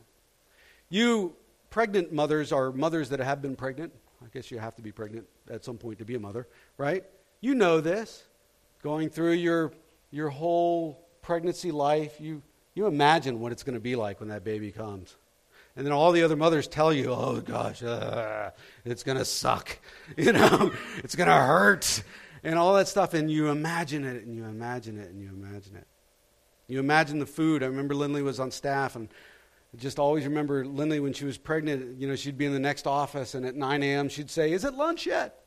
You 0.89 1.35
pregnant 1.69 2.11
mothers 2.11 2.51
are 2.51 2.71
mothers 2.71 3.09
that 3.09 3.19
have 3.19 3.41
been 3.41 3.55
pregnant. 3.55 3.93
I 4.23 4.27
guess 4.33 4.49
you 4.51 4.59
have 4.59 4.75
to 4.75 4.81
be 4.81 4.91
pregnant 4.91 5.27
at 5.49 5.63
some 5.63 5.77
point 5.77 5.99
to 5.99 6.05
be 6.05 6.15
a 6.15 6.19
mother, 6.19 6.47
right? 6.77 7.03
You 7.41 7.55
know 7.55 7.81
this. 7.81 8.23
Going 8.83 9.09
through 9.09 9.33
your, 9.33 9.73
your 10.11 10.29
whole 10.29 11.07
pregnancy 11.21 11.71
life, 11.71 12.19
you, 12.19 12.41
you 12.73 12.85
imagine 12.87 13.39
what 13.39 13.51
it's 13.51 13.63
going 13.63 13.75
to 13.75 13.81
be 13.81 13.95
like 13.95 14.19
when 14.19 14.29
that 14.29 14.43
baby 14.43 14.71
comes. 14.71 15.15
And 15.75 15.85
then 15.85 15.93
all 15.93 16.11
the 16.11 16.23
other 16.23 16.35
mothers 16.35 16.67
tell 16.67 16.91
you, 16.91 17.11
oh 17.11 17.39
gosh, 17.41 17.83
uh, 17.83 18.49
it's 18.83 19.03
going 19.03 19.17
to 19.17 19.25
suck. 19.25 19.77
You 20.17 20.31
know, 20.31 20.71
it's 21.03 21.15
going 21.15 21.27
to 21.27 21.35
hurt. 21.35 22.03
And 22.43 22.57
all 22.57 22.75
that 22.75 22.87
stuff. 22.87 23.13
And 23.13 23.29
you 23.29 23.49
imagine 23.49 24.05
it 24.05 24.25
and 24.25 24.35
you 24.35 24.45
imagine 24.45 24.97
it 24.97 25.09
and 25.09 25.21
you 25.21 25.29
imagine 25.29 25.75
it. 25.75 25.85
You 26.67 26.79
imagine 26.79 27.19
the 27.19 27.25
food. 27.25 27.61
I 27.61 27.67
remember 27.67 27.93
Lindley 27.93 28.21
was 28.21 28.39
on 28.39 28.51
staff 28.51 28.95
and 28.95 29.09
just 29.77 29.99
always 29.99 30.25
remember 30.25 30.65
Lindley 30.65 30.99
when 30.99 31.13
she 31.13 31.25
was 31.25 31.37
pregnant, 31.37 31.99
you 31.99 32.07
know, 32.07 32.15
she'd 32.15 32.37
be 32.37 32.45
in 32.45 32.53
the 32.53 32.59
next 32.59 32.87
office 32.87 33.35
and 33.35 33.45
at 33.45 33.55
9 33.55 33.83
a.m. 33.83 34.09
she'd 34.09 34.29
say, 34.29 34.51
Is 34.51 34.65
it 34.65 34.73
lunch 34.73 35.05
yet? 35.05 35.43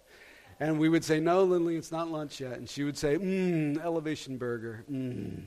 And 0.59 0.79
we 0.79 0.89
would 0.89 1.05
say, 1.05 1.21
No, 1.21 1.45
Lindley, 1.45 1.77
it's 1.77 1.93
not 1.93 2.11
lunch 2.11 2.41
yet. 2.41 2.53
And 2.53 2.69
she 2.69 2.85
would 2.85 2.97
say, 2.97 3.17
Mmm, 3.17 3.83
elevation 3.83 4.39
burger. 4.39 4.85
Mmm. 4.91 5.43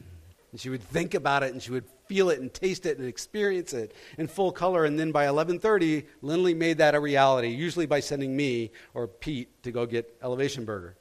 And 0.52 0.60
she 0.60 0.70
would 0.70 0.84
think 0.84 1.16
about 1.16 1.42
it 1.42 1.52
and 1.52 1.62
she 1.62 1.72
would 1.72 1.86
feel 2.08 2.30
it 2.30 2.40
and 2.40 2.54
taste 2.54 2.86
it 2.86 3.00
and 3.00 3.08
experience 3.08 3.74
it 3.74 3.96
in 4.20 4.28
full 4.28 4.52
color. 4.52 4.86
And 4.86 5.00
then 5.00 5.12
by 5.12 5.26
11:30, 5.26 6.06
Lindley 6.22 6.54
made 6.54 6.78
that 6.78 6.94
a 6.94 7.00
reality, 7.00 7.48
usually 7.48 7.88
by 7.88 8.02
sending 8.02 8.36
me 8.36 8.72
or 8.94 9.08
Pete 9.08 9.64
to 9.64 9.72
go 9.72 9.88
get 9.88 10.16
Elevation 10.22 10.64
Burger 10.64 10.96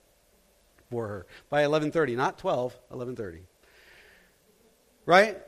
for 0.91 1.07
her 1.07 1.27
by 1.51 1.65
11:30, 1.65 2.17
not 2.17 2.39
12, 2.39 2.79
11:30. 2.91 3.41
Right? 5.05 5.39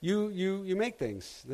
You 0.00 0.28
you 0.28 0.62
you 0.62 0.76
make 0.76 0.98
things. 0.98 1.44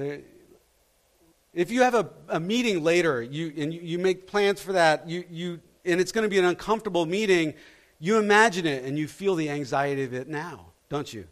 If 1.52 1.70
you 1.70 1.82
have 1.82 1.94
a, 1.94 2.10
a 2.28 2.38
meeting 2.38 2.84
later, 2.84 3.22
you 3.22 3.52
and 3.56 3.72
you, 3.72 3.80
you 3.80 3.98
make 3.98 4.26
plans 4.26 4.60
for 4.60 4.72
that, 4.74 5.08
you 5.08 5.24
you 5.28 5.60
and 5.84 6.00
it's 6.00 6.12
going 6.12 6.24
to 6.24 6.28
be 6.28 6.38
an 6.38 6.44
uncomfortable 6.44 7.06
meeting, 7.06 7.54
you 7.98 8.18
imagine 8.18 8.66
it 8.66 8.84
and 8.84 8.98
you 8.98 9.08
feel 9.08 9.34
the 9.34 9.50
anxiety 9.50 10.04
of 10.04 10.14
it 10.14 10.28
now, 10.28 10.66
don't 10.88 11.12
you? 11.12 11.26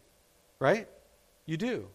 Right? 0.59 0.87
You 1.45 1.57
do. 1.57 1.87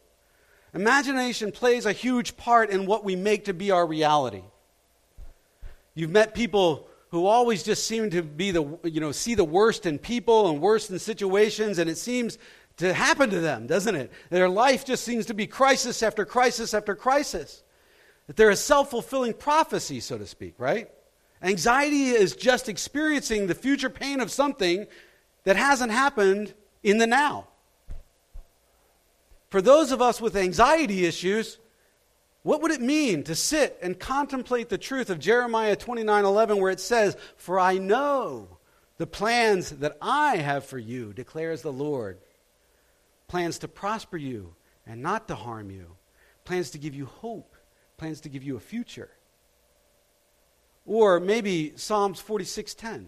Imagination 0.73 1.51
plays 1.51 1.87
a 1.87 1.93
huge 1.93 2.37
part 2.37 2.71
in 2.71 2.87
what 2.87 3.05
we 3.05 3.17
make 3.17 3.47
to 3.47 3.55
be 3.55 3.71
our 3.71 3.87
reality. 3.87 4.45
You've 5.95 6.11
met 6.11 6.35
people 6.35 6.87
who 7.11 7.27
always 7.27 7.63
just 7.65 7.87
seem 7.87 8.11
to 8.11 8.23
be 8.23 8.53
the 8.53 8.79
you 8.85 9.01
know 9.01 9.13
see 9.13 9.35
the 9.35 9.45
worst 9.45 9.87
in 9.87 9.99
people 9.99 10.49
and 10.49 10.61
worst 10.61 10.91
in 10.91 10.99
situations 10.99 11.79
and 11.79 11.91
it 11.91 11.99
seems 11.99 12.39
to 12.79 12.93
happen 12.93 13.31
to 13.31 13.41
them 13.41 13.67
doesn't 13.67 13.95
it? 13.95 14.13
Their 14.31 14.49
life 14.49 14.85
just 14.85 15.05
seems 15.05 15.27
to 15.27 15.35
be 15.35 15.47
crisis 15.47 16.03
after 16.03 16.25
crisis 16.25 16.75
after 16.75 16.95
crisis. 16.95 17.63
That 18.27 18.37
they're 18.37 18.51
a 18.51 18.57
self-fulfilling 18.57 19.35
prophecy 19.35 20.01
so 20.01 20.19
to 20.19 20.27
speak 20.27 20.55
right? 20.59 20.91
Anxiety 21.43 22.11
is 22.11 22.37
just 22.37 22.69
experiencing 22.69 23.47
the 23.47 23.55
future 23.55 23.91
pain 23.91 24.21
of 24.21 24.31
something 24.31 24.87
that 25.45 25.57
hasn't 25.57 25.91
happened 25.91 26.55
in 26.83 26.99
the 26.99 27.07
now. 27.07 27.49
For 29.49 29.61
those 29.61 29.91
of 29.91 30.01
us 30.01 30.21
with 30.21 30.37
anxiety 30.37 31.07
issues, 31.07 31.59
what 32.43 32.63
would 32.63 32.71
it 32.71 32.81
mean 32.81 33.23
to 33.25 33.35
sit 33.35 33.79
and 33.83 33.99
contemplate 33.99 34.69
the 34.69 34.79
truth 34.79 35.11
of 35.11 35.19
Jeremiah 35.19 35.77
29:11 35.77 36.59
where 36.59 36.71
it 36.71 36.81
says, 36.81 37.17
"For 37.37 37.59
I 37.59 37.77
know 37.79 38.59
the 38.97 39.07
plans 39.07 39.71
that 39.71 39.97
I 40.01 40.37
have 40.37 40.65
for 40.65 40.79
you," 40.79 41.13
declares 41.13 41.63
the 41.63 41.73
Lord. 41.73 42.21
Plans 43.31 43.61
to 43.61 43.69
prosper 43.69 44.17
you 44.17 44.57
and 44.85 45.01
not 45.01 45.29
to 45.29 45.37
harm 45.37 45.71
you. 45.71 45.97
Plans 46.45 46.71
to 46.71 46.79
give 46.79 46.97
you 46.97 47.07
hope, 47.07 47.55
plans 47.97 48.21
to 48.23 48.29
give 48.29 48.43
you 48.43 48.57
a 48.57 48.61
future. 48.61 49.11
Or 50.85 51.21
maybe 51.21 51.77
Psalms 51.77 52.21
46:10. 52.21 53.07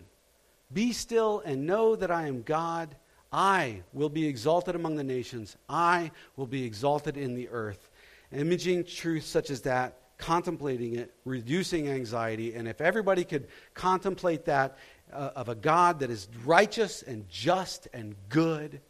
Be 0.73 0.93
still 0.93 1.43
and 1.45 1.66
know 1.66 1.97
that 1.97 2.12
I 2.12 2.29
am 2.29 2.43
God. 2.43 2.95
I 3.33 3.83
will 3.93 4.11
be 4.11 4.29
exalted 4.29 4.77
among 4.77 4.95
the 4.95 5.03
nations. 5.03 5.57
I 5.68 6.12
will 6.37 6.47
be 6.47 6.62
exalted 6.62 7.16
in 7.16 7.35
the 7.35 7.49
earth 7.49 7.91
imaging 8.33 8.85
truth 8.85 9.25
such 9.25 9.51
as 9.51 9.62
that, 9.62 9.99
contemplating 10.18 10.95
it, 10.95 11.12
reducing 11.25 11.89
anxiety. 11.89 12.55
And 12.55 12.68
if 12.68 12.81
everybody 12.81 13.25
could 13.25 13.49
contemplate 13.75 14.45
that 14.45 14.79
uh, 15.12 15.31
of 15.35 15.49
a 15.49 15.57
God 15.57 15.99
that 15.99 16.11
is 16.11 16.29
righteous 16.45 17.03
and 17.03 17.29
just 17.29 17.89
and 17.93 18.14
good, 18.29 18.81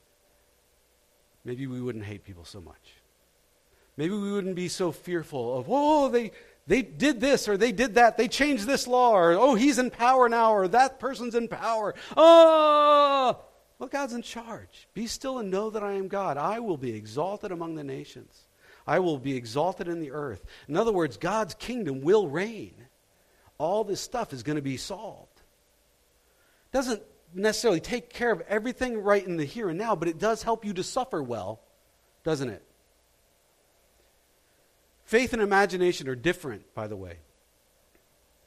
maybe 1.45 1.67
we 1.67 1.81
wouldn't 1.81 2.05
hate 2.05 2.25
people 2.25 2.45
so 2.45 2.61
much. 2.61 2.95
Maybe 3.97 4.15
we 4.15 4.33
wouldn't 4.33 4.57
be 4.57 4.69
so 4.69 4.91
fearful 4.91 5.59
of, 5.59 5.67
oh, 5.69 6.09
they, 6.09 6.33
they 6.67 6.83
did 6.83 7.21
this 7.21 7.49
or 7.49 7.57
they 7.57 7.73
did 7.73 7.97
that. 7.97 8.17
They 8.17 8.29
changed 8.29 8.67
this 8.67 8.87
law 8.87 9.13
or, 9.13 9.33
oh, 9.33 9.55
he's 9.55 9.79
in 9.79 9.91
power 9.91 10.29
now 10.29 10.55
or 10.55 10.69
that 10.69 10.99
person's 10.99 11.35
in 11.35 11.49
power. 11.49 11.95
Oh, 12.17 13.39
well, 13.79 13.89
God's 13.89 14.15
in 14.15 14.23
charge. 14.23 14.89
Be 14.95 15.07
still 15.07 15.39
and 15.39 15.51
know 15.51 15.71
that 15.71 15.83
I 15.83 15.93
am 15.93 16.09
God. 16.09 16.37
I 16.37 16.61
will 16.61 16.79
be 16.79 16.95
exalted 16.95 17.53
among 17.53 17.75
the 17.75 17.85
nations. 17.85 18.47
I 18.87 19.01
will 19.01 19.19
be 19.19 19.37
exalted 19.37 19.89
in 19.89 20.01
the 20.01 20.13
earth. 20.13 20.45
In 20.69 20.77
other 20.77 20.93
words, 20.93 21.17
God's 21.17 21.55
kingdom 21.55 22.01
will 22.01 22.29
reign. 22.29 22.75
All 23.59 23.85
this 23.85 24.01
stuff 24.01 24.33
is 24.33 24.43
going 24.43 24.57
to 24.57 24.63
be 24.63 24.77
solved. 24.77 25.41
Doesn't 26.73 27.03
necessarily 27.35 27.81
take 27.81 28.13
care 28.13 28.31
of 28.31 28.43
everything 28.43 29.03
right 29.03 29.27
in 29.27 29.37
the 29.37 29.45
here 29.45 29.69
and 29.69 29.79
now, 29.79 29.95
but 29.95 30.09
it 30.09 30.19
does 30.19 30.43
help 30.43 30.65
you 30.65 30.73
to 30.75 30.83
suffer 30.83 31.23
well, 31.23 31.61
doesn't 32.25 32.49
it? 32.49 32.63
Faith 35.05 35.33
and 35.33 35.43
imagination 35.43 36.09
are 36.09 36.15
different, 36.15 36.75
by 36.75 36.87
the 36.87 36.97
way. 36.97 37.19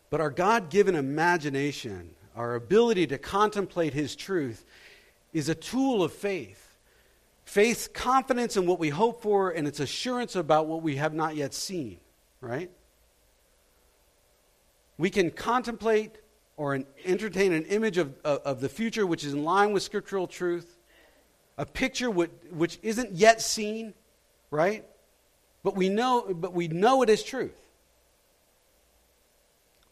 But 0.09 0.21
our 0.21 0.29
God 0.29 0.69
given 0.69 0.95
imagination, 0.95 2.11
our 2.35 2.55
ability 2.55 3.07
to 3.07 3.17
contemplate 3.17 3.93
His 3.93 4.15
truth, 4.15 4.65
is 5.33 5.49
a 5.49 5.55
tool 5.55 6.01
of 6.03 6.13
faith. 6.13 6.77
Faith's 7.43 7.87
confidence 7.87 8.57
in 8.57 8.65
what 8.65 8.79
we 8.79 8.89
hope 8.89 9.21
for 9.21 9.51
and 9.51 9.67
its 9.67 9.79
assurance 9.79 10.35
about 10.35 10.67
what 10.67 10.81
we 10.81 10.95
have 10.95 11.13
not 11.13 11.35
yet 11.35 11.53
seen, 11.53 11.99
right? 12.41 12.71
We 14.97 15.09
can 15.09 15.29
contemplate 15.29 16.17
or 16.57 16.73
an, 16.73 16.85
entertain 17.03 17.53
an 17.53 17.65
image 17.65 17.97
of, 17.97 18.13
of, 18.23 18.39
of, 18.39 18.61
the 18.61 18.69
future 18.69 19.05
which 19.05 19.23
is 19.23 19.33
in 19.33 19.43
line 19.43 19.73
with 19.73 19.83
scriptural 19.83 20.27
truth, 20.27 20.77
a 21.57 21.65
picture 21.65 22.09
which, 22.09 22.31
which 22.51 22.79
isn't 22.81 23.11
yet 23.11 23.41
seen, 23.41 23.93
right? 24.51 24.85
But 25.63 25.75
we 25.75 25.89
know, 25.89 26.33
but 26.33 26.53
we 26.53 26.67
know 26.67 27.01
it 27.01 27.09
is 27.09 27.23
truth. 27.23 27.57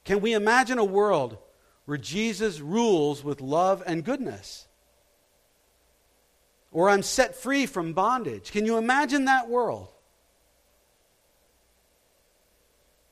Can 0.06 0.22
we 0.22 0.34
imagine 0.34 0.78
a 0.78 0.86
world 0.86 1.38
where 1.86 1.98
Jesus 1.98 2.60
rules 2.60 3.24
with 3.24 3.42
love 3.42 3.84
and 3.86 4.04
goodness? 4.04 4.68
or 6.74 6.90
I'm 6.90 7.04
set 7.04 7.36
free 7.36 7.66
from 7.66 7.94
bondage. 7.94 8.52
Can 8.52 8.66
you 8.66 8.78
imagine 8.78 9.26
that 9.26 9.48
world? 9.48 9.93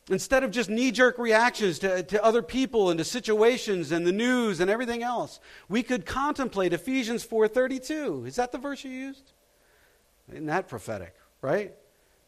Instead 0.09 0.43
of 0.43 0.51
just 0.51 0.69
knee 0.69 0.91
jerk 0.91 1.19
reactions 1.19 1.79
to, 1.79 2.01
to 2.03 2.23
other 2.23 2.41
people 2.41 2.89
and 2.89 2.97
to 2.97 3.03
situations 3.03 3.91
and 3.91 4.05
the 4.05 4.11
news 4.11 4.59
and 4.59 4.69
everything 4.69 5.03
else, 5.03 5.39
we 5.69 5.83
could 5.83 6.05
contemplate 6.05 6.73
Ephesians 6.73 7.25
4:32. 7.25 8.25
Is 8.25 8.35
that 8.35 8.51
the 8.51 8.57
verse 8.57 8.83
you 8.83 8.91
used? 8.91 9.33
Isn't 10.31 10.47
that 10.47 10.67
prophetic, 10.67 11.15
right? 11.41 11.73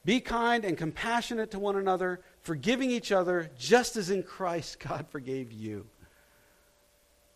Be 0.05 0.19
kind 0.19 0.65
and 0.65 0.78
compassionate 0.78 1.51
to 1.51 1.59
one 1.59 1.76
another, 1.76 2.21
forgiving 2.41 2.91
each 2.91 3.11
other, 3.11 3.49
just 3.57 3.95
as 3.95 4.09
in 4.09 4.21
Christ 4.21 4.80
God 4.80 5.07
forgave 5.09 5.51
you. 5.51 5.88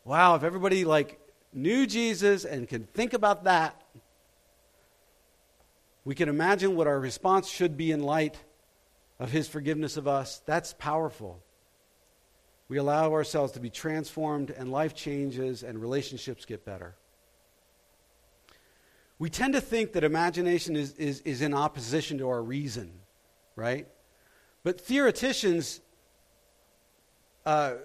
Wow, 0.04 0.36
if 0.36 0.44
everybody 0.44 0.86
like 0.86 1.20
knew 1.52 1.88
Jesus 1.88 2.46
and 2.46 2.68
can 2.68 2.84
think 2.84 3.14
about 3.14 3.46
that, 3.46 3.82
we 6.06 6.16
can 6.16 6.30
imagine 6.30 6.76
what 6.76 6.88
our 6.88 7.00
response 7.00 7.50
should 7.50 7.76
be 7.76 7.92
in 7.92 8.02
light 8.02 8.38
of 9.20 9.32
his 9.32 9.48
forgiveness 9.48 9.98
of 9.98 10.08
us. 10.08 10.42
That's 10.46 10.74
powerful. 10.74 11.42
We 12.70 12.78
allow 12.78 13.14
ourselves 13.14 13.54
to 13.54 13.60
be 13.60 13.70
transformed, 13.70 14.50
and 14.52 14.72
life 14.72 14.94
changes, 14.94 15.64
and 15.64 15.80
relationships 15.80 16.46
get 16.46 16.66
better. 16.66 16.96
We 19.20 19.30
tend 19.30 19.54
to 19.54 19.62
think 19.62 19.94
that 19.94 20.04
imagination 20.04 20.76
is, 20.76 20.94
is, 20.94 21.22
is 21.22 21.42
in 21.42 21.54
opposition 21.54 22.18
to 22.20 22.30
our 22.30 22.42
reason, 22.42 22.92
right? 23.56 23.88
But 24.64 24.82
theoreticians 24.82 25.80
uh, 27.46 27.76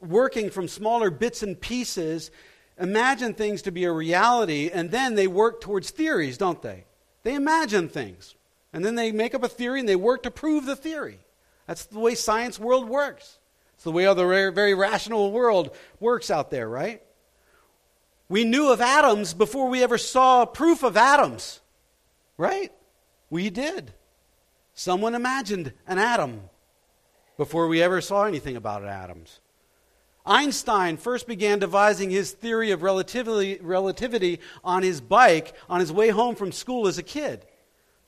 working 0.00 0.50
from 0.50 0.68
smaller 0.68 1.10
bits 1.10 1.42
and 1.42 1.60
pieces 1.60 2.30
imagine 2.78 3.34
things 3.34 3.62
to 3.62 3.72
be 3.72 3.84
a 3.84 3.92
reality, 3.92 4.70
and 4.72 4.90
then 4.90 5.14
they 5.14 5.26
work 5.26 5.60
towards 5.60 5.90
theories, 5.90 6.38
don't 6.38 6.62
they? 6.62 6.84
They 7.22 7.34
imagine 7.34 7.88
things, 7.88 8.34
and 8.74 8.84
then 8.84 8.96
they 8.96 9.12
make 9.12 9.34
up 9.34 9.44
a 9.44 9.48
theory 9.48 9.78
and 9.78 9.88
they 9.88 9.94
work 9.94 10.24
to 10.24 10.32
prove 10.32 10.66
the 10.66 10.74
theory. 10.74 11.20
That's 11.66 11.86
the 11.86 12.00
way 12.00 12.16
science 12.16 12.58
world 12.58 12.88
works. 12.88 13.38
It's 13.74 13.84
the 13.84 13.92
way 13.92 14.04
the 14.12 14.50
very, 14.52 14.74
rational 14.74 15.30
world 15.30 15.74
works 16.00 16.28
out 16.28 16.50
there, 16.50 16.68
right? 16.68 17.00
We 18.28 18.42
knew 18.42 18.72
of 18.72 18.80
atoms 18.80 19.32
before 19.32 19.68
we 19.68 19.84
ever 19.84 19.96
saw 19.96 20.44
proof 20.44 20.82
of 20.82 20.96
atoms, 20.96 21.60
right? 22.36 22.72
We 23.30 23.48
did. 23.48 23.94
Someone 24.74 25.14
imagined 25.14 25.72
an 25.86 25.98
atom 25.98 26.40
before 27.36 27.68
we 27.68 27.80
ever 27.80 28.00
saw 28.00 28.24
anything 28.24 28.56
about 28.56 28.84
atoms. 28.84 29.38
Einstein 30.26 30.96
first 30.96 31.28
began 31.28 31.60
devising 31.60 32.10
his 32.10 32.32
theory 32.32 32.72
of 32.72 32.82
relativity, 32.82 33.58
relativity 33.62 34.40
on 34.64 34.82
his 34.82 35.00
bike 35.00 35.54
on 35.68 35.78
his 35.78 35.92
way 35.92 36.08
home 36.08 36.34
from 36.34 36.50
school 36.50 36.88
as 36.88 36.98
a 36.98 37.04
kid. 37.04 37.46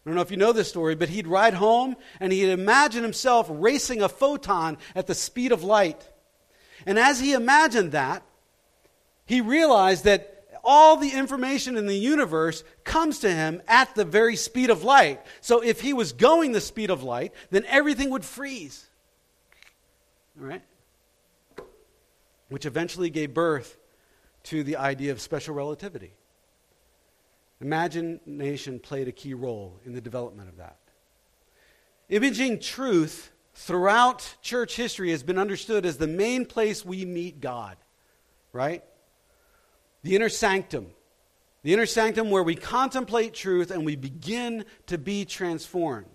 I 0.06 0.08
don't 0.08 0.14
know 0.14 0.22
if 0.22 0.30
you 0.30 0.36
know 0.36 0.52
this 0.52 0.68
story, 0.68 0.94
but 0.94 1.08
he'd 1.08 1.26
ride 1.26 1.54
home 1.54 1.96
and 2.20 2.32
he'd 2.32 2.50
imagine 2.50 3.02
himself 3.02 3.48
racing 3.50 4.02
a 4.02 4.08
photon 4.08 4.78
at 4.94 5.08
the 5.08 5.14
speed 5.14 5.50
of 5.50 5.64
light. 5.64 6.08
And 6.86 6.96
as 6.96 7.18
he 7.18 7.32
imagined 7.32 7.90
that, 7.92 8.22
he 9.24 9.40
realized 9.40 10.04
that 10.04 10.44
all 10.62 10.96
the 10.96 11.10
information 11.10 11.76
in 11.76 11.86
the 11.86 11.96
universe 11.96 12.62
comes 12.84 13.18
to 13.20 13.32
him 13.32 13.60
at 13.66 13.94
the 13.96 14.04
very 14.04 14.36
speed 14.36 14.70
of 14.70 14.84
light. 14.84 15.20
So 15.40 15.60
if 15.60 15.80
he 15.80 15.92
was 15.92 16.12
going 16.12 16.52
the 16.52 16.60
speed 16.60 16.90
of 16.90 17.02
light, 17.02 17.34
then 17.50 17.64
everything 17.66 18.10
would 18.10 18.24
freeze. 18.24 18.88
All 20.40 20.46
right? 20.46 20.62
which 22.48 22.66
eventually 22.66 23.10
gave 23.10 23.34
birth 23.34 23.76
to 24.44 24.62
the 24.62 24.76
idea 24.76 25.12
of 25.12 25.20
special 25.20 25.54
relativity. 25.54 26.12
Imagination 27.60 28.78
played 28.78 29.08
a 29.08 29.12
key 29.12 29.34
role 29.34 29.80
in 29.84 29.94
the 29.94 30.00
development 30.00 30.48
of 30.48 30.58
that. 30.58 30.78
Imaging 32.08 32.60
truth 32.60 33.32
throughout 33.54 34.36
church 34.42 34.76
history 34.76 35.10
has 35.10 35.22
been 35.22 35.38
understood 35.38 35.86
as 35.86 35.96
the 35.96 36.06
main 36.06 36.44
place 36.44 36.84
we 36.84 37.04
meet 37.04 37.40
God, 37.40 37.76
right? 38.52 38.84
The 40.02 40.14
inner 40.14 40.28
sanctum. 40.28 40.88
The 41.62 41.72
inner 41.72 41.86
sanctum 41.86 42.30
where 42.30 42.42
we 42.42 42.54
contemplate 42.54 43.34
truth 43.34 43.70
and 43.70 43.84
we 43.84 43.96
begin 43.96 44.66
to 44.86 44.98
be 44.98 45.24
transformed. 45.24 46.06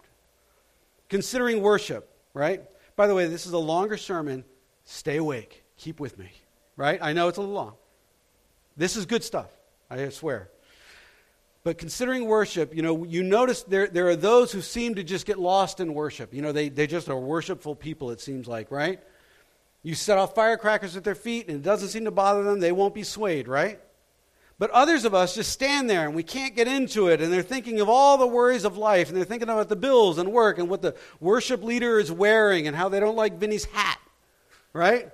Considering 1.09 1.61
worship, 1.61 2.09
right? 2.33 2.63
By 2.95 3.07
the 3.07 3.15
way, 3.15 3.27
this 3.27 3.45
is 3.45 3.51
a 3.51 3.57
longer 3.57 3.97
sermon. 3.97 4.45
Stay 4.85 5.17
awake. 5.17 5.63
Keep 5.77 5.99
with 5.99 6.17
me, 6.17 6.31
right? 6.77 6.99
I 7.01 7.11
know 7.13 7.27
it's 7.27 7.37
a 7.37 7.41
little 7.41 7.55
long. 7.55 7.73
This 8.77 8.95
is 8.95 9.05
good 9.05 9.23
stuff, 9.23 9.49
I 9.89 10.07
swear. 10.09 10.49
But 11.63 11.77
considering 11.77 12.25
worship, 12.25 12.75
you 12.75 12.81
know, 12.81 13.03
you 13.03 13.21
notice 13.21 13.63
there, 13.63 13.87
there 13.87 14.07
are 14.07 14.15
those 14.15 14.51
who 14.51 14.61
seem 14.61 14.95
to 14.95 15.03
just 15.03 15.25
get 15.25 15.37
lost 15.37 15.79
in 15.79 15.93
worship. 15.93 16.33
You 16.33 16.41
know, 16.41 16.51
they, 16.51 16.69
they 16.69 16.87
just 16.87 17.07
are 17.09 17.19
worshipful 17.19 17.75
people, 17.75 18.09
it 18.11 18.19
seems 18.19 18.47
like, 18.47 18.71
right? 18.71 18.99
You 19.83 19.93
set 19.93 20.17
off 20.17 20.33
firecrackers 20.33 20.95
at 20.95 21.03
their 21.03 21.15
feet 21.15 21.47
and 21.47 21.57
it 21.57 21.63
doesn't 21.63 21.89
seem 21.89 22.05
to 22.05 22.11
bother 22.11 22.43
them, 22.43 22.59
they 22.59 22.71
won't 22.71 22.95
be 22.95 23.03
swayed, 23.03 23.47
right? 23.47 23.79
But 24.57 24.71
others 24.71 25.05
of 25.05 25.13
us 25.13 25.35
just 25.35 25.51
stand 25.51 25.89
there 25.89 26.05
and 26.05 26.15
we 26.15 26.23
can't 26.23 26.55
get 26.55 26.67
into 26.67 27.07
it, 27.07 27.21
and 27.21 27.31
they're 27.33 27.41
thinking 27.41 27.79
of 27.79 27.89
all 27.89 28.17
the 28.17 28.27
worries 28.27 28.65
of 28.65 28.77
life, 28.77 29.09
and 29.09 29.17
they're 29.17 29.25
thinking 29.25 29.49
about 29.49 29.69
the 29.69 29.75
bills 29.75 30.17
and 30.17 30.31
work 30.31 30.59
and 30.59 30.69
what 30.69 30.81
the 30.81 30.95
worship 31.19 31.63
leader 31.63 31.99
is 31.99 32.11
wearing 32.11 32.67
and 32.67 32.75
how 32.75 32.89
they 32.89 32.99
don't 32.99 33.15
like 33.15 33.39
Vinny's 33.39 33.65
hat, 33.65 33.99
right? 34.73 35.09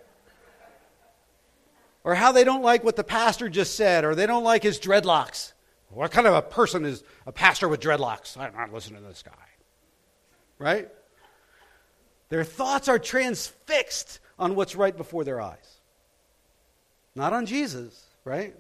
or 2.07 2.15
how 2.15 2.31
they 2.31 2.45
don't 2.45 2.61
like 2.63 2.85
what 2.85 2.95
the 2.95 3.03
pastor 3.03 3.49
just 3.49 3.75
said, 3.75 4.05
or 4.05 4.15
they 4.15 4.25
don't 4.25 4.45
like 4.45 4.63
his 4.63 4.79
dreadlocks. 4.79 5.51
What 5.89 6.11
kind 6.11 6.27
of 6.27 6.33
a 6.33 6.41
person 6.41 6.85
is 6.85 7.03
a 7.25 7.31
pastor 7.31 7.67
with 7.67 7.79
dreadlocks? 7.79 8.37
I'm 8.37 8.53
not 8.53 8.73
listening 8.73 9.01
to 9.01 9.07
this 9.07 9.23
guy. 9.23 9.31
Right? 10.59 10.89
Their 12.29 12.43
thoughts 12.43 12.87
are 12.87 12.99
transfixed 12.99 14.19
on 14.37 14.55
what's 14.55 14.75
right 14.75 14.95
before 14.95 15.23
their 15.23 15.41
eyes, 15.41 15.79
not 17.15 17.33
on 17.33 17.45
Jesus, 17.45 18.05
right? 18.25 18.53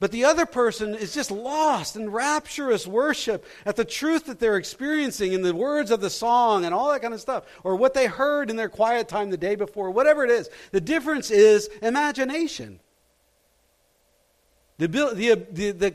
But 0.00 0.12
the 0.12 0.24
other 0.24 0.46
person 0.46 0.94
is 0.94 1.14
just 1.14 1.30
lost 1.30 1.94
in 1.94 2.10
rapturous 2.10 2.86
worship 2.86 3.44
at 3.66 3.76
the 3.76 3.84
truth 3.84 4.26
that 4.26 4.40
they're 4.40 4.56
experiencing 4.56 5.34
in 5.34 5.42
the 5.42 5.54
words 5.54 5.90
of 5.90 6.00
the 6.00 6.10
song 6.10 6.64
and 6.64 6.74
all 6.74 6.90
that 6.90 7.02
kind 7.02 7.14
of 7.14 7.20
stuff, 7.20 7.44
or 7.62 7.76
what 7.76 7.94
they 7.94 8.06
heard 8.06 8.50
in 8.50 8.56
their 8.56 8.70
quiet 8.70 9.08
time 9.08 9.30
the 9.30 9.36
day 9.36 9.54
before, 9.54 9.90
whatever 9.90 10.24
it 10.24 10.30
is. 10.30 10.48
The 10.72 10.80
difference 10.80 11.30
is 11.30 11.68
imagination. 11.82 12.80
The, 14.80 14.88
the, 14.88 15.46
the, 15.52 15.70
the 15.72 15.90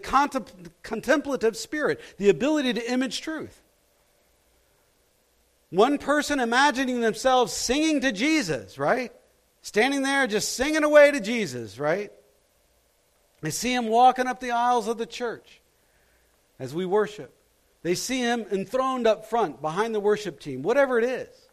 contemplative 0.84 1.58
spirit, 1.58 2.00
the 2.18 2.30
ability 2.30 2.74
to 2.74 2.92
image 2.92 3.22
truth. 3.22 3.64
One 5.72 5.98
person 5.98 6.40
imagining 6.40 7.02
themselves 7.02 7.52
singing 7.52 8.02
to 8.02 8.12
Jesus, 8.12 8.78
right? 8.78 9.12
Standing 9.64 10.04
there 10.04 10.28
just 10.28 10.54
singing 10.54 10.84
away 10.84 11.10
to 11.10 11.20
Jesus, 11.20 11.80
right? 11.80 12.12
They 13.42 13.50
see 13.50 13.74
him 13.74 13.88
walking 13.88 14.28
up 14.28 14.40
the 14.40 14.52
aisles 14.52 14.88
of 14.88 15.00
the 15.00 15.08
church 15.08 15.62
as 16.60 16.72
we 16.72 16.86
worship. 16.86 17.36
They 17.82 17.96
see 17.96 18.20
him 18.20 18.46
enthroned 18.52 19.08
up 19.08 19.26
front 19.26 19.64
behind 19.64 19.96
the 19.96 20.00
worship 20.00 20.40
team, 20.40 20.62
whatever 20.62 21.00
it 21.00 21.06
is. 21.06 21.45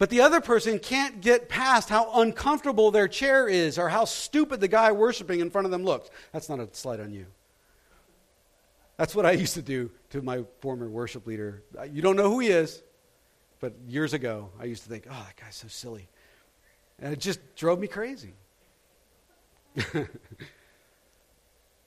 But 0.00 0.08
the 0.08 0.22
other 0.22 0.40
person 0.40 0.78
can't 0.78 1.20
get 1.20 1.50
past 1.50 1.90
how 1.90 2.22
uncomfortable 2.22 2.90
their 2.90 3.06
chair 3.06 3.46
is 3.46 3.78
or 3.78 3.90
how 3.90 4.06
stupid 4.06 4.58
the 4.60 4.66
guy 4.66 4.92
worshiping 4.92 5.40
in 5.40 5.50
front 5.50 5.66
of 5.66 5.70
them 5.70 5.84
looks. 5.84 6.08
That's 6.32 6.48
not 6.48 6.58
a 6.58 6.68
slight 6.72 7.00
on 7.00 7.12
you. 7.12 7.26
That's 8.96 9.14
what 9.14 9.26
I 9.26 9.32
used 9.32 9.54
to 9.54 9.62
do 9.62 9.90
to 10.10 10.22
my 10.22 10.44
former 10.60 10.88
worship 10.88 11.26
leader. 11.26 11.62
Uh, 11.78 11.82
you 11.82 12.00
don't 12.00 12.16
know 12.16 12.30
who 12.30 12.38
he 12.38 12.48
is, 12.48 12.82
but 13.60 13.74
years 13.86 14.14
ago, 14.14 14.48
I 14.58 14.64
used 14.64 14.84
to 14.84 14.88
think, 14.88 15.06
oh, 15.06 15.26
that 15.26 15.36
guy's 15.36 15.56
so 15.56 15.68
silly. 15.68 16.08
And 16.98 17.12
it 17.12 17.20
just 17.20 17.38
drove 17.54 17.78
me 17.78 17.86
crazy. 17.86 18.32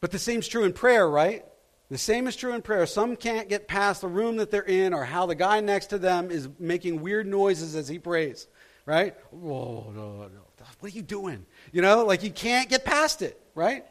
But 0.04 0.12
the 0.12 0.20
same's 0.20 0.50
true 0.50 0.66
in 0.66 0.74
prayer, 0.74 1.10
right? 1.10 1.46
The 1.90 1.98
same 1.98 2.28
is 2.28 2.36
true 2.36 2.54
in 2.54 2.62
prayer. 2.62 2.86
Some 2.86 3.16
can't 3.16 3.50
get 3.50 3.68
past 3.68 4.02
the 4.02 4.08
room 4.08 4.38
that 4.38 4.50
they're 4.50 4.62
in 4.62 4.94
or 4.94 5.04
how 5.04 5.26
the 5.26 5.36
guy 5.36 5.60
next 5.60 5.88
to 5.88 5.98
them 5.98 6.32
is 6.32 6.50
making 6.60 7.02
weird 7.02 7.28
noises 7.28 7.76
as 7.76 7.88
he 7.88 8.00
prays, 8.00 8.48
right? 8.86 9.16
Whoa, 9.32 9.92
no, 9.96 10.28
no. 10.28 10.42
What 10.80 10.92
are 10.92 10.96
you 10.96 11.02
doing? 11.02 11.46
You 11.72 11.82
know, 11.82 12.06
like 12.06 12.24
you 12.24 12.32
can't 12.32 12.70
get 12.70 12.84
past 12.84 13.22
it, 13.22 13.40
right? 13.56 13.86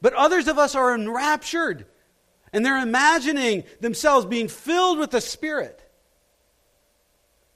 But 0.00 0.12
others 0.14 0.48
of 0.48 0.58
us 0.58 0.74
are 0.74 0.94
enraptured 0.94 1.86
and 2.52 2.64
they're 2.64 2.82
imagining 2.82 3.64
themselves 3.80 4.26
being 4.26 4.48
filled 4.48 4.98
with 4.98 5.10
the 5.10 5.20
Spirit. 5.20 5.82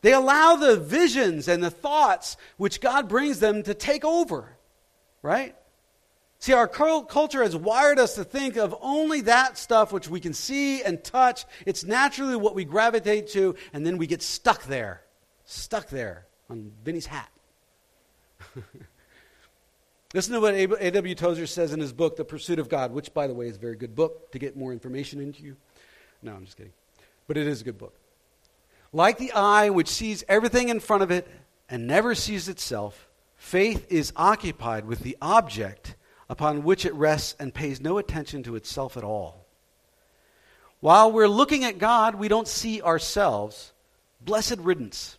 They 0.03 0.13
allow 0.13 0.57
the 0.57 0.77
visions 0.77 1.49
and 1.49 1.63
the 1.63 1.71
thoughts 1.71 2.37
which 2.57 2.81
God 2.81 3.09
brings 3.09 3.41
them 3.41 3.63
to 3.65 3.75
take 3.75 4.05
over, 4.05 4.57
right? 5.23 5.55
See, 6.41 6.55
our 6.55 6.67
culture 6.67 7.43
has 7.43 7.55
wired 7.55 7.99
us 7.99 8.15
to 8.15 8.25
think 8.25 8.57
of 8.57 8.75
only 8.81 9.21
that 9.23 9.59
stuff 9.59 9.93
which 9.93 10.09
we 10.09 10.21
can 10.21 10.33
see 10.33 10.83
and 10.83 11.05
touch. 11.05 11.45
It's 11.67 11.85
naturally 11.85 12.35
what 12.35 12.55
we 12.55 12.65
gravitate 12.65 13.29
to, 13.33 13.57
and 13.75 13.85
then 13.85 13.99
we 13.99 14.07
get 14.07 14.23
stuck 14.23 14.65
there. 14.65 15.03
Stuck 15.45 15.91
there 15.91 16.25
on 16.49 16.73
Vinny's 16.83 17.05
hat. 17.05 17.29
Listen 20.15 20.33
to 20.33 20.41
what 20.41 20.55
A.W. 20.55 21.15
Tozer 21.15 21.47
says 21.47 21.75
in 21.75 21.81
his 21.81 21.93
book, 21.93 22.17
The 22.17 22.25
Pursuit 22.25 22.59
of 22.59 22.71
God, 22.71 22.93
which, 22.93 23.13
by 23.13 23.27
the 23.27 23.35
way, 23.35 23.47
is 23.47 23.57
a 23.57 23.61
very 23.61 23.77
good 23.77 23.95
book 23.95 24.33
to 24.33 24.39
get 24.39 24.57
more 24.57 24.73
information 24.73 25.21
into 25.21 25.43
you. 25.43 25.57
No, 26.23 26.33
I'm 26.33 26.47
just 26.47 26.57
kidding. 26.57 26.73
But 27.27 27.37
it 27.37 27.47
is 27.47 27.61
a 27.61 27.65
good 27.65 27.77
book. 27.77 27.95
Like 28.95 29.19
the 29.19 29.33
eye 29.33 29.69
which 29.69 29.89
sees 29.89 30.25
everything 30.27 30.71
in 30.71 30.81
front 30.81 31.03
of 31.03 31.11
it 31.11 31.29
and 31.69 31.87
never 31.87 32.15
sees 32.15 32.49
itself, 32.49 33.09
faith 33.37 33.87
is 33.91 34.15
occupied 34.17 34.87
with 34.87 35.01
the 35.01 35.19
object 35.21 35.97
upon 36.31 36.63
which 36.63 36.87
it 36.87 36.95
rests 36.95 37.35
and 37.41 37.53
pays 37.53 37.81
no 37.81 37.99
attention 37.99 38.45
to 38.45 38.55
itself 38.55 38.97
at 38.97 39.03
all. 39.03 39.49
While 40.79 41.11
we're 41.11 41.27
looking 41.27 41.65
at 41.65 41.79
God, 41.79 42.15
we 42.15 42.29
don't 42.29 42.47
see 42.47 42.81
ourselves. 42.81 43.73
Blessed 44.21 44.59
riddance. 44.59 45.19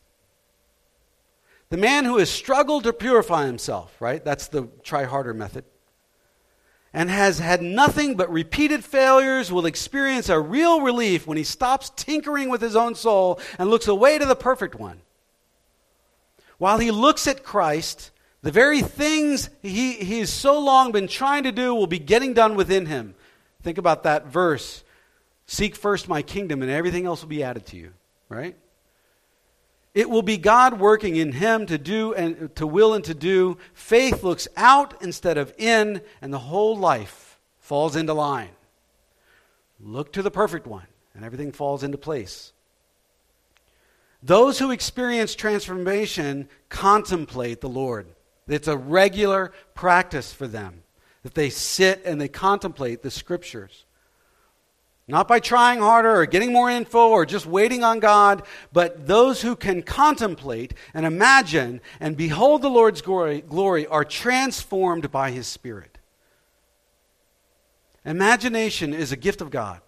The 1.68 1.76
man 1.76 2.06
who 2.06 2.18
has 2.18 2.30
struggled 2.30 2.86
to 2.86 2.94
purify 2.94 3.46
himself, 3.46 3.94
right? 4.00 4.24
That's 4.24 4.48
the 4.48 4.70
try 4.84 5.04
harder 5.04 5.34
method. 5.34 5.66
And 6.94 7.10
has 7.10 7.40
had 7.40 7.62
nothing 7.62 8.16
but 8.16 8.32
repeated 8.32 8.86
failures 8.86 9.52
will 9.52 9.66
experience 9.66 10.30
a 10.30 10.40
real 10.40 10.80
relief 10.80 11.28
when 11.28 11.38
he 11.38 11.44
stops 11.44 11.90
tinkering 11.90 12.50
with 12.50 12.62
his 12.62 12.76
own 12.78 12.96
soul 12.96 13.38
and 13.60 13.70
looks 13.70 13.88
away 13.88 14.18
to 14.18 14.26
the 14.26 14.36
perfect 14.36 14.76
one. 14.76 15.02
While 16.58 16.78
he 16.78 16.90
looks 16.90 17.28
at 17.28 17.44
Christ, 17.44 18.12
the 18.44 18.52
very 18.52 18.82
things 18.82 19.50
he, 19.62 19.94
he's 19.94 20.30
so 20.30 20.60
long 20.60 20.92
been 20.92 21.08
trying 21.08 21.44
to 21.44 21.52
do 21.52 21.76
will 21.76 21.88
be 21.88 22.00
getting 22.00 22.34
done 22.34 22.56
within 22.56 22.88
him. 22.88 23.16
Think 23.62 23.78
about 23.78 24.04
that 24.04 24.28
verse. 24.28 24.84
Seek 25.46 25.76
first 25.76 26.08
my 26.08 26.22
kingdom, 26.22 26.62
and 26.62 26.72
everything 26.72 27.06
else 27.06 27.22
will 27.22 27.30
be 27.30 27.44
added 27.44 27.66
to 27.68 27.78
you, 27.78 27.92
right? 28.30 28.56
It 29.94 30.10
will 30.10 30.22
be 30.22 30.38
God 30.38 30.80
working 30.80 31.18
in 31.18 31.34
him 31.34 31.66
to 31.66 31.78
do 31.78 32.14
and 32.14 32.56
to 32.56 32.66
will 32.66 32.94
and 32.94 33.04
to 33.04 33.14
do. 33.14 33.58
Faith 33.74 34.24
looks 34.24 34.48
out 34.56 35.02
instead 35.02 35.38
of 35.38 35.54
in, 35.58 36.02
and 36.22 36.34
the 36.34 36.40
whole 36.40 36.78
life 36.78 37.38
falls 37.60 37.96
into 37.96 38.14
line. 38.14 38.52
Look 39.80 40.14
to 40.14 40.22
the 40.22 40.32
perfect 40.32 40.66
one, 40.66 40.88
and 41.14 41.26
everything 41.26 41.52
falls 41.52 41.84
into 41.84 41.98
place. 41.98 42.54
Those 44.24 44.60
who 44.60 44.72
experience 44.72 45.36
transformation 45.36 46.48
contemplate 46.70 47.60
the 47.60 47.70
Lord. 47.70 48.08
It's 48.52 48.68
a 48.68 48.78
regular 48.78 49.52
practice 49.74 50.34
for 50.34 50.48
them 50.48 50.84
that 51.24 51.36
they 51.36 51.50
sit 51.50 52.02
and 52.06 52.20
they 52.20 52.28
contemplate 52.28 53.02
the 53.02 53.12
scriptures. 53.12 53.86
Not 55.08 55.28
by 55.28 55.40
trying 55.40 55.80
harder 55.80 56.16
or 56.16 56.26
getting 56.26 56.54
more 56.54 56.70
info 56.70 57.10
or 57.10 57.26
just 57.26 57.46
waiting 57.46 57.84
on 57.84 58.00
God, 58.00 58.44
but 58.72 59.08
those 59.08 59.42
who 59.42 59.56
can 59.56 59.82
contemplate 59.82 60.74
and 60.94 61.06
imagine 61.06 61.82
and 62.00 62.16
behold 62.16 62.62
the 62.62 62.70
Lord's 62.70 63.02
glory, 63.02 63.42
glory 63.42 63.88
are 63.88 64.06
transformed 64.06 65.12
by 65.12 65.32
His 65.32 65.48
Spirit. 65.48 65.98
Imagination 68.06 68.94
is 68.94 69.12
a 69.12 69.18
gift 69.18 69.42
of 69.42 69.52
God. 69.52 69.82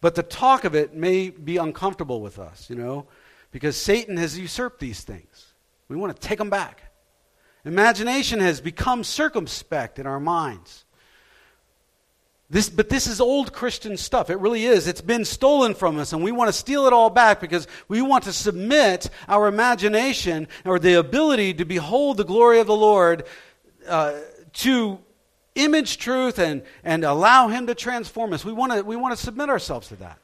But 0.00 0.14
the 0.14 0.22
talk 0.22 0.64
of 0.64 0.74
it 0.74 0.94
may 0.94 1.30
be 1.30 1.56
uncomfortable 1.56 2.20
with 2.20 2.38
us, 2.38 2.70
you 2.70 2.76
know, 2.76 3.06
because 3.50 3.76
Satan 3.76 4.16
has 4.16 4.38
usurped 4.38 4.78
these 4.78 5.02
things. 5.02 5.54
We 5.88 5.96
want 5.96 6.14
to 6.14 6.28
take 6.28 6.38
them 6.38 6.50
back. 6.50 6.87
Imagination 7.68 8.40
has 8.40 8.62
become 8.62 9.04
circumspect 9.04 9.98
in 9.98 10.06
our 10.06 10.18
minds. 10.18 10.86
This, 12.48 12.70
but 12.70 12.88
this 12.88 13.06
is 13.06 13.20
old 13.20 13.52
Christian 13.52 13.98
stuff. 13.98 14.30
It 14.30 14.38
really 14.38 14.64
is. 14.64 14.88
It's 14.88 15.02
been 15.02 15.26
stolen 15.26 15.74
from 15.74 15.98
us, 15.98 16.14
and 16.14 16.24
we 16.24 16.32
want 16.32 16.48
to 16.48 16.54
steal 16.54 16.86
it 16.86 16.94
all 16.94 17.10
back 17.10 17.42
because 17.42 17.68
we 17.86 18.00
want 18.00 18.24
to 18.24 18.32
submit 18.32 19.10
our 19.28 19.48
imagination 19.48 20.48
or 20.64 20.78
the 20.78 20.94
ability 20.94 21.52
to 21.54 21.66
behold 21.66 22.16
the 22.16 22.24
glory 22.24 22.58
of 22.58 22.66
the 22.66 22.74
Lord 22.74 23.24
uh, 23.86 24.14
to 24.54 24.98
image 25.54 25.98
truth 25.98 26.38
and, 26.38 26.62
and 26.82 27.04
allow 27.04 27.48
Him 27.48 27.66
to 27.66 27.74
transform 27.74 28.32
us. 28.32 28.46
We 28.46 28.52
want 28.54 28.72
to, 28.72 28.82
we 28.82 28.96
want 28.96 29.14
to 29.14 29.22
submit 29.22 29.50
ourselves 29.50 29.88
to 29.88 29.96
that. 29.96 30.18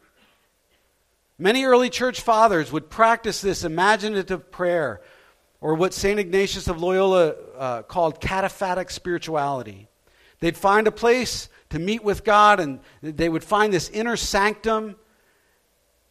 Many 1.39 1.65
early 1.65 1.91
church 1.91 2.23
fathers 2.23 2.73
would 2.73 2.89
practice 2.89 3.43
this 3.43 3.65
imaginative 3.65 4.51
prayer 4.51 5.03
or 5.65 5.75
what 5.75 5.95
St. 5.95 6.21
Ignatius 6.21 6.69
of 6.69 6.83
Loyola 6.83 7.35
uh, 7.57 7.83
called 7.85 8.21
cataphatic 8.21 8.91
spirituality. 8.91 9.89
They'd 10.41 10.59
find 10.59 10.87
a 10.87 10.93
place 10.93 11.49
to 11.71 11.79
meet 11.79 12.05
with 12.05 12.23
God, 12.23 12.61
and 12.61 12.81
they 13.01 13.31
would 13.31 13.43
find 13.43 13.73
this 13.73 13.89
inner 13.89 14.19
sanctum, 14.19 14.97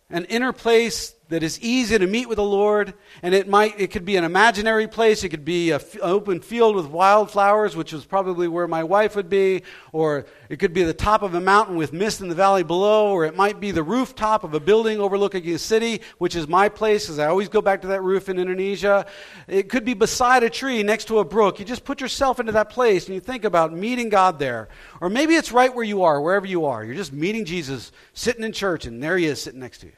an 0.10 0.26
inner 0.26 0.54
place 0.54 1.14
that 1.34 1.42
is 1.42 1.60
easy 1.62 1.98
to 1.98 2.06
meet 2.06 2.30
with 2.30 2.36
the 2.36 2.44
Lord, 2.44 2.94
and 3.24 3.34
it 3.34 3.48
might 3.48 3.80
it 3.80 3.90
could 3.90 4.06
be 4.06 4.18
an 4.18 4.24
imaginary 4.24 4.88
place, 4.88 5.24
it 5.24 5.30
could 5.30 5.44
be 5.44 5.72
an 5.72 5.82
open 6.02 6.40
field 6.40 6.76
with 6.76 6.86
wildflowers, 6.86 7.76
which 7.76 7.92
is 7.92 8.06
probably 8.06 8.48
where 8.48 8.68
my 8.68 8.84
wife 8.84 9.16
would 9.16 9.30
be, 9.30 9.64
or 9.92 10.28
it 10.50 10.60
could 10.60 10.74
be 10.74 10.84
the 10.84 10.94
top 10.94 11.24
of 11.24 11.34
a 11.34 11.42
mountain 11.42 11.76
with 11.76 11.92
mist 11.92 12.22
in 12.22 12.30
the 12.30 12.36
valley 12.36 12.62
below, 12.62 13.12
or 13.12 13.26
it 13.26 13.36
might 13.36 13.60
be 13.60 13.72
the 13.72 13.82
rooftop 13.82 14.44
of 14.44 14.54
a 14.54 14.60
building 14.60 15.00
overlooking 15.00 15.48
a 15.50 15.58
city, 15.58 16.02
which 16.20 16.36
is 16.36 16.48
my 16.48 16.70
place, 16.70 17.06
because 17.06 17.18
I 17.18 17.26
always 17.26 17.50
go 17.50 17.62
back 17.62 17.82
to 17.82 17.88
that 17.88 18.04
roof 18.04 18.30
in 18.30 18.38
Indonesia. 18.38 19.08
It 19.48 19.70
could 19.70 19.86
be 19.86 19.96
beside 19.96 20.44
a 20.44 20.52
tree 20.52 20.84
next 20.84 21.06
to 21.06 21.18
a 21.18 21.26
brook. 21.26 21.58
You 21.58 21.66
just 21.66 21.84
put 21.84 22.00
yourself 22.00 22.40
into 22.40 22.52
that 22.52 22.70
place 22.70 23.08
and 23.08 23.16
you 23.16 23.22
think 23.22 23.44
about 23.44 23.74
meeting 23.74 24.10
God 24.10 24.38
there. 24.38 24.70
Or 25.02 25.10
maybe 25.10 25.34
it's 25.34 25.52
right 25.52 25.74
where 25.74 25.84
you 25.84 26.04
are, 26.04 26.22
wherever 26.22 26.46
you 26.46 26.66
are. 26.66 26.84
You're 26.84 26.94
just 26.94 27.12
meeting 27.12 27.44
Jesus, 27.44 27.92
sitting 28.14 28.44
in 28.44 28.52
church, 28.52 28.86
and 28.86 29.02
there 29.02 29.18
he 29.18 29.26
is 29.26 29.42
sitting 29.42 29.60
next 29.60 29.80
to 29.80 29.88
you 29.88 29.94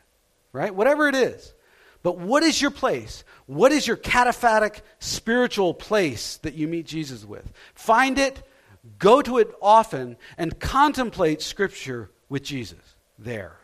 right? 0.56 0.74
Whatever 0.74 1.08
it 1.08 1.16
is. 1.16 1.54
But 2.02 2.18
what 2.18 2.44
is 2.44 2.62
your 2.62 2.72
place? 2.72 3.24
What 3.46 3.72
is 3.72 3.86
your 3.86 3.98
cataphatic 3.98 4.82
spiritual 5.00 5.74
place 5.74 6.38
that 6.38 6.54
you 6.54 6.68
meet 6.68 6.86
Jesus 6.86 7.26
with? 7.26 7.52
Find 7.74 8.18
it, 8.18 8.42
go 9.00 9.22
to 9.22 9.40
it 9.40 9.54
often 9.62 10.18
and 10.38 10.60
contemplate 10.60 11.42
Scripture 11.42 12.12
with 12.30 12.44
Jesus 12.44 12.96
there. 13.20 13.58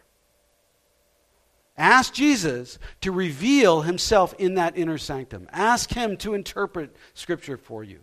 Ask 1.77 2.13
Jesus 2.13 2.77
to 3.01 3.11
reveal 3.11 3.81
himself 3.81 4.35
in 4.37 4.55
that 4.55 4.77
inner 4.77 4.97
sanctum. 4.97 5.47
Ask 5.51 5.91
him 5.91 6.17
to 6.17 6.33
interpret 6.33 6.95
Scripture 7.13 7.57
for 7.57 7.83
you. 7.83 7.99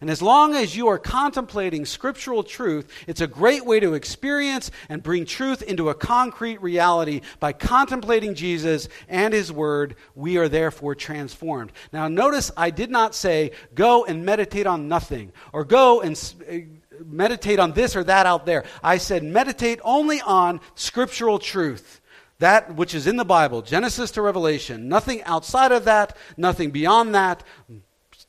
And 0.00 0.10
as 0.10 0.20
long 0.20 0.54
as 0.54 0.76
you 0.76 0.88
are 0.88 0.98
contemplating 0.98 1.84
scriptural 1.84 2.42
truth, 2.42 2.90
it's 3.06 3.20
a 3.20 3.26
great 3.26 3.64
way 3.64 3.80
to 3.80 3.94
experience 3.94 4.70
and 4.88 5.02
bring 5.02 5.24
truth 5.24 5.62
into 5.62 5.88
a 5.88 5.94
concrete 5.94 6.60
reality. 6.60 7.20
By 7.40 7.52
contemplating 7.52 8.34
Jesus 8.34 8.88
and 9.08 9.32
his 9.32 9.52
word, 9.52 9.96
we 10.14 10.36
are 10.36 10.48
therefore 10.48 10.94
transformed. 10.94 11.72
Now, 11.92 12.08
notice 12.08 12.50
I 12.56 12.70
did 12.70 12.90
not 12.90 13.14
say 13.14 13.52
go 13.74 14.04
and 14.04 14.24
meditate 14.24 14.66
on 14.66 14.88
nothing 14.88 15.32
or 15.52 15.64
go 15.64 16.00
and 16.00 16.34
eh, 16.46 16.62
meditate 17.04 17.58
on 17.58 17.72
this 17.72 17.96
or 17.96 18.04
that 18.04 18.26
out 18.26 18.46
there. 18.46 18.64
I 18.82 18.98
said 18.98 19.22
meditate 19.22 19.80
only 19.84 20.20
on 20.20 20.60
scriptural 20.74 21.38
truth. 21.38 22.00
That 22.40 22.74
which 22.74 22.94
is 22.94 23.06
in 23.06 23.16
the 23.16 23.24
Bible, 23.24 23.62
Genesis 23.62 24.10
to 24.12 24.22
Revelation. 24.22 24.88
Nothing 24.88 25.22
outside 25.22 25.70
of 25.70 25.84
that, 25.84 26.16
nothing 26.36 26.72
beyond 26.72 27.14
that, 27.14 27.44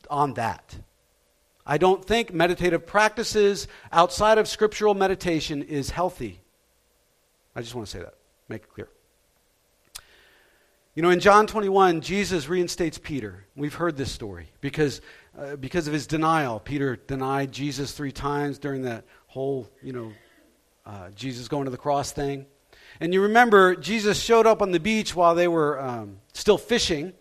on 0.10 0.36
that. 0.36 0.76
I 1.66 1.78
don't 1.78 2.06
think 2.06 2.34
meditative 2.34 2.86
practices 2.86 3.68
outside 3.92 4.38
of 4.38 4.48
scriptural 4.48 4.94
meditation 4.94 5.64
is 5.64 5.90
healthy. 5.90 6.40
I 7.56 7.62
just 7.62 7.74
want 7.74 7.88
to 7.88 7.92
say 7.92 8.04
that, 8.04 8.14
make 8.48 8.64
it 8.64 8.70
clear. 8.70 8.90
You 10.94 11.02
know, 11.02 11.10
in 11.10 11.20
John 11.20 11.48
21, 11.48 12.02
Jesus 12.02 12.48
reinstates 12.48 12.98
Peter. 12.98 13.46
We've 13.56 13.74
heard 13.74 13.98
this 13.98 14.12
story 14.12 14.48
because, 14.62 15.02
uh, 15.38 15.58
because 15.58 15.88
of 15.88 15.94
his 15.94 16.08
denial. 16.08 16.60
Peter 16.60 16.96
denied 16.96 17.52
Jesus 17.52 17.92
three 17.92 18.14
times 18.14 18.60
during 18.60 18.84
that 18.84 19.04
whole, 19.28 19.70
you 19.82 19.92
know, 19.92 20.14
uh, 20.86 21.10
Jesus 21.16 21.48
going 21.48 21.66
to 21.66 21.72
the 21.72 21.78
cross 21.78 22.12
thing. 22.12 22.46
And 23.00 23.14
you 23.14 23.24
remember, 23.24 23.76
Jesus 23.76 24.22
showed 24.22 24.48
up 24.48 24.62
on 24.62 24.72
the 24.72 24.80
beach 24.80 25.14
while 25.16 25.36
they 25.36 25.48
were 25.50 25.82
um, 25.82 26.20
still 26.32 26.58
fishing, 26.58 27.12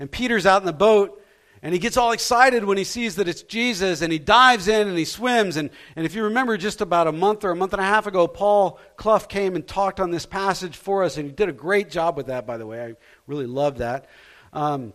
and 0.00 0.10
Peter's 0.10 0.46
out 0.46 0.62
in 0.62 0.66
the 0.66 0.72
boat, 0.72 1.22
and 1.62 1.74
he 1.74 1.78
gets 1.78 1.96
all 1.96 2.12
excited 2.12 2.64
when 2.64 2.78
he 2.78 2.84
sees 2.84 3.16
that 3.16 3.28
it's 3.28 3.42
Jesus, 3.42 4.00
and 4.00 4.12
he 4.12 4.18
dives 4.18 4.66
in 4.66 4.88
and 4.88 4.96
he 4.96 5.04
swims. 5.04 5.56
And, 5.56 5.70
and 5.94 6.06
if 6.06 6.14
you 6.14 6.24
remember, 6.24 6.56
just 6.56 6.80
about 6.80 7.06
a 7.06 7.12
month 7.12 7.44
or 7.44 7.50
a 7.50 7.56
month 7.56 7.74
and 7.74 7.82
a 7.82 7.84
half 7.84 8.06
ago, 8.06 8.26
Paul 8.26 8.78
Clough 8.96 9.20
came 9.20 9.56
and 9.56 9.66
talked 9.66 10.00
on 10.00 10.10
this 10.10 10.24
passage 10.24 10.76
for 10.76 11.04
us, 11.04 11.16
and 11.16 11.26
he 11.26 11.32
did 11.32 11.48
a 11.48 11.52
great 11.52 11.90
job 11.90 12.16
with 12.16 12.26
that, 12.26 12.46
by 12.46 12.56
the 12.56 12.66
way. 12.66 12.82
I 12.82 12.94
really 13.26 13.46
love 13.46 13.78
that. 13.78 14.08
Um, 14.52 14.94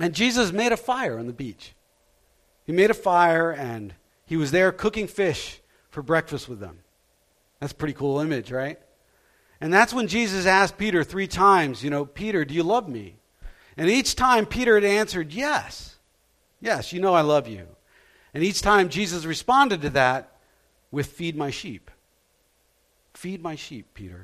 and 0.00 0.14
Jesus 0.14 0.52
made 0.52 0.72
a 0.72 0.76
fire 0.76 1.18
on 1.18 1.26
the 1.26 1.32
beach. 1.32 1.74
He 2.64 2.72
made 2.72 2.90
a 2.90 2.94
fire, 2.94 3.50
and 3.50 3.94
he 4.24 4.36
was 4.36 4.50
there 4.50 4.70
cooking 4.70 5.08
fish 5.08 5.60
for 5.90 6.02
breakfast 6.02 6.48
with 6.48 6.60
them. 6.60 6.78
That's 7.60 7.72
a 7.72 7.76
pretty 7.76 7.94
cool 7.94 8.20
image, 8.20 8.52
right? 8.52 8.78
And 9.60 9.74
that's 9.74 9.92
when 9.92 10.06
Jesus 10.06 10.46
asked 10.46 10.78
Peter 10.78 11.02
three 11.02 11.26
times, 11.26 11.82
you 11.82 11.90
know, 11.90 12.04
Peter, 12.04 12.44
do 12.44 12.54
you 12.54 12.62
love 12.62 12.88
me? 12.88 13.17
And 13.78 13.88
each 13.88 14.16
time 14.16 14.44
Peter 14.44 14.74
had 14.74 14.84
answered, 14.84 15.32
Yes, 15.32 15.96
yes, 16.60 16.92
you 16.92 17.00
know 17.00 17.14
I 17.14 17.20
love 17.20 17.46
you. 17.46 17.68
And 18.34 18.42
each 18.42 18.60
time 18.60 18.88
Jesus 18.88 19.24
responded 19.24 19.80
to 19.82 19.90
that 19.90 20.36
with, 20.90 21.06
Feed 21.06 21.36
my 21.36 21.50
sheep. 21.50 21.90
Feed 23.14 23.40
my 23.40 23.54
sheep, 23.54 23.94
Peter. 23.94 24.16